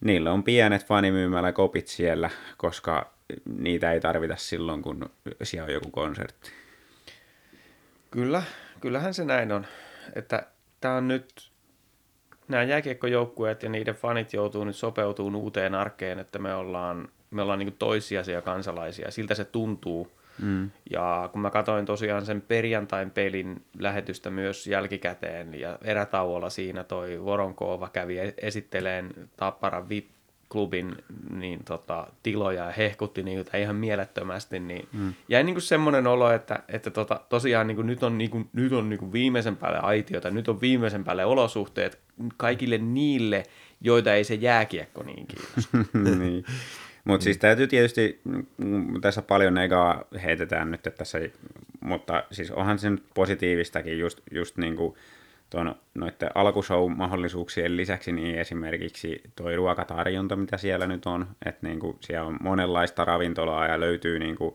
niillä 0.00 0.32
on 0.32 0.42
pienet 0.42 0.86
fanimyymälä 0.86 1.52
kopit 1.52 1.88
siellä, 1.88 2.30
koska 2.56 3.12
niitä 3.58 3.92
ei 3.92 4.00
tarvita 4.00 4.36
silloin, 4.36 4.82
kun 4.82 5.10
siellä 5.42 5.66
on 5.66 5.72
joku 5.72 5.90
konsertti. 5.90 6.50
Kyllä, 8.10 8.42
kyllähän 8.80 9.14
se 9.14 9.24
näin 9.24 9.52
on. 9.52 9.66
Että 10.14 10.46
tämä 10.80 10.96
on 10.96 11.08
nyt, 11.08 11.50
nämä 12.48 12.62
jääkiekkojoukkueet 12.62 13.62
ja 13.62 13.68
niiden 13.68 13.94
fanit 13.94 14.32
joutuu 14.32 14.64
nyt 14.64 14.76
sopeutumaan 14.76 15.36
uuteen 15.36 15.74
arkeen, 15.74 16.18
että 16.18 16.38
me 16.38 16.54
ollaan, 16.54 17.08
me 17.30 17.42
ollaan 17.42 17.58
niin 17.58 17.76
toissijaisia 17.78 18.42
kansalaisia. 18.42 19.10
Siltä 19.10 19.34
se 19.34 19.44
tuntuu. 19.44 20.18
Mm. 20.42 20.70
Ja 20.90 21.28
kun 21.32 21.40
mä 21.40 21.50
katsoin 21.50 21.86
tosiaan 21.86 22.26
sen 22.26 22.42
perjantain 22.42 23.10
pelin 23.10 23.64
lähetystä 23.78 24.30
myös 24.30 24.66
jälkikäteen 24.66 25.60
ja 25.60 25.78
erätauolla 25.84 26.50
siinä 26.50 26.84
toi 26.84 27.24
Voronkoova 27.24 27.88
kävi 27.88 28.18
e- 28.18 28.34
esitteleen 28.36 29.14
Tapparan 29.36 29.88
VIP-klubin 30.54 30.96
niin 31.30 31.64
tota, 31.64 32.06
tiloja 32.22 32.64
ja 32.64 32.72
hehkutti 32.72 33.22
niitä 33.22 33.58
ihan 33.58 33.76
mielettömästi, 33.76 34.60
niin 34.60 34.88
mm. 34.92 35.14
jäi 35.28 35.44
niin 35.44 35.60
semmoinen 35.60 36.06
olo, 36.06 36.30
että, 36.30 36.62
että 36.68 36.90
tota, 36.90 37.20
tosiaan 37.28 37.66
niin 37.66 37.86
nyt 37.86 38.02
on, 38.02 38.18
niin 38.18 38.30
kuin, 38.30 38.48
nyt 38.52 38.72
on 38.72 38.88
niin 38.88 38.98
kuin 38.98 39.12
viimeisen 39.12 39.56
päälle 39.56 39.78
aitiota, 39.78 40.30
nyt 40.30 40.48
on 40.48 40.60
viimeisen 40.60 41.04
päälle 41.04 41.24
olosuhteet 41.24 41.98
kaikille 42.36 42.78
niille, 42.78 43.42
joita 43.80 44.14
ei 44.14 44.24
se 44.24 44.34
jääkiekko 44.34 45.02
niin 45.02 45.26
kiinnosta. 45.26 45.78
niin. 46.24 46.44
Mutta 47.04 47.24
siis 47.24 47.38
täytyy 47.38 47.66
tietysti, 47.66 48.20
mm, 48.56 49.00
tässä 49.00 49.22
paljon 49.22 49.54
negaa 49.54 50.04
heitetään 50.22 50.70
nyt, 50.70 50.86
että 50.86 50.98
tässä, 50.98 51.18
mutta 51.80 52.24
siis 52.32 52.50
onhan 52.50 52.78
se 52.78 52.90
nyt 52.90 53.04
positiivistakin 53.14 53.98
just, 53.98 54.20
just 54.30 54.56
niin 54.56 54.76
kuin 54.76 54.94
tuon 55.50 55.74
noiden 55.94 56.30
alkushow-mahdollisuuksien 56.34 57.76
lisäksi, 57.76 58.12
niin 58.12 58.38
esimerkiksi 58.38 59.22
toi 59.36 59.56
ruokatarjonta, 59.56 60.36
mitä 60.36 60.56
siellä 60.56 60.86
nyt 60.86 61.06
on, 61.06 61.26
että 61.46 61.66
niin 61.66 61.80
kuin 61.80 61.96
siellä 62.00 62.28
on 62.28 62.36
monenlaista 62.40 63.04
ravintolaa 63.04 63.66
ja 63.66 63.80
löytyy 63.80 64.18
niin 64.18 64.36
kuin 64.36 64.54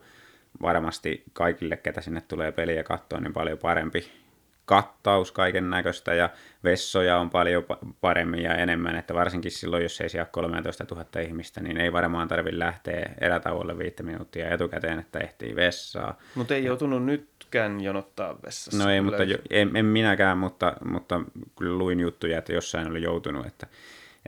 varmasti 0.61 1.23
kaikille, 1.33 1.77
ketä 1.77 2.01
sinne 2.01 2.21
tulee 2.21 2.51
peliä 2.51 2.83
katsoa, 2.83 3.19
niin 3.19 3.33
paljon 3.33 3.57
parempi 3.57 4.22
kattaus 4.65 5.31
kaiken 5.31 5.69
näköistä 5.69 6.13
ja 6.13 6.29
vessoja 6.63 7.17
on 7.17 7.29
paljon 7.29 7.63
pa- 7.63 7.93
paremmin 8.01 8.43
ja 8.43 8.55
enemmän, 8.55 8.95
että 8.95 9.13
varsinkin 9.13 9.51
silloin, 9.51 9.83
jos 9.83 10.01
ei 10.01 10.09
siellä 10.09 10.23
ole 10.23 10.29
13 10.31 10.85
000 10.91 11.21
ihmistä, 11.21 11.61
niin 11.61 11.77
ei 11.77 11.93
varmaan 11.93 12.27
tarvitse 12.27 12.59
lähteä 12.59 13.13
erätauolle 13.21 13.77
viittä 13.77 14.03
minuuttia 14.03 14.49
etukäteen, 14.49 14.99
että 14.99 15.19
ehtii 15.19 15.55
vessaa. 15.55 16.17
Mutta 16.35 16.55
ei 16.55 16.63
joutunut 16.63 17.05
nytkään 17.05 17.81
jonottaa 17.81 18.35
vessassa. 18.45 18.83
No 18.83 18.91
ei, 18.91 19.01
mutta 19.01 19.23
jo, 19.23 19.37
en, 19.49 19.75
en 19.75 19.85
minäkään, 19.85 20.37
mutta, 20.37 20.73
mutta 20.85 21.21
kyllä 21.57 21.77
luin 21.77 21.99
juttuja, 21.99 22.37
että 22.37 22.53
jossain 22.53 22.91
oli 22.91 23.01
joutunut, 23.01 23.45
että, 23.45 23.67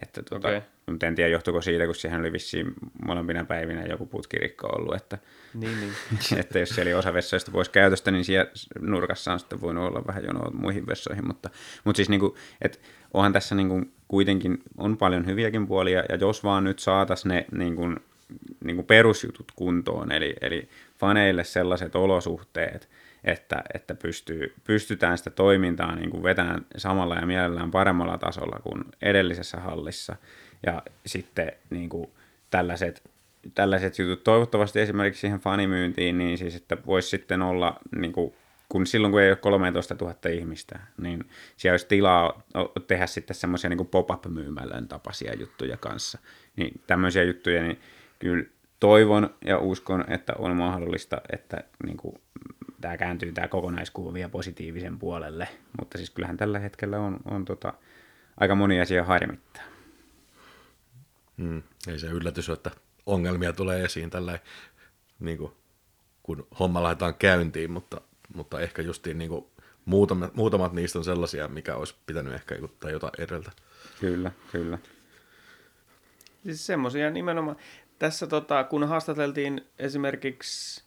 että 0.01 0.23
tuota, 0.23 0.47
okay. 0.47 0.61
mutta 0.85 1.05
en 1.07 1.15
tiedä 1.15 1.29
johtuiko 1.29 1.61
siitä, 1.61 1.85
kun 1.85 1.95
siihen 1.95 2.19
oli 2.19 2.31
vissiin 2.31 2.73
molempina 3.05 3.45
päivinä 3.45 3.85
joku 3.85 4.05
putkirikko 4.05 4.67
ollut, 4.67 4.95
että, 4.95 5.17
Niin, 5.53 5.79
niin. 5.79 5.93
että 6.39 6.59
jos 6.59 6.69
siellä 6.69 6.89
oli 6.89 6.93
osa 6.93 7.13
vessoista 7.13 7.51
pois 7.51 7.69
käytöstä, 7.69 8.11
niin 8.11 8.25
siellä 8.25 8.51
nurkassa 8.79 9.33
on 9.33 9.39
sitten 9.39 9.61
voinut 9.61 9.87
olla 9.87 10.03
vähän 10.07 10.23
jonoa 10.23 10.51
muihin 10.51 10.87
vessoihin, 10.87 11.27
mutta, 11.27 11.49
mutta 11.83 11.97
siis 11.97 12.09
niin 12.09 12.19
kuin, 12.19 12.33
että 12.61 12.77
onhan 13.13 13.33
tässä 13.33 13.55
niin 13.55 13.69
kuin 13.69 13.91
kuitenkin 14.07 14.57
on 14.77 14.97
paljon 14.97 15.25
hyviäkin 15.25 15.67
puolia, 15.67 16.03
ja 16.09 16.15
jos 16.15 16.43
vaan 16.43 16.63
nyt 16.63 16.79
saataisiin 16.79 17.29
ne 17.29 17.45
niin 17.51 17.75
kuin, 17.75 17.99
niin 18.63 18.75
kuin 18.75 18.85
perusjutut 18.85 19.51
kuntoon, 19.55 20.11
eli, 20.11 20.35
eli 20.41 20.69
faneille 20.99 21.43
sellaiset 21.43 21.95
olosuhteet, 21.95 22.89
että, 23.25 23.63
että 23.73 23.95
pystyy, 23.95 24.53
pystytään 24.63 25.17
sitä 25.17 25.29
toimintaa 25.29 25.95
niin 25.95 26.09
kuin 26.09 26.23
vetämään 26.23 26.65
samalla 26.77 27.15
ja 27.15 27.25
mielellään 27.25 27.71
paremmalla 27.71 28.17
tasolla 28.17 28.59
kuin 28.63 28.83
edellisessä 29.01 29.57
hallissa, 29.57 30.15
ja 30.65 30.81
sitten 31.05 31.51
niin 31.69 31.89
kuin 31.89 32.09
tällaiset 32.49 33.03
tällaiset 33.55 33.99
jutut. 33.99 34.23
Toivottavasti 34.23 34.79
esimerkiksi 34.79 35.21
siihen 35.21 35.39
fanimyyntiin, 35.39 36.17
niin 36.17 36.37
siis, 36.37 36.55
että 36.55 36.77
voisi 36.85 37.09
sitten 37.09 37.41
olla, 37.41 37.79
niin 37.95 38.13
kuin, 38.13 38.33
kun 38.69 38.87
silloin 38.87 39.11
kun 39.11 39.21
ei 39.21 39.29
ole 39.29 39.35
13 39.35 39.95
000 40.01 40.15
ihmistä, 40.29 40.79
niin 40.97 41.23
siellä 41.57 41.73
olisi 41.73 41.87
tilaa 41.87 42.43
tehdä 42.87 43.07
sitten 43.07 43.35
semmoisia 43.35 43.69
niin 43.69 43.87
pop-up-myymälön 43.87 44.87
tapaisia 44.87 45.33
juttuja 45.33 45.77
kanssa. 45.77 46.19
Niin 46.55 46.81
tämmöisiä 46.87 47.23
juttuja, 47.23 47.63
niin 47.63 47.79
kyllä 48.19 48.45
toivon 48.79 49.29
ja 49.45 49.59
uskon, 49.59 50.05
että 50.07 50.33
on 50.37 50.55
mahdollista, 50.55 51.21
että 51.33 51.63
niin 51.85 51.97
kuin, 51.97 52.15
tämä 52.85 52.97
kääntyy 52.97 53.31
tämä 53.31 53.47
kokonaiskuva 53.47 54.13
vielä 54.13 54.29
positiivisen 54.29 54.99
puolelle, 54.99 55.47
mutta 55.79 55.97
siis 55.97 56.09
kyllähän 56.09 56.37
tällä 56.37 56.59
hetkellä 56.59 56.99
on, 56.99 57.19
on 57.25 57.45
tota, 57.45 57.73
aika 58.37 58.55
moni 58.55 58.81
asia 58.81 59.03
harmittaa. 59.03 59.63
Mm, 61.37 61.63
ei 61.87 61.99
se 61.99 62.07
yllätys 62.07 62.49
ole, 62.49 62.55
että 62.55 62.71
ongelmia 63.05 63.53
tulee 63.53 63.83
esiin 63.83 64.09
tällä 64.09 64.39
niin 65.19 65.37
kuin, 65.37 65.51
kun 66.23 66.47
homma 66.59 66.83
laitetaan 66.83 67.15
käyntiin, 67.15 67.71
mutta, 67.71 68.01
mutta 68.35 68.59
ehkä 68.59 68.81
justiin 68.81 69.17
niin 69.17 69.29
kuin, 69.29 69.45
muutamat, 69.85 70.35
muutamat 70.35 70.73
niistä 70.73 70.99
on 70.99 71.05
sellaisia, 71.05 71.47
mikä 71.47 71.75
olisi 71.75 71.95
pitänyt 72.05 72.33
ehkä 72.33 72.55
tai 72.79 72.91
jotain 72.91 73.13
edeltä. 73.17 73.51
Kyllä, 73.99 74.31
kyllä. 74.51 74.77
Siis 76.43 76.65
semmoisia 76.65 77.09
nimenomaan. 77.09 77.57
Tässä 77.99 78.27
tota, 78.27 78.63
kun 78.63 78.87
haastateltiin 78.87 79.65
esimerkiksi, 79.79 80.84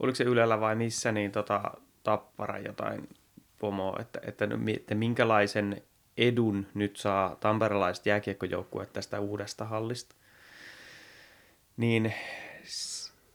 oliko 0.00 0.16
se 0.16 0.24
Ylellä 0.24 0.60
vai 0.60 0.76
missä, 0.76 1.12
niin 1.12 1.32
tota, 1.32 1.60
Tappara 2.02 2.58
jotain 2.58 3.08
pomoa, 3.58 3.96
että, 4.00 4.20
että, 4.26 4.48
että 4.76 4.94
minkälaisen 4.94 5.82
edun 6.16 6.66
nyt 6.74 6.96
saa 6.96 7.36
tamperelaiset 7.40 8.06
jääkiekkojoukkueet 8.06 8.92
tästä 8.92 9.20
uudesta 9.20 9.64
hallista. 9.64 10.14
Niin 11.76 12.14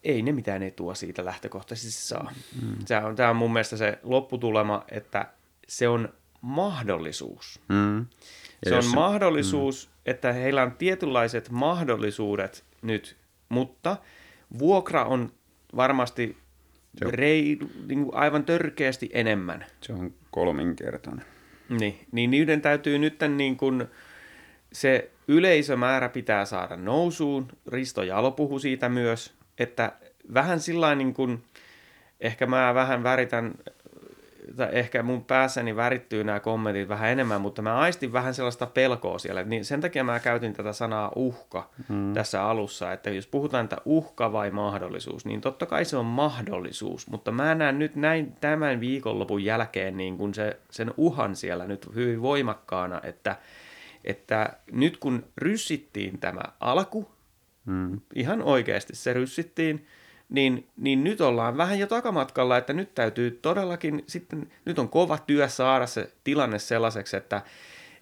ei 0.04 0.22
ne 0.22 0.32
mitään 0.32 0.62
etua 0.62 0.94
siitä 0.94 1.24
lähtökohtaisesti 1.24 2.02
saa. 2.02 2.32
Mm. 2.62 2.76
Tämä, 2.88 3.06
on, 3.06 3.16
tämä 3.16 3.30
on 3.30 3.36
mun 3.36 3.52
mielestä 3.52 3.76
se 3.76 3.98
lopputulema, 4.02 4.84
että 4.90 5.26
se 5.68 5.88
on 5.88 6.08
mahdollisuus. 6.40 7.60
Mm. 7.68 7.98
Ja 8.64 8.70
Se 8.70 8.76
on 8.76 8.82
se- 8.82 8.94
mahdollisuus, 8.94 9.86
mm. 9.86 9.92
että 10.06 10.32
heillä 10.32 10.62
on 10.62 10.72
tietynlaiset 10.72 11.50
mahdollisuudet 11.50 12.64
nyt, 12.82 13.16
mutta 13.48 13.96
vuokra 14.58 15.04
on 15.04 15.32
varmasti 15.76 16.36
Rei, 17.00 17.58
niin 17.88 18.04
kuin 18.04 18.14
aivan 18.14 18.44
törkeästi 18.44 19.10
enemmän. 19.12 19.66
Se 19.80 19.92
on 19.92 20.14
kolminkertainen. 20.30 21.24
Niin, 21.68 22.06
niin 22.12 22.30
niiden 22.30 22.60
täytyy 22.60 22.98
nyt 22.98 23.16
niin 23.36 23.56
kuin 23.56 23.84
se 24.72 25.10
yleisömäärä 25.28 26.08
pitää 26.08 26.44
saada 26.44 26.76
nousuun. 26.76 27.48
Risto 27.66 28.02
Jalo 28.02 28.30
puhui 28.30 28.60
siitä 28.60 28.88
myös, 28.88 29.34
että 29.58 29.92
vähän 30.34 30.60
sillä 30.60 30.94
niin 30.94 31.14
kuin, 31.14 31.44
ehkä 32.20 32.46
mä 32.46 32.74
vähän 32.74 33.02
väritän 33.02 33.54
tai 34.56 34.68
ehkä 34.72 35.02
mun 35.02 35.24
päässäni 35.24 35.76
värittyy 35.76 36.24
nämä 36.24 36.40
kommentit 36.40 36.88
vähän 36.88 37.10
enemmän, 37.10 37.40
mutta 37.40 37.62
mä 37.62 37.78
aistin 37.78 38.12
vähän 38.12 38.34
sellaista 38.34 38.66
pelkoa 38.66 39.18
siellä. 39.18 39.42
Niin 39.42 39.64
sen 39.64 39.80
takia 39.80 40.04
mä 40.04 40.20
käytin 40.20 40.52
tätä 40.52 40.72
sanaa 40.72 41.12
uhka 41.16 41.70
hmm. 41.88 42.12
tässä 42.12 42.44
alussa, 42.44 42.92
että 42.92 43.10
jos 43.10 43.26
puhutaan, 43.26 43.64
että 43.64 43.76
uhka 43.84 44.32
vai 44.32 44.50
mahdollisuus, 44.50 45.24
niin 45.24 45.40
totta 45.40 45.66
kai 45.66 45.84
se 45.84 45.96
on 45.96 46.06
mahdollisuus, 46.06 47.10
mutta 47.10 47.32
mä 47.32 47.54
näen 47.54 47.78
nyt 47.78 47.96
näin 47.96 48.32
tämän 48.40 48.80
viikonlopun 48.80 49.44
jälkeen 49.44 49.96
niin 49.96 50.18
kun 50.18 50.34
se, 50.34 50.56
sen 50.70 50.94
uhan 50.96 51.36
siellä 51.36 51.66
nyt 51.66 51.94
hyvin 51.94 52.22
voimakkaana, 52.22 53.00
että, 53.02 53.36
että 54.04 54.52
nyt 54.72 54.96
kun 54.96 55.24
ryssittiin 55.36 56.18
tämä 56.18 56.42
alku, 56.60 57.10
hmm. 57.66 58.00
ihan 58.14 58.42
oikeasti 58.42 58.96
se 58.96 59.12
ryssittiin, 59.12 59.86
niin, 60.28 60.68
niin 60.76 61.04
nyt 61.04 61.20
ollaan 61.20 61.56
vähän 61.56 61.78
jo 61.78 61.86
takamatkalla, 61.86 62.56
että 62.56 62.72
nyt 62.72 62.94
täytyy 62.94 63.38
todellakin 63.42 64.04
sitten, 64.06 64.50
nyt 64.64 64.78
on 64.78 64.88
kova 64.88 65.18
työ 65.18 65.48
saada 65.48 65.86
se 65.86 66.12
tilanne 66.24 66.58
sellaiseksi, 66.58 67.16
että, 67.16 67.42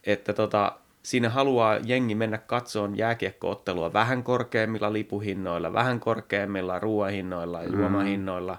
että 0.05 0.33
tota, 0.33 0.73
siinä 1.03 1.29
haluaa 1.29 1.79
jengi 1.85 2.15
mennä 2.15 2.39
katsoon 2.39 2.99
jääkiekkoottelua 2.99 3.93
vähän 3.93 4.23
korkeammilla 4.23 4.93
lipuhinnoilla, 4.93 5.73
vähän 5.73 6.01
korkeammilla 6.01 6.79
ruoahinnoilla 6.79 7.63
ja 7.63 7.69
mm. 7.69 7.81
juomahinnoilla, 7.81 8.59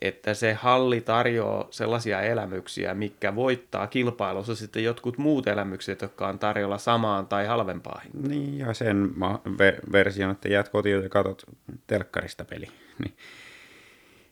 että 0.00 0.34
se 0.34 0.52
halli 0.52 1.00
tarjoaa 1.00 1.68
sellaisia 1.70 2.20
elämyksiä, 2.20 2.94
mikä 2.94 3.34
voittaa 3.34 3.86
kilpailussa 3.86 4.54
sitten 4.54 4.84
jotkut 4.84 5.18
muut 5.18 5.46
elämykset, 5.46 6.02
jotka 6.02 6.28
on 6.28 6.38
tarjolla 6.38 6.78
samaan 6.78 7.26
tai 7.26 7.46
halvempaa 7.46 8.00
hintaan. 8.04 8.30
Niin, 8.30 8.58
ja 8.58 8.74
sen 8.74 9.10
ver- 9.48 9.92
version, 9.92 10.30
että 10.30 10.48
jäät 10.48 10.68
kotiin 10.68 11.02
ja 11.02 11.08
katsot 11.08 11.42
telkkarista 11.86 12.44
peli. 12.44 12.68
Niin. 13.00 13.16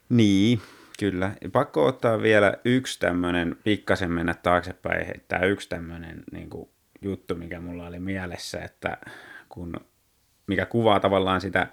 niin, 0.09 0.61
kyllä. 0.99 1.33
Pakko 1.53 1.87
ottaa 1.87 2.23
vielä 2.23 2.55
yksi 2.65 3.01
tämmöinen, 3.01 3.57
pikkasen 3.65 4.13
mennä 4.13 4.35
taaksepäin, 4.35 5.07
heittää 5.07 5.45
yksi 5.45 5.69
tämmöinen 5.69 6.23
niin 6.33 6.51
kuin, 6.51 6.69
juttu, 7.03 7.35
mikä 7.35 7.61
mulla 7.61 7.87
oli 7.87 7.99
mielessä, 7.99 8.59
että 8.59 8.99
kun, 9.49 9.75
mikä 10.47 10.67
kuvaa 10.67 11.01
tavallaan 11.01 11.41
sitä 11.41 11.67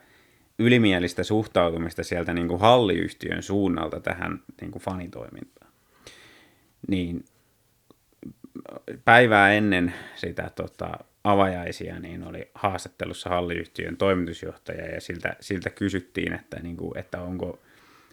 ylimielistä 0.60 1.24
suhtautumista 1.24 2.04
sieltä 2.04 2.34
niin 2.34 2.48
kuin 2.48 2.60
halliyhtiön 2.60 3.44
suunnalta 3.44 4.00
tähän 4.00 4.44
niin 4.62 4.72
kuin 4.72 4.82
fanitoimintaan. 4.82 5.72
Niin 6.88 7.26
päivää 9.06 9.54
ennen 9.54 9.94
sitä 10.16 10.52
tota, 10.56 10.92
avajaisia, 11.26 12.00
niin 12.00 12.24
oli 12.24 12.52
haastattelussa 12.56 13.30
halliyhtiön 13.30 13.98
toimitusjohtaja 13.98 14.86
ja 14.94 15.02
siltä, 15.02 15.36
siltä 15.40 15.70
kysyttiin, 15.70 16.34
että, 16.34 16.60
niin 16.60 16.78
kuin, 16.78 16.98
että 16.98 17.22
onko, 17.22 17.60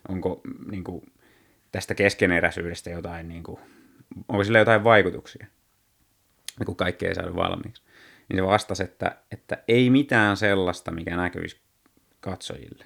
onko 0.09 0.41
niin 0.71 0.85
kuin, 0.85 1.13
tästä 1.73 1.95
keskeneräisyydestä 1.95 2.91
jotain, 2.91 3.29
niin 3.29 3.43
kuin, 3.43 3.61
onko 4.29 4.45
sillä 4.45 4.59
jotain 4.59 4.85
vaikutuksia, 4.85 5.47
kun 6.67 6.77
kaikki 6.77 7.07
ei 7.07 7.15
saada 7.15 7.37
valmiiksi. 7.37 7.83
Niin 8.29 8.39
se 8.39 8.43
vastasi, 8.43 8.83
että, 8.83 9.17
että 9.31 9.59
ei 9.69 9.91
mitään 9.91 10.37
sellaista, 10.37 10.91
mikä 10.91 11.17
näkyisi 11.17 11.57
katsojille. 12.21 12.85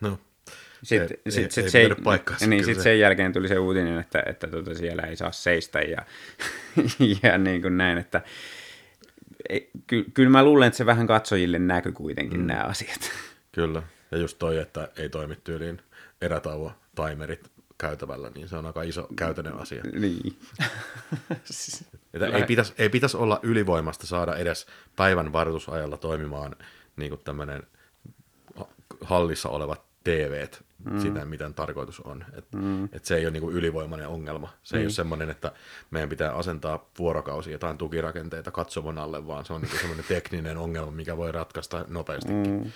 No, 0.00 0.18
sitten, 0.82 1.18
ei, 1.26 1.32
sit, 1.32 1.50
sit, 1.50 1.64
ei, 1.64 1.70
se, 1.70 1.78
ei 1.80 2.46
niin, 2.46 2.64
sit 2.64 2.80
sen 2.80 3.00
jälkeen 3.00 3.32
tuli 3.32 3.48
se 3.48 3.58
uutinen, 3.58 3.98
että, 3.98 4.22
että 4.26 4.46
tuota, 4.46 4.74
siellä 4.74 5.02
ei 5.02 5.16
saa 5.16 5.32
seistä 5.32 5.78
ja, 5.78 5.98
ja 7.22 7.38
niin 7.38 7.62
kuin 7.62 7.76
näin, 7.76 7.98
että 7.98 8.22
ky, 9.86 10.04
kyllä 10.14 10.30
mä 10.30 10.44
luulen, 10.44 10.66
että 10.66 10.76
se 10.76 10.86
vähän 10.86 11.06
katsojille 11.06 11.58
näkyy 11.58 11.92
kuitenkin 11.92 12.40
mm. 12.40 12.46
nämä 12.46 12.62
asiat. 12.62 13.00
Kyllä, 13.52 13.82
ja 14.10 14.18
just 14.18 14.38
toi, 14.38 14.58
että 14.58 14.88
ei 14.96 15.08
toimi 15.08 15.36
tyyliin 15.44 15.82
erätauo 16.20 16.72
timerit 16.94 17.50
käytävällä, 17.78 18.30
niin 18.34 18.48
se 18.48 18.56
on 18.56 18.66
aika 18.66 18.82
iso 18.82 19.08
käytännön 19.16 19.58
asia. 19.58 19.82
Niin. 20.00 20.38
että 22.14 22.26
ei, 22.26 22.42
pitäisi, 22.42 22.72
ei 22.78 22.88
pitäisi 22.88 23.16
olla 23.16 23.40
ylivoimasta 23.42 24.06
saada 24.06 24.36
edes 24.36 24.66
päivän 24.96 25.32
varoitusajalla 25.32 25.96
toimimaan 25.96 26.56
niin 26.96 27.10
kuin 27.10 27.20
tämmöinen 27.24 27.62
hallissa 29.00 29.48
olevat 29.48 29.87
TVt 30.08 30.64
mm. 30.84 31.00
sitä, 31.00 31.24
miten 31.24 31.54
tarkoitus 31.54 32.00
on. 32.00 32.24
Et, 32.38 32.44
mm. 32.52 32.84
et 32.84 33.04
se 33.04 33.16
ei 33.16 33.24
ole 33.24 33.30
niinku 33.30 33.50
ylivoimainen 33.50 34.08
ongelma. 34.08 34.48
Se 34.62 34.76
mm. 34.76 34.78
ei 34.78 34.84
ole 34.84 34.92
semmoinen, 34.92 35.30
että 35.30 35.52
meidän 35.90 36.08
pitää 36.08 36.32
asentaa 36.32 36.90
vuorokausi 36.98 37.52
jotain 37.52 37.78
tukirakenteita 37.78 38.50
katsomon 38.50 38.98
alle, 38.98 39.26
vaan 39.26 39.44
se 39.44 39.52
on 39.52 39.60
niinku 39.60 39.76
semmoinen 39.76 40.04
tekninen 40.14 40.56
ongelma, 40.56 40.90
mikä 40.90 41.16
voi 41.16 41.32
ratkaista 41.32 41.84
nopeastikin. 41.88 42.64
Mm. 42.64 42.70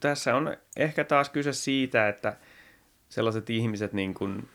Tässä 0.00 0.34
on 0.34 0.56
ehkä 0.76 1.04
taas 1.04 1.30
kyse 1.30 1.52
siitä, 1.52 2.08
että 2.08 2.36
sellaiset 3.08 3.50
ihmiset, 3.50 3.92
niin 3.92 4.14
kuin, 4.14 4.48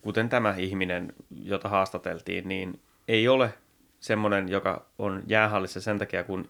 kuten 0.00 0.28
tämä 0.28 0.54
ihminen, 0.58 1.12
jota 1.42 1.68
haastateltiin, 1.68 2.48
niin 2.48 2.80
ei 3.08 3.28
ole 3.28 3.54
semmoinen, 4.00 4.48
joka 4.48 4.86
on 4.98 5.22
jäähallissa 5.26 5.80
sen 5.80 5.98
takia, 5.98 6.24
kun 6.24 6.48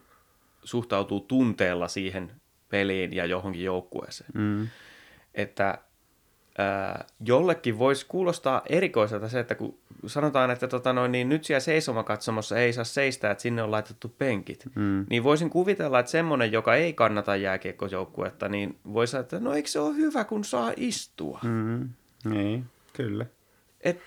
suhtautuu 0.63 1.19
tunteella 1.19 1.87
siihen 1.87 2.31
peliin 2.69 3.13
ja 3.13 3.25
johonkin 3.25 3.63
joukkueeseen. 3.63 4.29
Mm. 4.33 4.67
Että 5.33 5.77
ää, 6.57 7.05
jollekin 7.25 7.79
voisi 7.79 8.05
kuulostaa 8.05 8.61
erikoiselta 8.69 9.29
se, 9.29 9.39
että 9.39 9.55
kun 9.55 9.77
sanotaan, 10.05 10.51
että 10.51 10.67
tota 10.67 10.93
noin, 10.93 11.11
niin 11.11 11.29
nyt 11.29 11.43
siellä 11.43 11.59
seisomakatsomossa 11.59 12.57
ei 12.57 12.73
saa 12.73 12.83
seistä, 12.83 13.31
että 13.31 13.41
sinne 13.41 13.63
on 13.63 13.71
laitettu 13.71 14.15
penkit, 14.17 14.65
mm. 14.75 15.05
niin 15.09 15.23
voisin 15.23 15.49
kuvitella, 15.49 15.99
että 15.99 16.11
semmoinen, 16.11 16.51
joka 16.51 16.75
ei 16.75 16.93
kannata 16.93 17.35
jääkiekkojoukkuetta, 17.35 18.49
niin 18.49 18.77
voisi 18.93 19.17
että 19.17 19.39
no 19.39 19.53
eikö 19.53 19.69
se 19.69 19.79
ole 19.79 19.95
hyvä, 19.95 20.23
kun 20.23 20.43
saa 20.43 20.73
istua? 20.77 21.39
Mm. 21.43 21.89
Niin, 22.25 22.65
kyllä. 22.93 23.25
Et, 23.81 24.01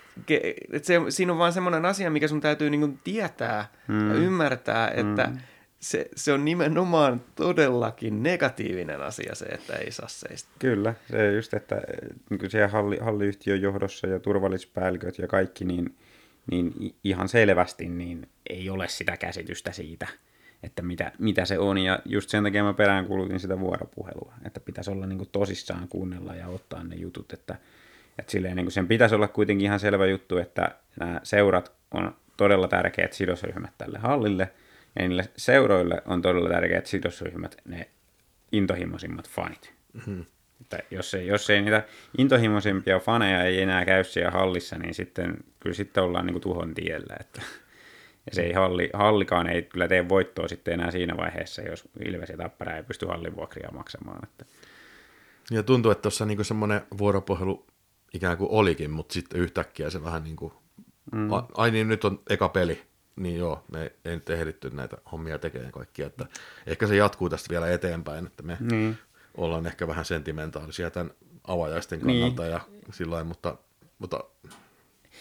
et 0.71 0.83
se, 0.83 0.99
siinä 1.09 1.31
on 1.31 1.39
vaan 1.39 1.53
semmoinen 1.53 1.85
asia, 1.85 2.11
mikä 2.11 2.27
sun 2.27 2.41
täytyy 2.41 2.69
niinku 2.69 2.97
tietää 3.03 3.71
mm. 3.87 4.09
ja 4.09 4.15
ymmärtää, 4.15 4.87
että 4.87 5.23
mm 5.27 5.37
se, 5.81 6.05
se 6.15 6.33
on 6.33 6.45
nimenomaan 6.45 7.21
todellakin 7.35 8.23
negatiivinen 8.23 9.01
asia 9.01 9.35
se, 9.35 9.45
että 9.45 9.73
ei 9.73 9.91
saa 9.91 10.07
seistä. 10.07 10.49
Kyllä, 10.59 10.93
se 11.11 11.33
just, 11.33 11.53
että 11.53 11.81
niin 12.29 12.51
siellä 12.51 12.67
halli, 12.67 12.97
halliyhtiön 12.97 13.61
johdossa 13.61 14.07
ja 14.07 14.19
turvallispäälliköt 14.19 15.17
ja 15.17 15.27
kaikki, 15.27 15.65
niin, 15.65 15.95
niin 16.51 16.95
ihan 17.03 17.29
selvästi 17.29 17.89
niin 17.89 18.29
ei 18.49 18.69
ole 18.69 18.87
sitä 18.87 19.17
käsitystä 19.17 19.71
siitä, 19.71 20.07
että 20.63 20.81
mitä, 20.81 21.11
mitä 21.19 21.45
se 21.45 21.59
on. 21.59 21.77
Ja 21.77 21.99
just 22.05 22.29
sen 22.29 22.43
takia 22.43 22.63
mä 22.63 22.73
peräänkuulutin 22.73 23.39
sitä 23.39 23.59
vuoropuhelua, 23.59 24.33
että 24.45 24.59
pitäisi 24.59 24.91
olla 24.91 25.05
niin 25.05 25.29
tosissaan 25.31 25.87
kuunnella 25.87 26.35
ja 26.35 26.47
ottaa 26.47 26.83
ne 26.83 26.95
jutut, 26.95 27.33
että, 27.33 27.55
että 28.19 28.31
silleen, 28.31 28.55
niin 28.55 28.71
sen 28.71 28.87
pitäisi 28.87 29.15
olla 29.15 29.27
kuitenkin 29.27 29.65
ihan 29.65 29.79
selvä 29.79 30.05
juttu, 30.05 30.37
että 30.37 30.75
nämä 30.99 31.19
seurat 31.23 31.71
on 31.91 32.15
todella 32.37 32.67
tärkeät 32.67 33.13
sidosryhmät 33.13 33.73
tälle 33.77 33.99
hallille– 33.99 34.51
ja 34.99 35.07
niille 35.07 35.29
seuroille 35.37 36.01
on 36.05 36.21
todella 36.21 36.49
tärkeät 36.49 36.85
sidosryhmät, 36.85 37.55
ne 37.65 37.89
intohimoisimmat 38.51 39.29
fanit. 39.29 39.73
Mm-hmm. 39.93 40.25
Että 40.61 40.79
jos, 40.91 41.13
ei, 41.13 41.27
jos 41.27 41.49
ei 41.49 41.61
niitä 41.61 41.83
intohimoisimpia 42.17 42.99
faneja 42.99 43.43
ei 43.43 43.61
enää 43.61 43.85
käy 43.85 44.03
siellä 44.03 44.31
hallissa, 44.31 44.77
niin 44.77 44.93
sitten 44.93 45.37
kyllä 45.59 45.73
sitten 45.73 46.03
ollaan 46.03 46.25
niin 46.25 46.33
kuin 46.33 46.41
tuhon 46.41 46.73
tiellä. 46.73 47.15
Että, 47.19 47.41
ja 48.25 48.35
se 48.35 48.41
ei 48.41 48.53
halli, 48.53 48.89
hallikaan 48.93 49.47
ei 49.47 49.61
kyllä 49.61 49.87
tee 49.87 50.09
voittoa 50.09 50.47
sitten 50.47 50.73
enää 50.73 50.91
siinä 50.91 51.17
vaiheessa, 51.17 51.61
jos 51.61 51.89
Ilves 52.05 52.29
ja 52.29 52.37
Tappara 52.37 52.75
ei 52.75 52.83
pysty 52.83 53.05
hallin 53.05 53.35
vuokria 53.35 53.69
maksamaan. 53.73 54.19
Että. 54.23 54.45
Ja 55.51 55.63
tuntuu, 55.63 55.91
että 55.91 56.01
tuossa 56.01 56.25
niinku 56.25 56.43
semmoinen 56.43 56.81
vuoropuhelu 56.97 57.65
ikään 58.13 58.37
kuin 58.37 58.51
olikin, 58.51 58.91
mutta 58.91 59.13
sitten 59.13 59.39
yhtäkkiä 59.39 59.89
se 59.89 60.03
vähän 60.03 60.23
niin 60.23 60.35
kuin, 60.35 60.53
mm. 61.11 61.29
ai 61.57 61.71
niin 61.71 61.87
nyt 61.87 62.05
on 62.05 62.19
eka 62.29 62.49
peli, 62.49 62.81
niin 63.21 63.37
joo, 63.37 63.63
me 63.71 63.91
ei 64.05 64.15
nyt 64.15 64.29
ehditty 64.29 64.69
näitä 64.69 64.97
hommia 65.11 65.39
tekemään 65.39 65.71
kaikkia, 65.71 66.07
että 66.07 66.25
ehkä 66.67 66.87
se 66.87 66.95
jatkuu 66.95 67.29
tästä 67.29 67.49
vielä 67.49 67.71
eteenpäin, 67.71 68.27
että 68.27 68.43
me 68.43 68.57
niin. 68.59 68.97
ollaan 69.37 69.67
ehkä 69.67 69.87
vähän 69.87 70.05
sentimentaalisia 70.05 70.91
tämän 70.91 71.11
avajaisten 71.47 71.99
kannalta 71.99 72.41
niin. 72.41 72.51
ja 72.51 72.61
sillä 72.91 73.23
mutta, 73.23 73.57
mutta 73.99 74.23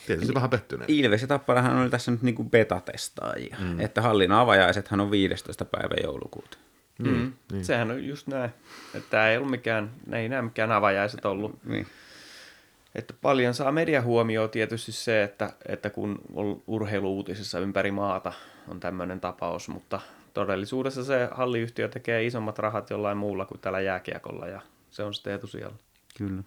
tietysti 0.06 0.34
vähän 0.34 0.50
pettyneet. 0.50 0.90
Ilves 0.90 1.22
ja 1.22 1.28
Tapparahan 1.28 1.76
oli 1.76 1.90
tässä 1.90 2.10
nyt 2.10 2.22
niin 2.22 2.34
kuin 2.34 2.50
betatestaajia, 2.50 3.56
mm. 3.58 3.80
että 3.80 4.02
hallin 4.02 4.32
avajaisethan 4.32 5.00
on 5.00 5.10
15. 5.10 5.64
päivä 5.64 5.94
joulukuuta. 6.02 6.58
Mm. 6.98 7.08
Mm. 7.08 7.32
Niin. 7.52 7.64
Sehän 7.64 7.90
on 7.90 8.04
just 8.06 8.26
näin, 8.26 8.50
että 8.94 9.10
tämä 9.10 9.28
ei 9.28 9.36
ollut 9.36 9.50
mikään, 9.50 9.90
ei 10.12 10.28
nämä 10.28 10.42
mikään 10.42 10.72
avajaiset 10.72 11.24
ollut. 11.24 11.64
Niin. 11.64 11.86
Että 12.94 13.14
paljon 13.22 13.54
saa 13.54 13.72
media 13.72 14.02
huomioon 14.02 14.50
tietysti 14.50 14.92
se, 14.92 15.22
että, 15.22 15.52
että 15.68 15.90
kun 15.90 16.18
on 16.34 16.62
urheiluutisissa 16.66 17.58
ympäri 17.58 17.90
maata 17.90 18.32
on 18.68 18.80
tämmöinen 18.80 19.20
tapaus, 19.20 19.68
mutta 19.68 20.00
todellisuudessa 20.34 21.04
se 21.04 21.28
halliyhtiö 21.30 21.88
tekee 21.88 22.26
isommat 22.26 22.58
rahat 22.58 22.90
jollain 22.90 23.18
muulla 23.18 23.44
kuin 23.44 23.60
tällä 23.60 23.80
jääkiekolla 23.80 24.46
ja 24.46 24.60
se 24.90 25.02
on 25.02 25.14
sitten 25.14 25.32
etusijalla. 25.32 25.76
Kyllä. 26.18 26.42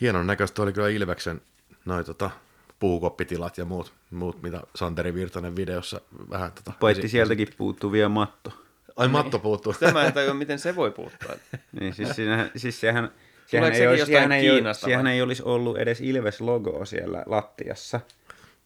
Hienon 0.00 0.26
näköistä 0.26 0.62
oli 0.62 0.72
kyllä 0.72 0.88
Ilveksen 0.88 1.40
noin 1.84 2.04
tota, 2.04 2.30
puukoppitilat 2.78 3.58
ja 3.58 3.64
muut, 3.64 3.92
muut 4.10 4.42
mitä 4.42 4.60
Santeri 4.74 5.14
Virtanen 5.14 5.56
videossa 5.56 6.00
vähän 6.30 6.52
tota... 6.52 6.72
Paitsi 6.80 7.00
esi- 7.00 7.08
sieltäkin 7.08 7.48
puuttuu 7.56 7.92
vielä 7.92 8.08
matto. 8.08 8.52
Ai 8.96 9.08
matto 9.08 9.38
puuttuu. 9.38 9.72
Sitä 9.72 9.92
mä 9.92 10.04
en 10.04 10.12
tajua, 10.12 10.34
miten 10.34 10.58
se 10.58 10.76
voi 10.76 10.90
puuttua. 10.90 11.32
Niin, 11.80 11.94
siis, 11.94 12.08
siinähän, 12.10 12.50
siis 12.56 12.80
sehän, 12.80 13.10
Tuleeko 13.50 13.66
ei 13.66 13.74
sekin 13.74 13.88
olisi, 13.88 14.00
jostain 14.02 14.32
ei, 14.32 14.40
olisi, 14.40 14.54
Kiinasta 14.54 14.86
vai? 14.86 14.90
sehän 14.92 15.06
ei 15.06 15.22
olisi 15.22 15.42
ollut 15.42 15.78
edes 15.78 16.00
Ilves-logoa 16.00 16.84
siellä 16.84 17.22
lattiassa, 17.26 18.00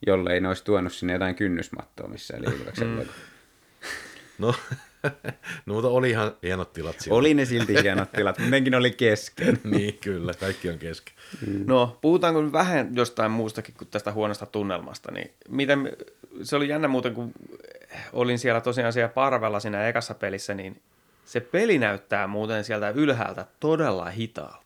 jollei 0.06 0.40
ne 0.40 0.48
olisi 0.48 0.64
tuonut 0.64 0.92
sinne 0.92 1.12
jotain 1.12 1.34
kynnysmattoa, 1.34 2.08
missä 2.08 2.34
oli 2.36 2.54
Ilveksen 2.60 2.88
Mm. 2.88 2.98
logo. 2.98 3.10
No, 4.38 4.54
no, 5.66 5.74
mutta 5.74 5.88
oli 5.88 6.10
ihan 6.10 6.32
hienot 6.42 6.72
tilat 6.72 7.00
siellä. 7.00 7.18
Oli 7.18 7.34
ne 7.34 7.44
silti 7.44 7.82
hienot 7.82 8.12
tilat, 8.12 8.38
mutta 8.38 8.50
nekin 8.50 8.74
oli 8.74 8.90
kesken. 8.90 9.60
Niin, 9.70 9.98
kyllä, 9.98 10.34
kaikki 10.34 10.70
on 10.70 10.78
kesken. 10.78 11.14
No, 11.66 11.98
puhutaanko 12.00 12.52
vähän 12.52 12.90
jostain 12.96 13.30
muustakin 13.30 13.74
kuin 13.78 13.88
tästä 13.88 14.12
huonosta 14.12 14.46
tunnelmasta, 14.46 15.12
niin 15.12 15.30
miten, 15.48 15.92
se 16.42 16.56
oli 16.56 16.68
jännä 16.68 16.88
muuten, 16.88 17.14
kun 17.14 17.32
olin 18.12 18.38
siellä 18.38 18.60
tosiaan 18.60 18.92
siellä 18.92 19.08
parvella 19.08 19.60
siinä 19.60 19.88
ekassa 19.88 20.14
pelissä, 20.14 20.54
niin 20.54 20.80
se 21.24 21.40
peli 21.40 21.78
näyttää 21.78 22.26
muuten 22.26 22.64
sieltä 22.64 22.90
ylhäältä 22.90 23.46
todella 23.60 24.10
hitaalta. 24.10 24.61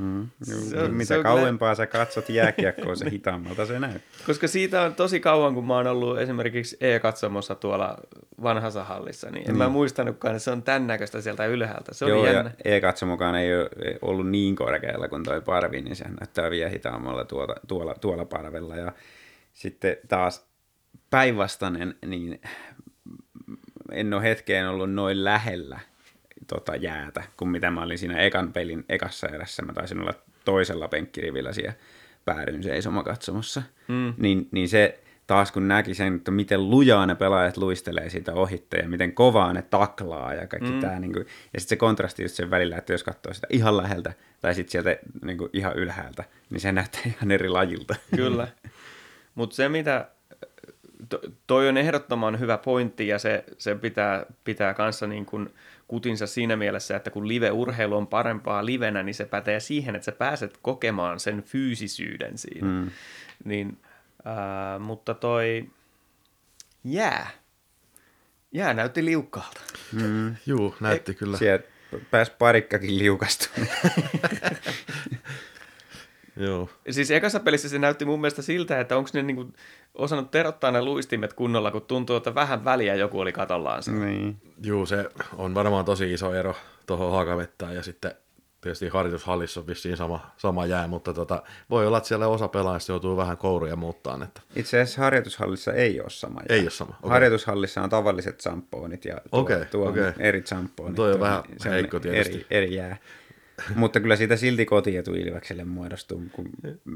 Mm. 0.00 0.28
Se 0.42 0.80
on- 0.82 0.94
Mitä 0.94 1.08
se 1.08 1.16
on 1.18 1.22
kauempaa 1.22 1.74
sä 1.74 1.86
katsot 1.86 2.28
jääkiekkoa, 2.28 2.94
se 2.94 3.10
hitaammalta 3.10 3.66
se 3.66 3.78
näyttää. 3.78 4.20
Koska 4.26 4.48
siitä 4.48 4.82
on 4.82 4.94
tosi 4.94 5.20
kauan, 5.20 5.54
kun 5.54 5.66
mä 5.66 5.74
oon 5.76 5.86
ollut 5.86 6.18
esimerkiksi 6.18 6.76
E-katsomossa 6.80 7.54
tuolla 7.54 7.98
vanhassa 8.42 8.84
hallissa, 8.84 9.30
niin 9.30 9.50
en 9.50 9.56
mä 9.56 9.68
muistanutkaan, 9.68 10.34
että 10.34 10.44
se 10.44 10.50
on 10.50 10.62
tämän 10.62 10.86
näköistä 10.86 11.20
sieltä 11.20 11.46
ylhäältä. 11.46 11.94
Se 11.94 12.04
oli 12.04 12.12
Joo, 12.12 12.26
jännä. 12.26 12.50
ja 12.64 12.76
e-katsomukaan 12.76 13.34
ei 13.34 13.56
ole 13.56 13.68
ollut 14.02 14.28
niin 14.30 14.56
korkealla 14.56 15.08
kuin 15.08 15.22
toi 15.24 15.40
parvi, 15.40 15.80
niin 15.80 15.96
sehän 15.96 16.14
näyttää 16.20 16.50
vielä 16.50 16.70
hitaammalla 16.70 17.24
tuolla, 17.24 17.54
tuolla, 17.68 17.94
tuolla 17.94 18.24
parvella. 18.24 18.76
Ja 18.76 18.92
sitten 19.52 19.96
taas 20.08 20.46
päinvastainen, 21.10 21.94
niin 22.06 22.40
en 23.92 24.14
ole 24.14 24.22
hetkeen 24.22 24.68
ollut 24.68 24.92
noin 24.92 25.24
lähellä 25.24 25.80
tota 26.46 26.76
jäätä, 26.76 27.22
kuin 27.36 27.48
mitä 27.48 27.70
mä 27.70 27.82
olin 27.82 27.98
siinä 27.98 28.18
ekan 28.18 28.52
pelin 28.52 28.84
ekassa 28.88 29.28
erässä. 29.28 29.62
Mä 29.62 29.72
taisin 29.72 30.00
olla 30.00 30.14
toisella 30.44 30.88
penkkirivillä 30.88 31.52
siellä 31.52 31.72
päädyin 32.24 32.62
seisomakatsomossa. 32.62 33.62
Mm. 33.88 34.14
Niin, 34.16 34.48
niin 34.50 34.68
se 34.68 35.00
taas 35.26 35.52
kun 35.52 35.68
näki 35.68 35.94
sen, 35.94 36.16
että 36.16 36.30
miten 36.30 36.70
lujaa 36.70 37.06
ne 37.06 37.14
pelaajat 37.14 37.56
luistelee 37.56 38.10
siitä 38.10 38.34
ohitte 38.34 38.76
ja 38.76 38.88
miten 38.88 39.12
kovaa 39.12 39.52
ne 39.52 39.62
taklaa 39.62 40.34
ja 40.34 40.46
kaikki 40.46 40.70
mm. 40.70 40.80
tämä. 40.80 41.00
Niin 41.00 41.12
kuin, 41.12 41.26
ja 41.54 41.60
sitten 41.60 41.76
se 41.76 41.76
kontrasti 41.76 42.22
just 42.22 42.34
sen 42.34 42.50
välillä, 42.50 42.76
että 42.76 42.92
jos 42.92 43.02
katsoo 43.02 43.34
sitä 43.34 43.46
ihan 43.50 43.76
läheltä 43.76 44.12
tai 44.40 44.54
sitten 44.54 44.72
sieltä 44.72 44.96
niin 45.24 45.38
kuin 45.38 45.50
ihan 45.52 45.76
ylhäältä, 45.76 46.24
niin 46.50 46.60
se 46.60 46.72
näyttää 46.72 47.02
ihan 47.16 47.30
eri 47.30 47.48
lajilta. 47.48 47.96
Kyllä. 48.16 48.48
Mutta 49.34 49.56
se, 49.56 49.68
mitä 49.68 50.08
to, 51.08 51.20
toi 51.46 51.68
on 51.68 51.76
ehdottoman 51.76 52.40
hyvä 52.40 52.58
pointti 52.58 53.08
ja 53.08 53.18
se, 53.18 53.44
se 53.58 53.74
pitää, 53.74 54.26
pitää 54.44 54.74
kanssa 54.74 55.06
niin 55.06 55.26
kuin 55.26 55.50
kutinsa 55.90 56.26
siinä 56.26 56.56
mielessä, 56.56 56.96
että 56.96 57.10
kun 57.10 57.28
live-urheilu 57.28 57.96
on 57.96 58.06
parempaa 58.06 58.66
livenä, 58.66 59.02
niin 59.02 59.14
se 59.14 59.24
pätee 59.24 59.60
siihen, 59.60 59.96
että 59.96 60.04
sä 60.04 60.12
pääset 60.12 60.58
kokemaan 60.62 61.20
sen 61.20 61.42
fyysisyyden 61.42 62.38
siinä. 62.38 62.68
Mm. 62.68 62.90
Niin, 63.44 63.78
ää, 64.24 64.78
mutta 64.78 65.14
toi 65.14 65.70
jää. 66.84 67.30
Jää 68.52 68.74
näytti 68.74 69.04
liukkaalta. 69.04 69.60
Juu, 70.46 70.74
näytti 70.80 71.14
kyllä. 71.14 71.36
Sieltä 71.36 71.68
pääsi 72.10 72.32
parikkakin 72.38 72.98
liukastumaan. 72.98 73.76
Joo. 76.40 76.68
Siis 76.90 77.10
ekassa 77.10 77.40
pelissä 77.40 77.68
se 77.68 77.78
näytti 77.78 78.04
mun 78.04 78.20
mielestä 78.20 78.42
siltä, 78.42 78.80
että 78.80 78.96
onko 78.96 79.10
ne 79.12 79.22
niinku 79.22 79.52
osannut 79.94 80.30
terottaa 80.30 80.70
ne 80.70 80.82
luistimet 80.82 81.32
kunnolla, 81.32 81.70
kun 81.70 81.82
tuntuu, 81.82 82.16
että 82.16 82.34
vähän 82.34 82.64
väliä 82.64 82.94
joku 82.94 83.20
oli 83.20 83.32
katollaan 83.32 83.82
siinä. 83.82 84.04
niin. 84.06 84.36
Juu, 84.64 84.86
se 84.86 85.08
on 85.36 85.54
varmaan 85.54 85.84
tosi 85.84 86.12
iso 86.12 86.34
ero 86.34 86.54
tuohon 86.86 87.12
hakavettään 87.12 87.74
ja 87.74 87.82
sitten 87.82 88.14
tietysti 88.60 88.88
harjoitushallissa 88.88 89.60
on 89.60 89.66
vissiin 89.66 89.96
sama, 89.96 90.30
sama 90.36 90.66
jää, 90.66 90.86
mutta 90.88 91.14
tota, 91.14 91.42
voi 91.70 91.86
olla, 91.86 91.96
että 91.98 92.08
siellä 92.08 92.28
osa 92.28 92.48
pelaajista 92.48 92.92
joutuu 92.92 93.16
vähän 93.16 93.36
kouruja 93.36 93.76
muuttaan. 93.76 94.22
Että... 94.22 94.40
Itse 94.56 94.80
asiassa 94.80 95.02
harjoitushallissa 95.02 95.72
ei 95.72 96.00
ole 96.00 96.10
sama. 96.10 96.40
Ei 96.48 96.56
jää. 96.56 96.64
ole 96.64 96.70
sama, 96.70 96.94
okei. 96.98 97.10
Harjoitushallissa 97.10 97.82
on 97.82 97.90
tavalliset 97.90 98.40
sampoonit 98.40 99.04
ja 99.04 99.14
tuo, 99.30 99.40
Okei, 99.40 99.64
tuo 99.64 99.88
okei. 99.88 100.12
eri 100.18 100.42
sampoonit. 100.44 100.96
Toi 100.96 101.12
on 101.12 101.18
Tuo 101.18 101.26
vähän 101.26 101.42
heikko 101.64 102.00
tietysti. 102.00 102.34
Eri, 102.34 102.46
eri 102.50 102.74
jää. 102.74 102.96
Mutta 103.74 104.00
kyllä 104.00 104.16
siitä 104.16 104.36
silti 104.36 104.66
kotietu 104.66 105.14
Ilvekselle 105.14 105.64
muodostuu, 105.64 106.22
kun 106.32 106.50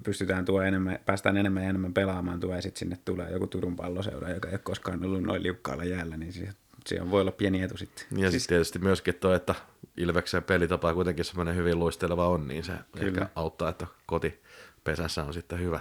pystytään 0.04 0.44
tuo 0.44 0.62
enemmän, 0.62 0.98
päästään 1.06 1.36
enemmän 1.36 1.62
ja 1.62 1.68
enemmän 1.68 1.94
pelaamaan 1.94 2.40
tuo 2.40 2.54
ja 2.54 2.62
sitten 2.62 2.78
sinne 2.78 2.98
tulee 3.04 3.30
joku 3.30 3.46
Turun 3.46 3.76
palloseura, 3.76 4.30
joka 4.30 4.48
ei 4.48 4.54
ole 4.54 4.60
koskaan 4.64 5.04
ollut 5.04 5.22
noin 5.22 5.42
liukkaalla 5.42 5.84
jäällä, 5.84 6.16
niin 6.16 6.32
se, 6.32 6.48
se 6.86 7.10
voi 7.10 7.20
olla 7.20 7.32
pieni 7.32 7.62
etu 7.62 7.76
sitten. 7.76 8.04
Ja 8.16 8.30
siis 8.30 8.46
tietysti 8.46 8.78
myöskin 8.78 9.14
tuo, 9.14 9.34
että 9.34 9.54
Ilveksen 9.96 10.42
pelitapa 10.42 10.94
kuitenkin 10.94 11.24
semmoinen 11.24 11.56
hyvin 11.56 11.78
luisteleva 11.78 12.28
on, 12.28 12.48
niin 12.48 12.64
se 12.64 12.72
Kyllä. 12.92 13.08
ehkä 13.08 13.26
auttaa, 13.34 13.68
että 13.68 13.86
kotipesässä 14.06 15.24
on 15.24 15.34
sitten 15.34 15.60
hyvä 15.60 15.80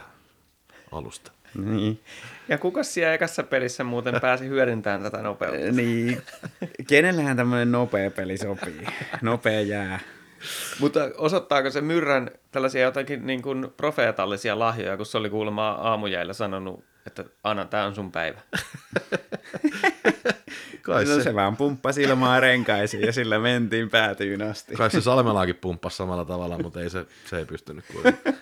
alusta. 0.91 1.31
Niin. 1.55 1.99
Ja 2.49 2.57
kuka 2.57 2.83
siellä 2.83 3.13
ekassa 3.13 3.43
pelissä 3.43 3.83
muuten 3.83 4.21
pääsi 4.21 4.47
hyödyntämään 4.47 5.03
tätä 5.03 5.21
nopeutta? 5.21 5.71
niin. 5.71 6.21
Kenellähän 6.87 7.37
tämmöinen 7.37 7.71
nopea 7.71 8.11
peli 8.11 8.37
sopii? 8.37 8.87
Nopea 9.21 9.61
jää. 9.61 9.99
Mutta 10.79 10.99
osoittaako 11.17 11.69
se 11.69 11.81
Myrrän 11.81 12.31
tällaisia 12.51 12.81
jotakin 12.81 13.27
niin 13.27 13.41
kuin 13.41 13.73
profeetallisia 13.77 14.59
lahjoja, 14.59 14.97
kun 14.97 15.05
se 15.05 15.17
oli 15.17 15.29
kuulemma 15.29 15.69
aamujäillä 15.69 16.33
sanonut, 16.33 16.83
että 17.07 17.23
Anna, 17.43 17.65
tämä 17.65 17.85
on 17.85 17.95
sun 17.95 18.11
päivä. 18.11 18.41
Kai 20.81 21.05
No 21.05 21.15
se, 21.15 21.23
se 21.23 21.35
vaan 21.35 21.57
pumppasi 21.57 22.03
ilmaa 22.03 22.39
renkaisiin 22.39 23.03
ja 23.03 23.13
sillä 23.13 23.39
mentiin 23.39 23.89
päätyyn 23.89 24.41
asti. 24.41 24.75
kai 24.75 24.91
se 24.91 25.01
Salmelaakin 25.01 25.55
pumppasi 25.55 25.97
samalla 25.97 26.25
tavalla, 26.25 26.57
mutta 26.57 26.81
ei 26.81 26.89
se, 26.89 27.05
se 27.25 27.37
ei 27.37 27.45
pystynyt 27.45 27.85
kuitenkaan. 27.93 28.35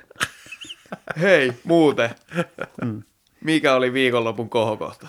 Hei, 1.22 1.54
muuten. 1.64 2.10
Mikä 3.44 3.76
oli 3.76 3.94
viikonlopun 3.94 4.50
kohokohta? 4.50 5.08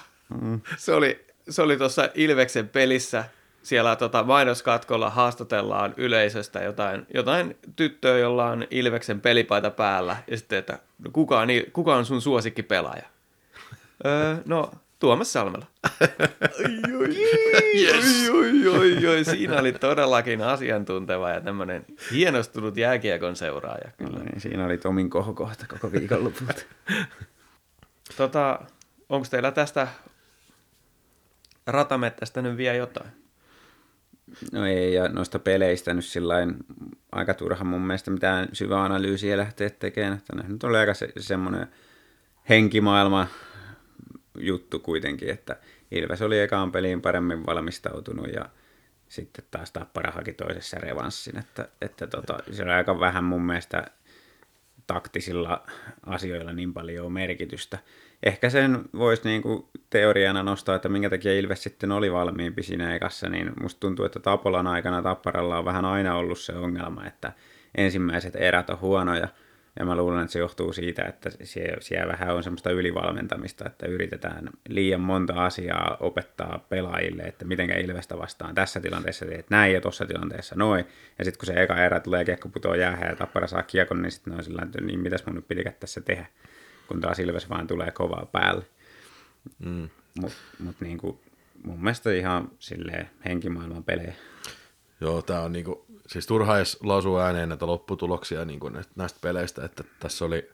Se 0.77 0.93
oli, 0.93 1.27
se 1.51 1.63
oli 1.63 1.77
tuossa 1.77 2.09
Ilveksen 2.15 2.69
pelissä. 2.69 3.25
Siellä 3.63 3.97
tota, 3.97 4.23
mainoskatkolla 4.23 5.11
haastatellaan 5.11 5.95
yleisöstä 5.97 6.63
jotain, 6.63 7.07
jotain 7.15 7.57
tyttöä, 7.77 8.19
jolla 8.19 8.47
on 8.47 8.67
Ilveksen 8.71 9.21
pelipaita 9.21 9.71
päällä. 9.71 10.17
Ja 10.31 10.37
sitten, 10.37 10.59
että 10.59 10.79
no, 10.99 11.11
kuka, 11.13 11.41
on, 11.41 11.49
kuka 11.73 11.97
on 11.97 12.05
sun 12.05 12.21
suosikkipelaaja? 12.21 13.05
öö, 14.07 14.37
no, 14.45 14.71
Tuomas 14.99 15.33
Salmela. 15.33 15.67
Ai, 16.01 16.95
oi, 16.95 17.17
yes. 17.83 18.31
oi, 18.31 18.69
oi, 18.69 18.79
oi, 18.79 19.07
oi, 19.07 19.25
siinä 19.25 19.61
oli 19.61 19.73
todellakin 19.73 20.43
asiantunteva 20.43 21.31
ja 21.31 21.41
tämmöinen 21.41 21.85
hienostunut 22.13 22.77
jääkiekon 22.77 23.37
seuraaja. 23.37 23.91
Kyllä. 23.97 24.19
No 24.19 24.25
niin, 24.25 24.41
siinä 24.41 24.65
oli 24.67 24.79
Tomin 24.79 25.11
kohokohta 25.11 25.67
koko 25.69 25.93
viikonlopulta. 25.93 26.63
Tota, 28.17 28.61
onko 29.09 29.27
teillä 29.31 29.51
tästä 29.53 29.89
ratamettästä 31.67 32.43
nyt 32.43 32.57
vielä 32.57 32.77
jotain? 32.77 33.22
No 34.53 34.67
ei, 34.67 34.95
ja 34.95 35.09
noista 35.09 35.39
peleistä 35.39 35.95
nyt 35.95 36.05
sillain 36.05 36.57
aika 37.13 37.35
turha 37.35 37.65
mun 37.65 37.81
mielestä 37.81 38.11
mitään 38.11 38.49
syvää 38.53 38.85
analyysiä 38.85 39.37
lähteä 39.37 39.71
tekemään. 39.71 40.13
Että 40.19 40.49
nyt 40.49 40.65
oli 40.65 40.77
aika 40.77 40.95
se, 40.95 41.13
semmoinen 41.19 41.67
henkimaailma 42.49 43.27
juttu 44.39 44.79
kuitenkin, 44.79 45.31
että 45.31 45.57
Ilves 45.91 46.23
oli 46.23 46.41
ekaan 46.41 46.73
peliin 46.73 47.03
paremmin 47.03 47.47
valmistautunut 47.47 48.27
ja 48.35 48.49
sitten 49.09 49.45
taas 49.51 49.73
Tappara 49.73 50.13
haki 50.13 50.33
toisessa 50.33 50.79
revanssin, 50.79 51.39
että, 51.39 51.69
että 51.81 52.07
tota, 52.07 52.39
se 52.51 52.63
oli 52.63 52.73
aika 52.73 53.01
vähän 53.01 53.25
mun 53.25 53.43
mielestä 53.43 53.87
taktisilla 54.87 55.63
asioilla 56.07 56.53
niin 56.53 56.75
paljon 56.75 57.13
merkitystä. 57.13 57.79
Ehkä 58.23 58.51
sen 58.51 58.85
voisi 58.99 59.23
niinku 59.25 59.71
teoriana 59.91 60.43
nostaa, 60.43 60.77
että 60.77 60.89
minkä 60.89 61.11
takia 61.11 61.33
Ilves 61.33 61.63
sitten 61.63 61.93
oli 61.93 62.13
valmiimpi 62.13 62.63
siinä 62.63 62.95
ekassa, 62.95 63.29
niin 63.29 63.53
musta 63.61 63.81
tuntuu, 63.81 64.05
että 64.05 64.21
Tapolan 64.21 64.67
aikana 64.67 65.03
Tapparalla 65.03 65.59
on 65.59 65.65
vähän 65.65 65.85
aina 65.85 66.17
ollut 66.17 66.39
se 66.39 66.53
ongelma, 66.53 67.07
että 67.07 67.33
ensimmäiset 67.75 68.37
erät 68.37 68.71
on 68.71 68.81
huonoja, 68.81 69.29
ja 69.79 69.85
mä 69.85 69.97
luulen, 69.97 70.23
että 70.23 70.33
se 70.33 70.39
johtuu 70.39 70.73
siitä, 70.73 71.03
että 71.05 71.31
siellä, 71.45 71.77
siellä 71.81 72.13
vähän 72.13 72.35
on 72.35 72.43
semmoista 72.43 72.71
ylivalmentamista, 72.71 73.67
että 73.67 73.87
yritetään 73.87 74.51
liian 74.69 75.01
monta 75.01 75.45
asiaa 75.45 75.97
opettaa 76.01 76.67
pelaajille, 76.69 77.23
että 77.23 77.45
miten 77.45 77.71
Ilvestä 77.71 78.19
vastaan 78.19 78.55
tässä 78.55 78.81
tilanteessa 78.81 79.27
teet 79.27 79.51
näin 79.51 79.75
ja 79.75 79.81
tuossa 79.81 80.07
tilanteessa 80.07 80.55
noin. 80.59 80.85
Ja 81.19 81.25
sitten 81.25 81.39
kun 81.39 81.47
se 81.47 81.63
eka 81.63 81.85
erä 81.85 82.01
tulee 82.01 82.25
kiekko 82.25 82.49
putoaa 82.49 82.77
jäähän 82.77 83.09
ja 83.09 83.17
tappara 83.17 83.47
saa 83.47 83.63
kiekon, 83.63 84.03
niin 84.03 84.13
sitten 84.13 84.35
on 84.35 84.45
sillä 84.45 84.63
että 84.63 84.81
niin 84.81 85.01
mitäs 85.01 85.27
mun 85.27 85.35
nyt 85.35 85.49
pitikään 85.49 85.77
tässä 85.81 86.01
tehdä, 86.01 86.27
kun 86.89 87.01
taas 87.01 87.19
Ilves 87.19 87.51
vaan 87.51 87.67
tulee 87.67 87.91
kovaa 87.91 88.27
päälle. 88.33 88.65
Mm. 89.59 89.89
Mutta 90.21 90.37
mut 90.59 90.77
niinku, 90.81 91.21
mun 91.65 91.81
mielestä 91.81 92.13
ihan 92.13 92.51
silleen 92.59 93.11
henkimaailman 93.25 93.85
pelejä. 93.85 94.15
Joo, 95.01 95.23
tämä 95.23 95.41
on 95.41 95.53
niinku, 95.53 95.87
siis 96.13 96.27
turha 96.27 96.57
edes 96.57 96.79
lausua 96.83 97.25
ääneen 97.25 97.49
näitä 97.49 97.67
lopputuloksia 97.67 98.45
niinku 98.45 98.69
näistä, 98.69 98.93
näistä 98.97 99.19
peleistä, 99.23 99.65
että 99.65 99.85
tässä 100.01 100.25
oli 100.25 100.51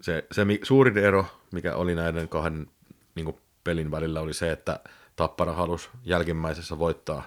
se, 0.00 0.26
se 0.32 0.46
suurin 0.62 0.98
ero, 0.98 1.26
mikä 1.52 1.74
oli 1.74 1.94
näiden 1.94 2.28
kahden 2.28 2.66
niin 3.14 3.24
kuin 3.24 3.36
pelin 3.64 3.90
välillä, 3.90 4.20
oli 4.20 4.34
se, 4.34 4.52
että 4.52 4.80
Tappara 5.16 5.52
halusi 5.52 5.88
jälkimmäisessä 6.04 6.78
voittaa 6.78 7.22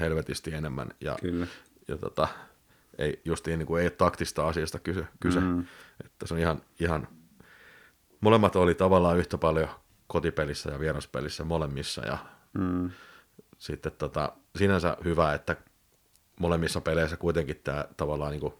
helvetisti 0.00 0.54
enemmän. 0.54 0.90
Ja, 1.00 1.16
Kyllä. 1.20 1.46
ja 1.88 1.96
tota, 1.96 2.28
ei, 2.98 3.20
justiin 3.24 3.58
niin 3.58 3.66
kuin 3.66 3.82
ei 3.82 3.90
taktista 3.90 4.48
asiasta 4.48 4.78
kyse. 4.78 5.04
kyse. 5.20 5.40
Mm. 5.40 5.64
Että 6.04 6.26
se 6.26 6.34
on 6.34 6.40
ihan, 6.40 6.62
ihan, 6.80 7.08
molemmat 8.20 8.56
oli 8.56 8.74
tavallaan 8.74 9.18
yhtä 9.18 9.38
paljon 9.38 9.68
kotipelissä 10.06 10.70
ja 10.70 10.80
vieraspelissä 10.80 11.44
molemmissa. 11.44 12.06
Ja 12.06 12.18
Mm. 12.58 12.90
sitten 13.58 13.92
tota, 13.98 14.32
sinänsä 14.56 14.96
hyvä, 15.04 15.34
että 15.34 15.56
molemmissa 16.40 16.80
peleissä 16.80 17.16
kuitenkin 17.16 17.60
tämä 17.64 17.84
tavallaan, 17.96 18.30
niin 18.30 18.40
kuin, 18.40 18.54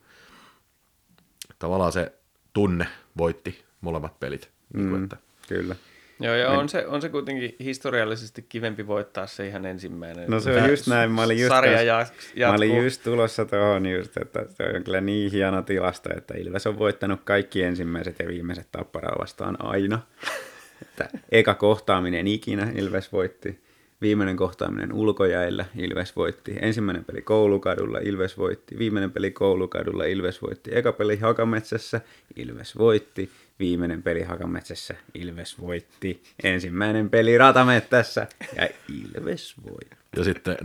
tavallaan 1.59 1.93
se 1.93 2.13
tunne 2.53 2.87
voitti 3.19 3.65
molemmat 3.81 4.21
pelit. 4.21 4.51
Niin 4.75 4.89
kuin, 4.89 4.99
Mm. 5.01 5.05
että, 5.05 5.17
Kyllä. 5.49 5.77
Joo, 6.23 6.35
ja 6.35 6.51
on 6.51 6.69
se, 6.69 6.87
on 6.87 7.03
se 7.03 7.09
kuitenkin 7.09 7.57
historiallisesti 7.61 8.43
kivempi 8.49 8.87
voittaa 8.87 9.27
se 9.27 9.47
ihan 9.47 9.67
ensimmäinen. 9.67 10.31
No 10.31 10.41
se 10.41 10.51
on 10.51 10.57
Tää 10.57 10.69
just 10.69 10.87
näin, 10.87 11.11
mä 11.11 11.23
olin 11.23 11.39
just 11.39 11.49
Sarja 11.49 11.79
jats- 12.05 12.47
Mä 12.47 12.55
olin 12.55 12.85
just 12.85 13.03
tulossa 13.05 13.45
tuohon 13.45 13.87
just, 13.87 14.17
että 14.17 14.47
se 14.55 14.63
on 14.77 14.85
kyllä 14.85 15.01
niin 15.01 15.33
hieno 15.33 15.63
tilasto, 15.63 16.09
että 16.17 16.35
Ilves 16.35 16.67
on 16.67 16.79
voittanut 16.79 17.21
kaikki 17.25 17.63
ensimmäiset 17.63 18.19
ja 18.19 18.29
viimeiset 18.29 18.69
tapparaa 18.73 19.17
vastaan 19.19 19.57
aina. 19.65 20.01
Että 20.83 21.09
eka 21.33 21.55
kohtaaminen 21.55 22.27
ikinä 22.27 22.73
Ilves 22.75 23.13
voitti, 23.13 23.61
viimeinen 24.03 24.37
kohtaaminen 24.37 24.93
ulkojäillä 24.93 25.65
Ilves 25.77 26.17
voitti, 26.17 26.57
ensimmäinen 26.61 27.05
peli 27.05 27.23
koulukadulla 27.23 27.99
Ilves 27.99 28.39
voitti, 28.39 28.79
viimeinen 28.79 29.11
peli 29.11 29.31
koulukadulla 29.31 30.05
Ilves 30.05 30.43
voitti, 30.43 30.71
eka 30.75 30.93
peli 30.93 31.17
Hakametsässä 31.17 32.01
Ilves 32.37 32.79
voitti, 32.79 33.31
viimeinen 33.59 34.03
peli 34.03 34.23
Hakametsässä 34.23 34.95
Ilves 35.15 35.61
voitti, 35.61 36.23
ensimmäinen 36.43 37.11
peli 37.11 37.39
Ratamettässä 37.39 38.27
ja 38.57 38.69
Ilves 38.89 39.55
voitti. 39.65 39.97
ja 40.17 40.25
sitten 40.25 40.57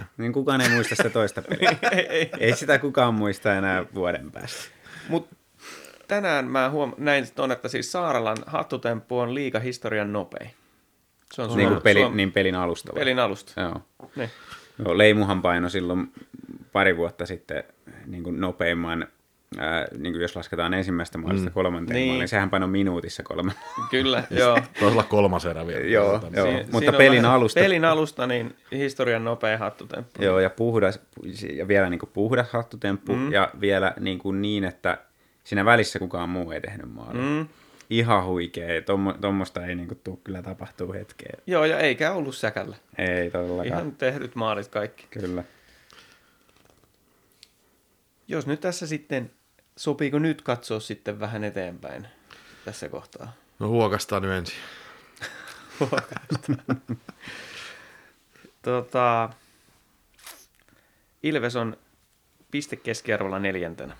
0-7. 0.00 0.02
Niin 0.16 0.32
kukaan 0.32 0.60
ei 0.60 0.68
muista 0.68 0.94
sitä 0.94 1.10
toista 1.10 1.42
peliä. 1.42 1.76
ei 2.40 2.56
sitä 2.56 2.78
kukaan 2.78 3.14
muista 3.14 3.54
enää 3.54 3.86
vuoden 3.94 4.30
päästä. 4.32 4.60
Mut 5.08 5.28
tänään 6.08 6.44
mä 6.44 6.70
huom- 6.70 6.94
näin 6.98 7.26
ton, 7.34 7.52
että 7.52 7.68
siis 7.68 7.92
Saaralan 7.92 8.36
hattutemppu 8.46 9.18
on 9.18 9.34
liikahistorian 9.34 10.12
nopein. 10.12 10.50
Se 11.32 11.42
on 11.42 11.56
Niin, 11.56 11.68
kuin 11.68 11.82
peli, 11.82 12.00
Suom- 12.00 12.16
niin 12.16 12.32
pelin 12.32 12.54
alusta. 12.54 12.92
vai? 12.92 13.00
pelin 13.00 13.18
alusta. 13.18 13.60
Joo. 13.60 13.82
Niin. 14.16 14.30
Joo. 14.84 14.98
Leimuhan 14.98 15.42
paino 15.42 15.68
silloin 15.68 16.12
pari 16.72 16.96
vuotta 16.96 17.26
sitten 17.26 17.64
niin 18.06 18.22
kuin 18.22 18.40
nopeimman, 18.40 19.06
ää, 19.58 19.86
niin 19.98 20.12
kuin 20.12 20.22
jos 20.22 20.36
lasketaan 20.36 20.74
ensimmäistä 20.74 21.18
maalista 21.18 21.48
mm. 21.50 21.54
kolmanteen 21.54 21.94
Niin. 21.94 22.02
niin. 22.02 22.12
maaliin, 22.12 22.28
sehän 22.28 22.50
paino 22.50 22.66
minuutissa 22.66 23.22
kolme. 23.22 23.52
Kyllä, 23.90 24.24
joo. 24.38 24.54
Taisi 24.54 24.84
olla 24.84 25.02
kolmas 25.02 25.44
erä 25.46 25.66
vielä. 25.66 25.80
Joo, 25.86 26.20
joo. 26.36 26.46
Siin- 26.46 26.66
mutta 26.72 26.92
pelin 26.92 27.24
alusta- 27.24 27.60
Pelin 27.60 27.84
alusta, 27.84 28.26
niin 28.26 28.56
historian 28.72 29.24
nopein 29.24 29.58
hattutemppu. 29.58 30.22
Joo, 30.22 30.38
ja 30.40 30.50
puhdas, 30.50 31.00
ja 31.52 31.68
vielä 31.68 31.90
niin 31.90 32.00
kuin 32.00 32.10
puhdas 32.14 32.50
hattutemppu, 32.50 33.14
mm. 33.14 33.32
ja 33.32 33.48
vielä 33.60 33.94
niin, 34.00 34.18
kuin 34.18 34.42
niin, 34.42 34.64
että 34.64 34.98
siinä 35.44 35.64
välissä 35.64 35.98
kukaan 35.98 36.28
muu 36.28 36.50
ei 36.50 36.60
tehnyt 36.60 36.92
maalia. 36.94 37.22
Mm. 37.22 37.46
Ihan 37.92 38.24
huikea. 38.24 38.82
Tommo, 38.82 39.12
tommosta 39.12 39.66
ei 39.66 39.74
niin 39.74 39.88
kuin, 39.88 40.00
tuu 40.04 40.16
kyllä 40.16 40.42
tapahtuu 40.42 40.92
hetkeen. 40.92 41.42
Joo, 41.46 41.64
ja 41.64 41.78
eikä 41.78 42.12
ollut 42.12 42.36
säkällä. 42.36 42.76
Ei 42.98 43.30
todellakaan. 43.30 43.66
Ihan 43.66 43.92
tehdyt 43.92 44.34
maalit 44.34 44.68
kaikki. 44.68 45.06
Kyllä. 45.10 45.44
Jos 48.28 48.46
nyt 48.46 48.60
tässä 48.60 48.86
sitten, 48.86 49.30
sopiiko 49.76 50.18
nyt 50.18 50.42
katsoa 50.42 50.80
sitten 50.80 51.20
vähän 51.20 51.44
eteenpäin 51.44 52.06
tässä 52.64 52.88
kohtaa? 52.88 53.32
No 53.58 53.68
huokastaan 53.68 54.22
nyt 54.22 54.32
ensin. 54.32 54.56
tota, 58.62 59.30
Ilves 61.22 61.56
on 61.56 61.76
piste 62.50 62.76
keskiarvolla 62.76 63.38
neljäntenä. 63.38 63.96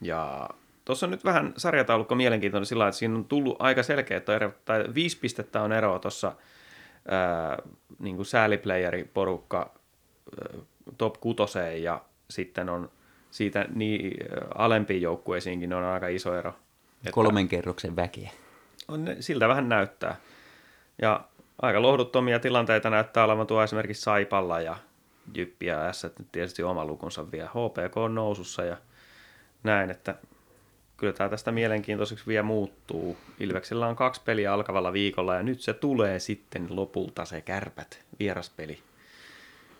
Ja 0.00 0.50
tuossa 0.84 1.06
on 1.06 1.10
nyt 1.10 1.24
vähän 1.24 1.54
sarjataulukko 1.56 2.14
mielenkiintoinen 2.14 2.66
sillä 2.66 2.88
että 2.88 2.98
siinä 2.98 3.14
on 3.14 3.24
tullut 3.24 3.56
aika 3.58 3.82
selkeä, 3.82 4.16
että 4.16 4.36
ero, 4.36 4.52
tai 4.64 4.84
viisi 4.94 5.18
pistettä 5.18 5.62
on 5.62 5.72
eroa 5.72 5.98
tuossa 5.98 6.32
niin 7.98 8.16
kuin 8.16 8.26
ää, 9.60 9.68
top 10.98 11.14
kutoseen 11.20 11.82
ja 11.82 12.00
sitten 12.30 12.68
on 12.68 12.90
siitä 13.30 13.66
niin, 13.74 14.16
alempiin 14.54 15.02
joukkueisiinkin 15.02 15.72
on 15.72 15.84
aika 15.84 16.08
iso 16.08 16.34
ero. 16.38 16.50
Että- 16.98 17.10
Kolmen 17.12 17.48
kerroksen 17.48 17.96
väkeä. 17.96 18.30
on 18.88 19.06
siltä 19.20 19.48
vähän 19.48 19.68
näyttää. 19.68 20.16
Ja 21.02 21.20
aika 21.62 21.82
lohduttomia 21.82 22.40
tilanteita 22.40 22.90
näyttää 22.90 23.24
olevan 23.24 23.46
tuo 23.46 23.62
esimerkiksi 23.62 24.02
Saipalla 24.02 24.60
ja 24.60 24.76
Jyppi 25.34 25.66
ja 25.66 25.92
S, 25.92 26.06
tietysti 26.32 26.62
oma 26.62 26.84
lukunsa 26.84 27.32
vielä. 27.32 27.48
HPK 27.48 27.96
on 27.96 28.14
nousussa 28.14 28.64
ja 28.64 28.76
näin, 29.62 29.90
että 29.90 30.14
kyllä 31.02 31.12
tämä 31.12 31.30
tästä 31.30 31.52
mielenkiintoiseksi 31.52 32.26
vielä 32.26 32.42
muuttuu. 32.42 33.16
Ilveksellä 33.40 33.86
on 33.86 33.96
kaksi 33.96 34.20
peliä 34.24 34.52
alkavalla 34.52 34.92
viikolla 34.92 35.34
ja 35.34 35.42
nyt 35.42 35.60
se 35.60 35.72
tulee 35.72 36.18
sitten 36.18 36.66
lopulta 36.70 37.24
se 37.24 37.40
kärpät 37.40 38.04
vieraspeli. 38.18 38.78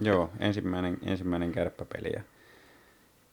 Joo, 0.01 0.31
ensimmäinen, 0.41 0.99
ensimmäinen 1.07 1.53
kärppäpeli 1.53 2.13
ja 2.13 2.23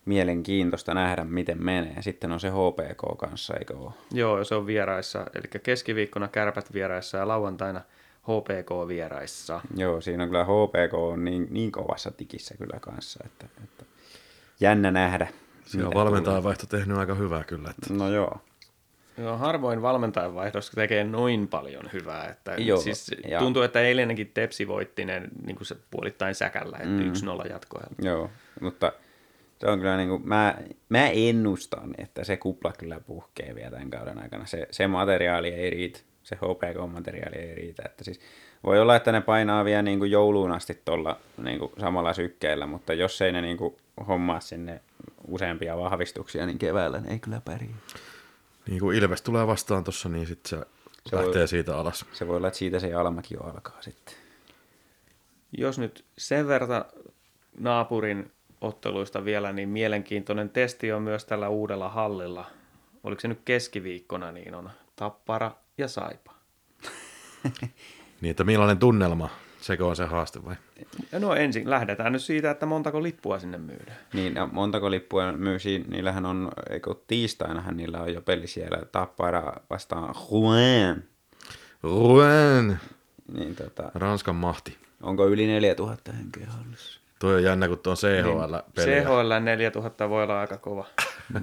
mielenkiintoista 0.06 0.94
nähdä, 0.94 1.24
miten 1.24 1.64
menee. 1.64 2.02
Sitten 2.02 2.32
on 2.32 2.40
se 2.40 2.50
HPK 2.50 3.18
kanssa, 3.18 3.54
eikö 3.58 3.78
ole? 3.78 3.92
Joo, 4.12 4.44
se 4.44 4.56
on 4.56 4.68
vieraissa, 4.68 5.26
eli 5.36 5.62
keskiviikkona 5.64 6.28
kärpät 6.28 6.74
vieraissa 6.74 7.18
ja 7.18 7.28
lauantaina 7.28 7.82
HPK 8.24 8.88
vieraissa. 8.88 9.62
Joo, 9.76 10.02
siinä 10.02 10.24
on 10.24 10.30
kyllä 10.30 10.46
HPK 10.46 10.94
on 10.94 11.26
niin, 11.26 11.48
niin 11.50 11.72
kovassa 11.72 12.12
tikissä 12.12 12.58
kyllä 12.58 12.80
kanssa, 12.80 13.20
että, 13.26 13.46
että 13.64 13.86
jännä 14.60 14.92
nähdä. 14.92 15.28
Siinä 15.70 15.84
on 15.84 15.90
mitä 15.90 16.00
valmentajan 16.00 16.44
vaihto 16.44 16.66
tehnyt 16.68 16.98
aika 16.98 17.16
hyvää 17.16 17.44
kyllä. 17.44 17.70
Että. 17.70 17.94
No 17.94 18.10
joo, 18.10 18.42
Joo, 19.18 19.38
harvoin 19.38 19.82
valmentajan 19.82 20.36
vaihdossa 20.36 20.74
tekee 20.74 21.04
noin 21.04 21.48
paljon 21.48 21.90
hyvää. 21.94 22.28
Että 22.28 22.56
Joo, 22.58 22.80
siis 22.80 23.12
ja- 23.28 23.40
tuntuu, 23.40 23.62
että 23.62 23.82
eilenkin 23.82 24.32
Tepsi 24.34 24.68
voitti 24.68 25.06
ne 25.06 25.22
niin 25.46 25.56
kuin 25.56 25.68
se 25.68 25.76
puolittain 25.92 26.36
säkällä, 26.36 26.78
että 26.78 26.90
mm. 26.90 27.42
1-0 27.44 27.52
jatkoajalla. 27.52 27.96
joo, 28.02 28.30
mutta 28.62 28.92
se 29.60 29.68
on 29.68 29.80
kyllä 29.80 29.98
niin 29.98 30.10
kuin, 30.10 30.28
mä, 30.28 30.56
mä 30.90 31.08
ennustan, 31.08 31.96
että 31.98 32.24
se 32.24 32.38
kupla 32.38 32.74
kyllä 32.78 33.00
puhkee 33.00 33.56
vielä 33.56 33.72
tämän 33.72 33.90
kauden 33.90 34.20
aikana. 34.24 34.46
Se, 34.46 34.68
se 34.72 34.88
materiaali 34.88 35.50
ei 35.50 35.70
riitä, 35.70 36.00
se 36.24 36.36
HPK-materiaali 36.36 37.36
ei 37.36 37.56
riitä. 37.56 37.84
Että 37.86 38.04
siis 38.04 38.20
voi 38.64 38.80
olla, 38.80 38.96
että 38.96 39.12
ne 39.12 39.22
painaa 39.22 39.66
vielä 39.66 39.82
niin 39.82 40.00
kuin 40.00 40.12
jouluun 40.12 40.52
asti 40.52 40.82
tuolla 40.86 41.20
niin 41.44 41.60
kuin 41.60 41.72
samalla 41.80 42.14
sykkeellä, 42.14 42.66
mutta 42.66 42.94
jos 42.94 43.22
ei 43.22 43.32
ne 43.32 43.42
niin 43.42 43.58
kuin 43.58 43.76
hommaa 44.08 44.40
sinne 44.40 44.82
useampia 45.34 45.78
vahvistuksia, 45.78 46.46
niin 46.46 46.60
keväällä 46.60 47.00
ne 47.00 47.12
ei 47.12 47.20
kyllä 47.20 47.42
pärjää. 47.46 47.78
Niin 48.68 48.80
kuin 48.80 48.98
Ilves 48.98 49.22
tulee 49.22 49.48
vastaan 49.48 49.84
tuossa, 49.84 50.10
niin 50.10 50.28
sitten 50.28 50.50
se, 50.50 50.66
Se 51.08 51.16
lähtee 51.16 51.40
voi- 51.40 51.48
siitä 51.48 51.78
alas. 51.78 52.06
Se 52.14 52.28
voi 52.28 52.38
olla, 52.38 52.48
että 52.48 52.58
siitä 52.58 52.80
se 52.80 52.94
alamäki 52.94 53.34
jo 53.34 53.40
alkaa 53.40 53.82
sitten. 53.82 54.16
Jos 55.58 55.80
nyt 55.80 56.06
sen 56.18 56.48
verran 56.48 56.86
naapurin 57.60 58.32
otteluista 58.62 59.26
vielä, 59.26 59.52
niin 59.52 59.70
mielenkiintoinen 59.70 60.50
testi 60.50 60.92
on 60.92 61.02
myös 61.02 61.26
tällä 61.26 61.50
uudella 61.50 61.90
hallilla. 61.90 62.46
Oliko 63.04 63.20
se 63.20 63.28
nyt 63.28 63.42
keskiviikkona, 63.46 64.32
niin 64.32 64.56
on 64.56 64.70
Tappara 64.96 65.52
ja 65.78 65.88
Saipa. 65.88 66.32
Niin, 68.22 68.32
että 68.32 68.44
millainen 68.44 68.78
tunnelma, 68.78 69.30
sekö 69.62 69.86
on 69.86 69.96
se 69.96 70.06
haaste 70.06 70.46
vai? 70.46 70.56
No 71.20 71.36
ensin 71.36 71.70
lähdetään 71.70 72.14
nyt 72.14 72.22
siitä, 72.22 72.52
että 72.52 72.66
montako 72.66 73.04
lippua 73.04 73.40
sinne 73.40 73.58
myydään. 73.58 73.98
Niin, 74.14 74.36
ja 74.36 74.50
montako 74.52 74.92
lippua 74.92 75.32
myysi, 75.32 75.86
niillähän 75.88 76.26
on, 76.26 76.52
eikö 76.70 76.96
tiistainahan 77.08 77.78
niillä 77.78 78.02
on 78.02 78.14
jo 78.14 78.22
peli 78.22 78.48
siellä, 78.48 78.78
Tappara 78.92 79.54
vastaan 79.70 80.16
Rouen. 80.32 81.04
Rouen, 81.84 82.80
Niin 83.38 83.56
tota, 83.56 83.92
Ranskan 83.96 84.36
mahti. 84.36 84.78
onko 85.02 85.28
yli 85.28 85.48
4000 85.48 86.12
henkeä 86.12 86.48
hallissa? 86.48 87.00
Toi 87.20 87.36
on 87.36 87.44
jännä, 87.44 87.68
kun 87.68 87.80
tuo 87.80 87.92
on 87.92 87.98
CHL-peli. 87.98 89.02
CHL 89.02 89.34
4000 89.44 90.10
voi 90.10 90.24
olla 90.24 90.42
aika 90.42 90.58
kova. 90.58 90.86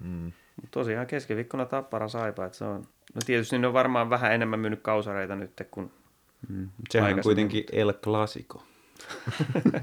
Mm. 0.00 0.32
Tosiaan 0.70 1.06
keskiviikkona 1.06 1.66
Tappara 1.66 2.08
Saipa, 2.08 2.44
että 2.44 2.58
se 2.58 2.64
on... 2.64 2.76
No 3.14 3.20
tietysti 3.26 3.58
ne 3.58 3.66
on 3.66 3.72
varmaan 3.72 4.10
vähän 4.10 4.32
enemmän 4.32 4.60
myynyt 4.60 4.80
kausareita 4.82 5.36
nyt 5.36 5.62
kuin... 5.70 5.90
Mm. 6.48 6.68
Sehän 6.90 7.14
on 7.14 7.20
kuitenkin 7.22 7.64
El 7.72 7.92
Clasico. 7.92 8.62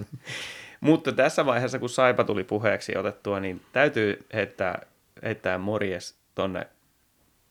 Mutta 0.79 1.11
tässä 1.11 1.45
vaiheessa, 1.45 1.79
kun 1.79 1.89
Saipa 1.89 2.23
tuli 2.23 2.43
puheeksi 2.43 2.97
otettua, 2.97 3.39
niin 3.39 3.61
täytyy 3.71 4.25
heittää, 4.33 4.85
heittää 5.23 5.57
morjes 5.57 6.17
tonne 6.35 6.67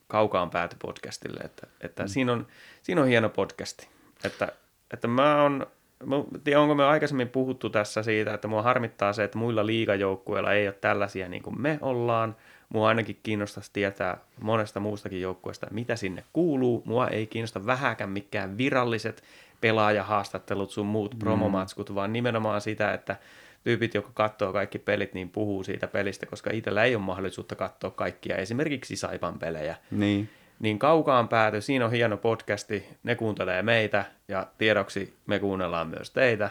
kaukaan 0.06 0.50
pääty 0.50 0.76
podcastille, 0.82 1.40
että, 1.40 1.66
että 1.80 2.02
mm. 2.02 2.08
siinä, 2.08 2.32
on, 2.32 2.46
siinä 2.82 3.00
on 3.00 3.08
hieno 3.08 3.28
podcasti. 3.28 3.88
Että, 4.24 4.52
että 4.92 5.08
mä 5.08 5.42
on, 5.42 5.66
mä, 6.04 6.16
en 6.16 6.24
tiedä, 6.44 6.60
onko 6.60 6.74
me 6.74 6.84
aikaisemmin 6.84 7.28
puhuttu 7.28 7.70
tässä 7.70 8.02
siitä, 8.02 8.34
että 8.34 8.48
mua 8.48 8.62
harmittaa 8.62 9.12
se, 9.12 9.24
että 9.24 9.38
muilla 9.38 9.66
liigajoukkueilla 9.66 10.52
ei 10.52 10.68
ole 10.68 10.76
tällaisia 10.80 11.28
niin 11.28 11.42
kuin 11.42 11.60
me 11.60 11.78
ollaan, 11.80 12.36
mua 12.68 12.88
ainakin 12.88 13.20
kiinnostaisi 13.22 13.70
tietää 13.72 14.18
monesta 14.40 14.80
muustakin 14.80 15.20
joukkueesta, 15.20 15.66
mitä 15.70 15.96
sinne 15.96 16.24
kuuluu. 16.32 16.82
Mua 16.84 17.08
ei 17.08 17.26
kiinnosta 17.26 17.66
vähäkään 17.66 18.10
mikään 18.10 18.58
viralliset 18.58 19.22
pelaajahaastattelut 19.60 20.70
sun 20.70 20.86
muut 20.86 21.14
mm. 21.14 21.18
promomatskut, 21.18 21.94
vaan 21.94 22.12
nimenomaan 22.12 22.60
sitä, 22.60 22.92
että 22.92 23.16
tyypit, 23.64 23.94
jotka 23.94 24.10
katsoo 24.14 24.52
kaikki 24.52 24.78
pelit, 24.78 25.14
niin 25.14 25.30
puhuu 25.30 25.64
siitä 25.64 25.86
pelistä, 25.86 26.26
koska 26.26 26.50
itsellä 26.52 26.84
ei 26.84 26.94
ole 26.94 27.04
mahdollisuutta 27.04 27.54
katsoa 27.54 27.90
kaikkia, 27.90 28.36
esimerkiksi 28.36 28.96
Saipan 28.96 29.38
pelejä. 29.38 29.76
Niin. 29.90 30.30
Niin 30.60 30.78
kaukaan 30.78 31.28
pääty, 31.28 31.60
siinä 31.60 31.84
on 31.84 31.90
hieno 31.90 32.16
podcasti, 32.16 32.84
ne 33.02 33.14
kuuntelee 33.14 33.62
meitä 33.62 34.04
ja 34.28 34.46
tiedoksi 34.58 35.14
me 35.26 35.38
kuunnellaan 35.38 35.88
myös 35.88 36.10
teitä. 36.10 36.50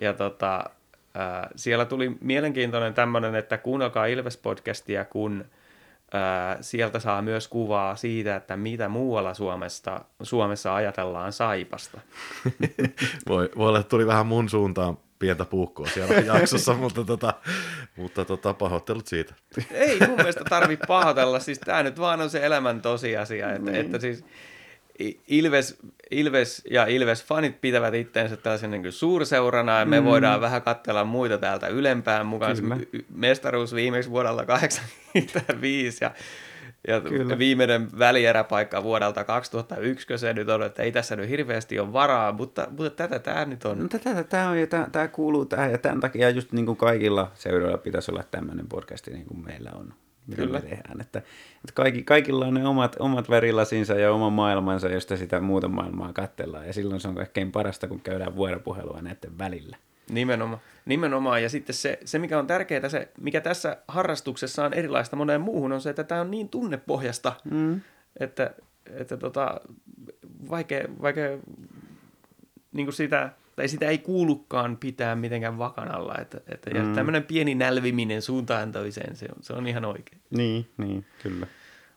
Ja 0.00 0.12
tota, 0.12 0.64
ää, 1.14 1.50
siellä 1.56 1.84
tuli 1.84 2.16
mielenkiintoinen 2.20 2.94
tämmöinen, 2.94 3.34
että 3.34 3.58
kuunnelkaa 3.58 4.06
Ilves-podcastia, 4.06 5.04
kun 5.10 5.44
ää, 6.12 6.58
sieltä 6.60 6.98
saa 6.98 7.22
myös 7.22 7.48
kuvaa 7.48 7.96
siitä, 7.96 8.36
että 8.36 8.56
mitä 8.56 8.88
muualla 8.88 9.34
Suomesta, 9.34 10.04
Suomessa 10.22 10.74
ajatellaan 10.74 11.32
Saipasta. 11.32 12.00
voi, 13.28 13.50
voi 13.56 13.68
olla, 13.68 13.78
että 13.78 13.90
tuli 13.90 14.06
vähän 14.06 14.26
mun 14.26 14.48
suuntaan 14.48 14.98
pientä 15.22 15.44
puukkoa 15.44 15.86
siellä 15.86 16.14
jaksossa, 16.14 16.74
mutta, 16.74 17.04
tota, 17.04 17.34
mutta 17.96 18.24
tota, 18.24 18.54
pahoittelut 18.54 19.06
siitä. 19.06 19.34
Ei 19.70 19.98
mun 20.06 20.16
mielestä 20.16 20.44
tarvi 20.44 20.76
pahoitella, 20.88 21.40
siis 21.40 21.58
tämä 21.58 21.82
nyt 21.82 21.98
vaan 21.98 22.20
on 22.20 22.30
se 22.30 22.46
elämän 22.46 22.82
tosiasia, 22.82 23.52
että, 23.52 23.72
että 23.72 23.98
siis 23.98 24.24
Ilves, 25.28 25.78
Ilves 26.10 26.62
ja 26.70 26.86
Ilves-fanit 26.86 27.52
pitävät 27.60 27.94
itteensä 27.94 28.36
tällaisen 28.36 28.70
niin 28.70 28.82
kuin 28.82 28.92
suurseurana 28.92 29.78
ja 29.78 29.86
me 29.86 30.00
mm. 30.00 30.06
voidaan 30.06 30.40
vähän 30.40 30.62
katsella 30.62 31.04
muita 31.04 31.38
täältä 31.38 31.68
ylempään 31.68 32.26
mukaan. 32.26 32.56
Mestaruus 33.14 33.74
viimeksi 33.74 34.10
vuodelta 34.10 34.46
85 34.46 36.04
ja 36.04 36.10
ja 36.88 37.00
Kyllä. 37.00 37.38
viimeinen 37.38 37.98
välieräpaikka 37.98 38.82
vuodelta 38.82 39.24
2001, 39.24 40.06
kun 40.06 40.18
se 40.18 40.32
nyt 40.32 40.48
on, 40.48 40.62
että 40.62 40.82
ei 40.82 40.92
tässä 40.92 41.16
nyt 41.16 41.28
hirveästi 41.28 41.78
ole 41.78 41.92
varaa, 41.92 42.32
mutta, 42.32 42.66
mutta 42.70 42.90
tätä 42.90 43.18
tämä 43.18 43.44
nyt 43.44 43.64
on. 43.64 43.78
No, 43.78 43.88
tätä 43.88 44.24
tämä 44.24 44.48
on 44.48 44.60
ja 44.60 44.66
tämä, 44.66 44.86
tämä 44.92 45.08
kuuluu 45.08 45.44
tähän 45.44 45.70
ja 45.70 45.78
tämän 45.78 46.00
takia 46.00 46.30
just 46.30 46.52
niin 46.52 46.66
kuin 46.66 46.76
kaikilla 46.76 47.30
seuroilla 47.34 47.78
pitäisi 47.78 48.10
olla 48.10 48.22
tämmöinen 48.30 48.66
podcast 48.68 49.06
niin 49.06 49.26
kuin 49.26 49.44
meillä 49.44 49.70
on. 49.74 49.94
Mitä 50.26 50.42
Kyllä. 50.42 50.58
me 50.58 50.68
tehdään. 50.68 51.00
Että, 51.00 51.18
että 51.18 51.72
kaikki, 51.74 52.02
kaikilla 52.02 52.46
on 52.46 52.54
ne 52.54 52.66
omat, 52.66 52.96
omat 52.98 53.30
värilasinsa 53.30 53.94
ja 53.94 54.12
oma 54.12 54.30
maailmansa, 54.30 54.88
josta 54.88 55.16
sitä 55.16 55.40
muuta 55.40 55.68
maailmaa 55.68 56.12
katsellaan. 56.12 56.66
Ja 56.66 56.72
silloin 56.72 57.00
se 57.00 57.08
on 57.08 57.14
kaikkein 57.14 57.52
parasta, 57.52 57.88
kun 57.88 58.00
käydään 58.00 58.36
vuoropuhelua 58.36 59.02
näiden 59.02 59.38
välillä. 59.38 59.76
Nimenomaan. 60.10 60.60
Nimenomaan. 60.86 61.42
Ja 61.42 61.48
sitten 61.48 61.74
se, 61.74 61.98
se, 62.04 62.18
mikä 62.18 62.38
on 62.38 62.46
tärkeää, 62.46 62.88
se, 62.88 63.08
mikä 63.20 63.40
tässä 63.40 63.76
harrastuksessa 63.88 64.64
on 64.64 64.74
erilaista 64.74 65.16
moneen 65.16 65.40
muuhun, 65.40 65.72
on 65.72 65.80
se, 65.80 65.90
että 65.90 66.04
tämä 66.04 66.20
on 66.20 66.30
niin 66.30 66.48
tunnepohjasta, 66.48 67.32
mm. 67.50 67.80
että, 68.20 68.54
että 68.86 69.16
tota, 69.16 69.60
vaikea, 70.50 70.84
vaikea 71.02 71.38
niin 72.72 72.86
kuin 72.86 72.94
sitä, 72.94 73.30
tai 73.56 73.68
sitä 73.68 73.88
ei 73.88 73.98
kuulukaan 73.98 74.76
pitää 74.76 75.14
mitenkään 75.14 75.58
vakanalla. 75.58 76.14
Että, 76.20 76.40
että, 76.48 76.70
mm. 76.70 76.76
Ja 76.76 76.94
tämmöinen 76.94 77.24
pieni 77.24 77.54
nälviminen 77.54 78.22
suuntaan 78.22 78.72
toiseen, 78.72 79.16
se 79.16 79.26
on, 79.36 79.42
se 79.42 79.52
on 79.52 79.66
ihan 79.66 79.84
oikein. 79.84 80.22
Niin, 80.30 80.68
niin 80.76 81.06
kyllä. 81.22 81.46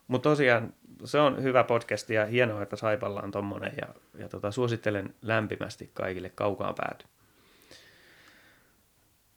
Mutta 0.08 0.28
tosiaan 0.30 0.72
se 1.04 1.18
on 1.18 1.42
hyvä 1.42 1.64
podcast 1.64 2.10
ja 2.10 2.26
hienoa, 2.26 2.62
että 2.62 2.76
Saipalla 2.76 3.20
on 3.20 3.30
tommonen 3.30 3.72
ja, 3.80 3.88
ja 4.18 4.28
tota, 4.28 4.50
suosittelen 4.50 5.14
lämpimästi 5.22 5.90
kaikille 5.94 6.28
kaukaan 6.28 6.74
pääty. 6.74 7.06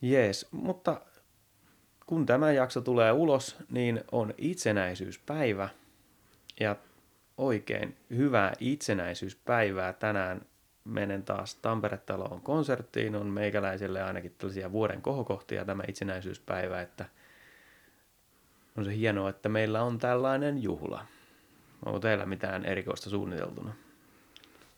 Jees, 0.02 0.48
mutta 0.52 1.02
kun 2.06 2.26
tämä 2.26 2.52
jakso 2.52 2.82
tulee 2.82 3.12
ulos, 3.12 3.56
niin 3.70 4.04
on 4.12 4.34
itsenäisyyspäivä. 4.38 5.70
Ja 6.60 6.76
oikein 7.38 7.98
hyvää 8.10 8.54
itsenäisyyspäivää. 8.60 9.94
Tänään 9.94 10.42
menen 10.90 11.24
taas 11.24 11.56
Tampere-taloon 11.56 12.42
konserttiin. 12.42 13.16
On 13.16 13.28
meikäläiselle 13.28 14.04
ainakin 14.04 14.36
tällaisia 14.38 14.72
vuoden 14.72 15.02
kohokohtia 15.02 15.66
tämä 15.66 15.84
itsenäisyyspäivä, 15.88 16.82
että 16.82 17.06
on 18.78 18.86
se 18.86 18.96
hienoa, 18.96 19.30
että 19.30 19.50
meillä 19.50 19.84
on 19.84 19.98
tällainen 19.98 20.64
juhla. 20.64 21.06
Onko 21.86 22.00
teillä 22.00 22.26
mitään 22.26 22.66
erikoista 22.66 23.10
suunniteltuna? 23.10 23.74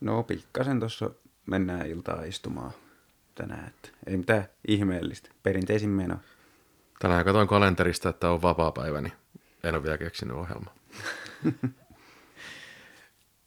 No 0.01 0.23
pikkasen 0.23 0.79
tuossa 0.79 1.09
mennään 1.45 1.87
iltaa 1.87 2.23
istumaan 2.23 2.71
tänään. 3.35 3.67
Että 3.67 3.89
ei 4.07 4.17
mitään 4.17 4.45
ihmeellistä. 4.67 5.29
Perinteisin 5.43 5.89
meno. 5.89 6.17
Tänään 6.99 7.25
katsoin 7.25 7.47
kalenterista, 7.47 8.09
että 8.09 8.29
on 8.29 8.41
vapaa-päivä, 8.41 9.01
niin 9.01 9.13
en 9.63 9.75
ole 9.75 9.83
vielä 9.83 9.97
keksinyt 9.97 10.37
ohjelmaa. 10.37 10.75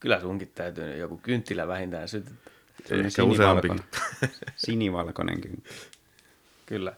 Kyllä 0.00 0.20
sunkin 0.20 0.52
täytyy 0.54 0.96
joku 0.96 1.16
kynttilä 1.16 1.68
vähintään 1.68 2.08
sytyttää. 2.08 2.53
Ehkä 2.90 3.10
sinivalkoinen. 3.22 3.84
sinivalkoinen 4.56 5.40
kynttilä. 5.40 5.74
Kyllä. 6.66 6.92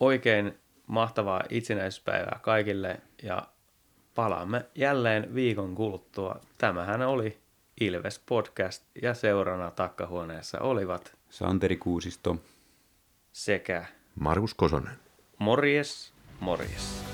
Oikein 0.00 0.58
mahtavaa 0.86 1.42
itsenäisyyspäivää 1.50 2.38
kaikille 2.42 3.00
ja 3.22 3.48
palaamme 4.14 4.64
jälleen 4.74 5.34
viikon 5.34 5.74
kuluttua. 5.74 6.40
Tämähän 6.58 7.02
oli 7.02 7.38
Ilves 7.80 8.18
Podcast 8.26 8.84
ja 9.02 9.14
seurana 9.14 9.70
takkahuoneessa 9.70 10.60
olivat 10.60 11.16
Santeri 11.30 11.76
Kuusisto 11.76 12.36
sekä 13.32 13.84
Markus 14.20 14.54
Kosonen. 14.54 14.96
Morjes, 15.38 16.12
morjes. 16.40 17.04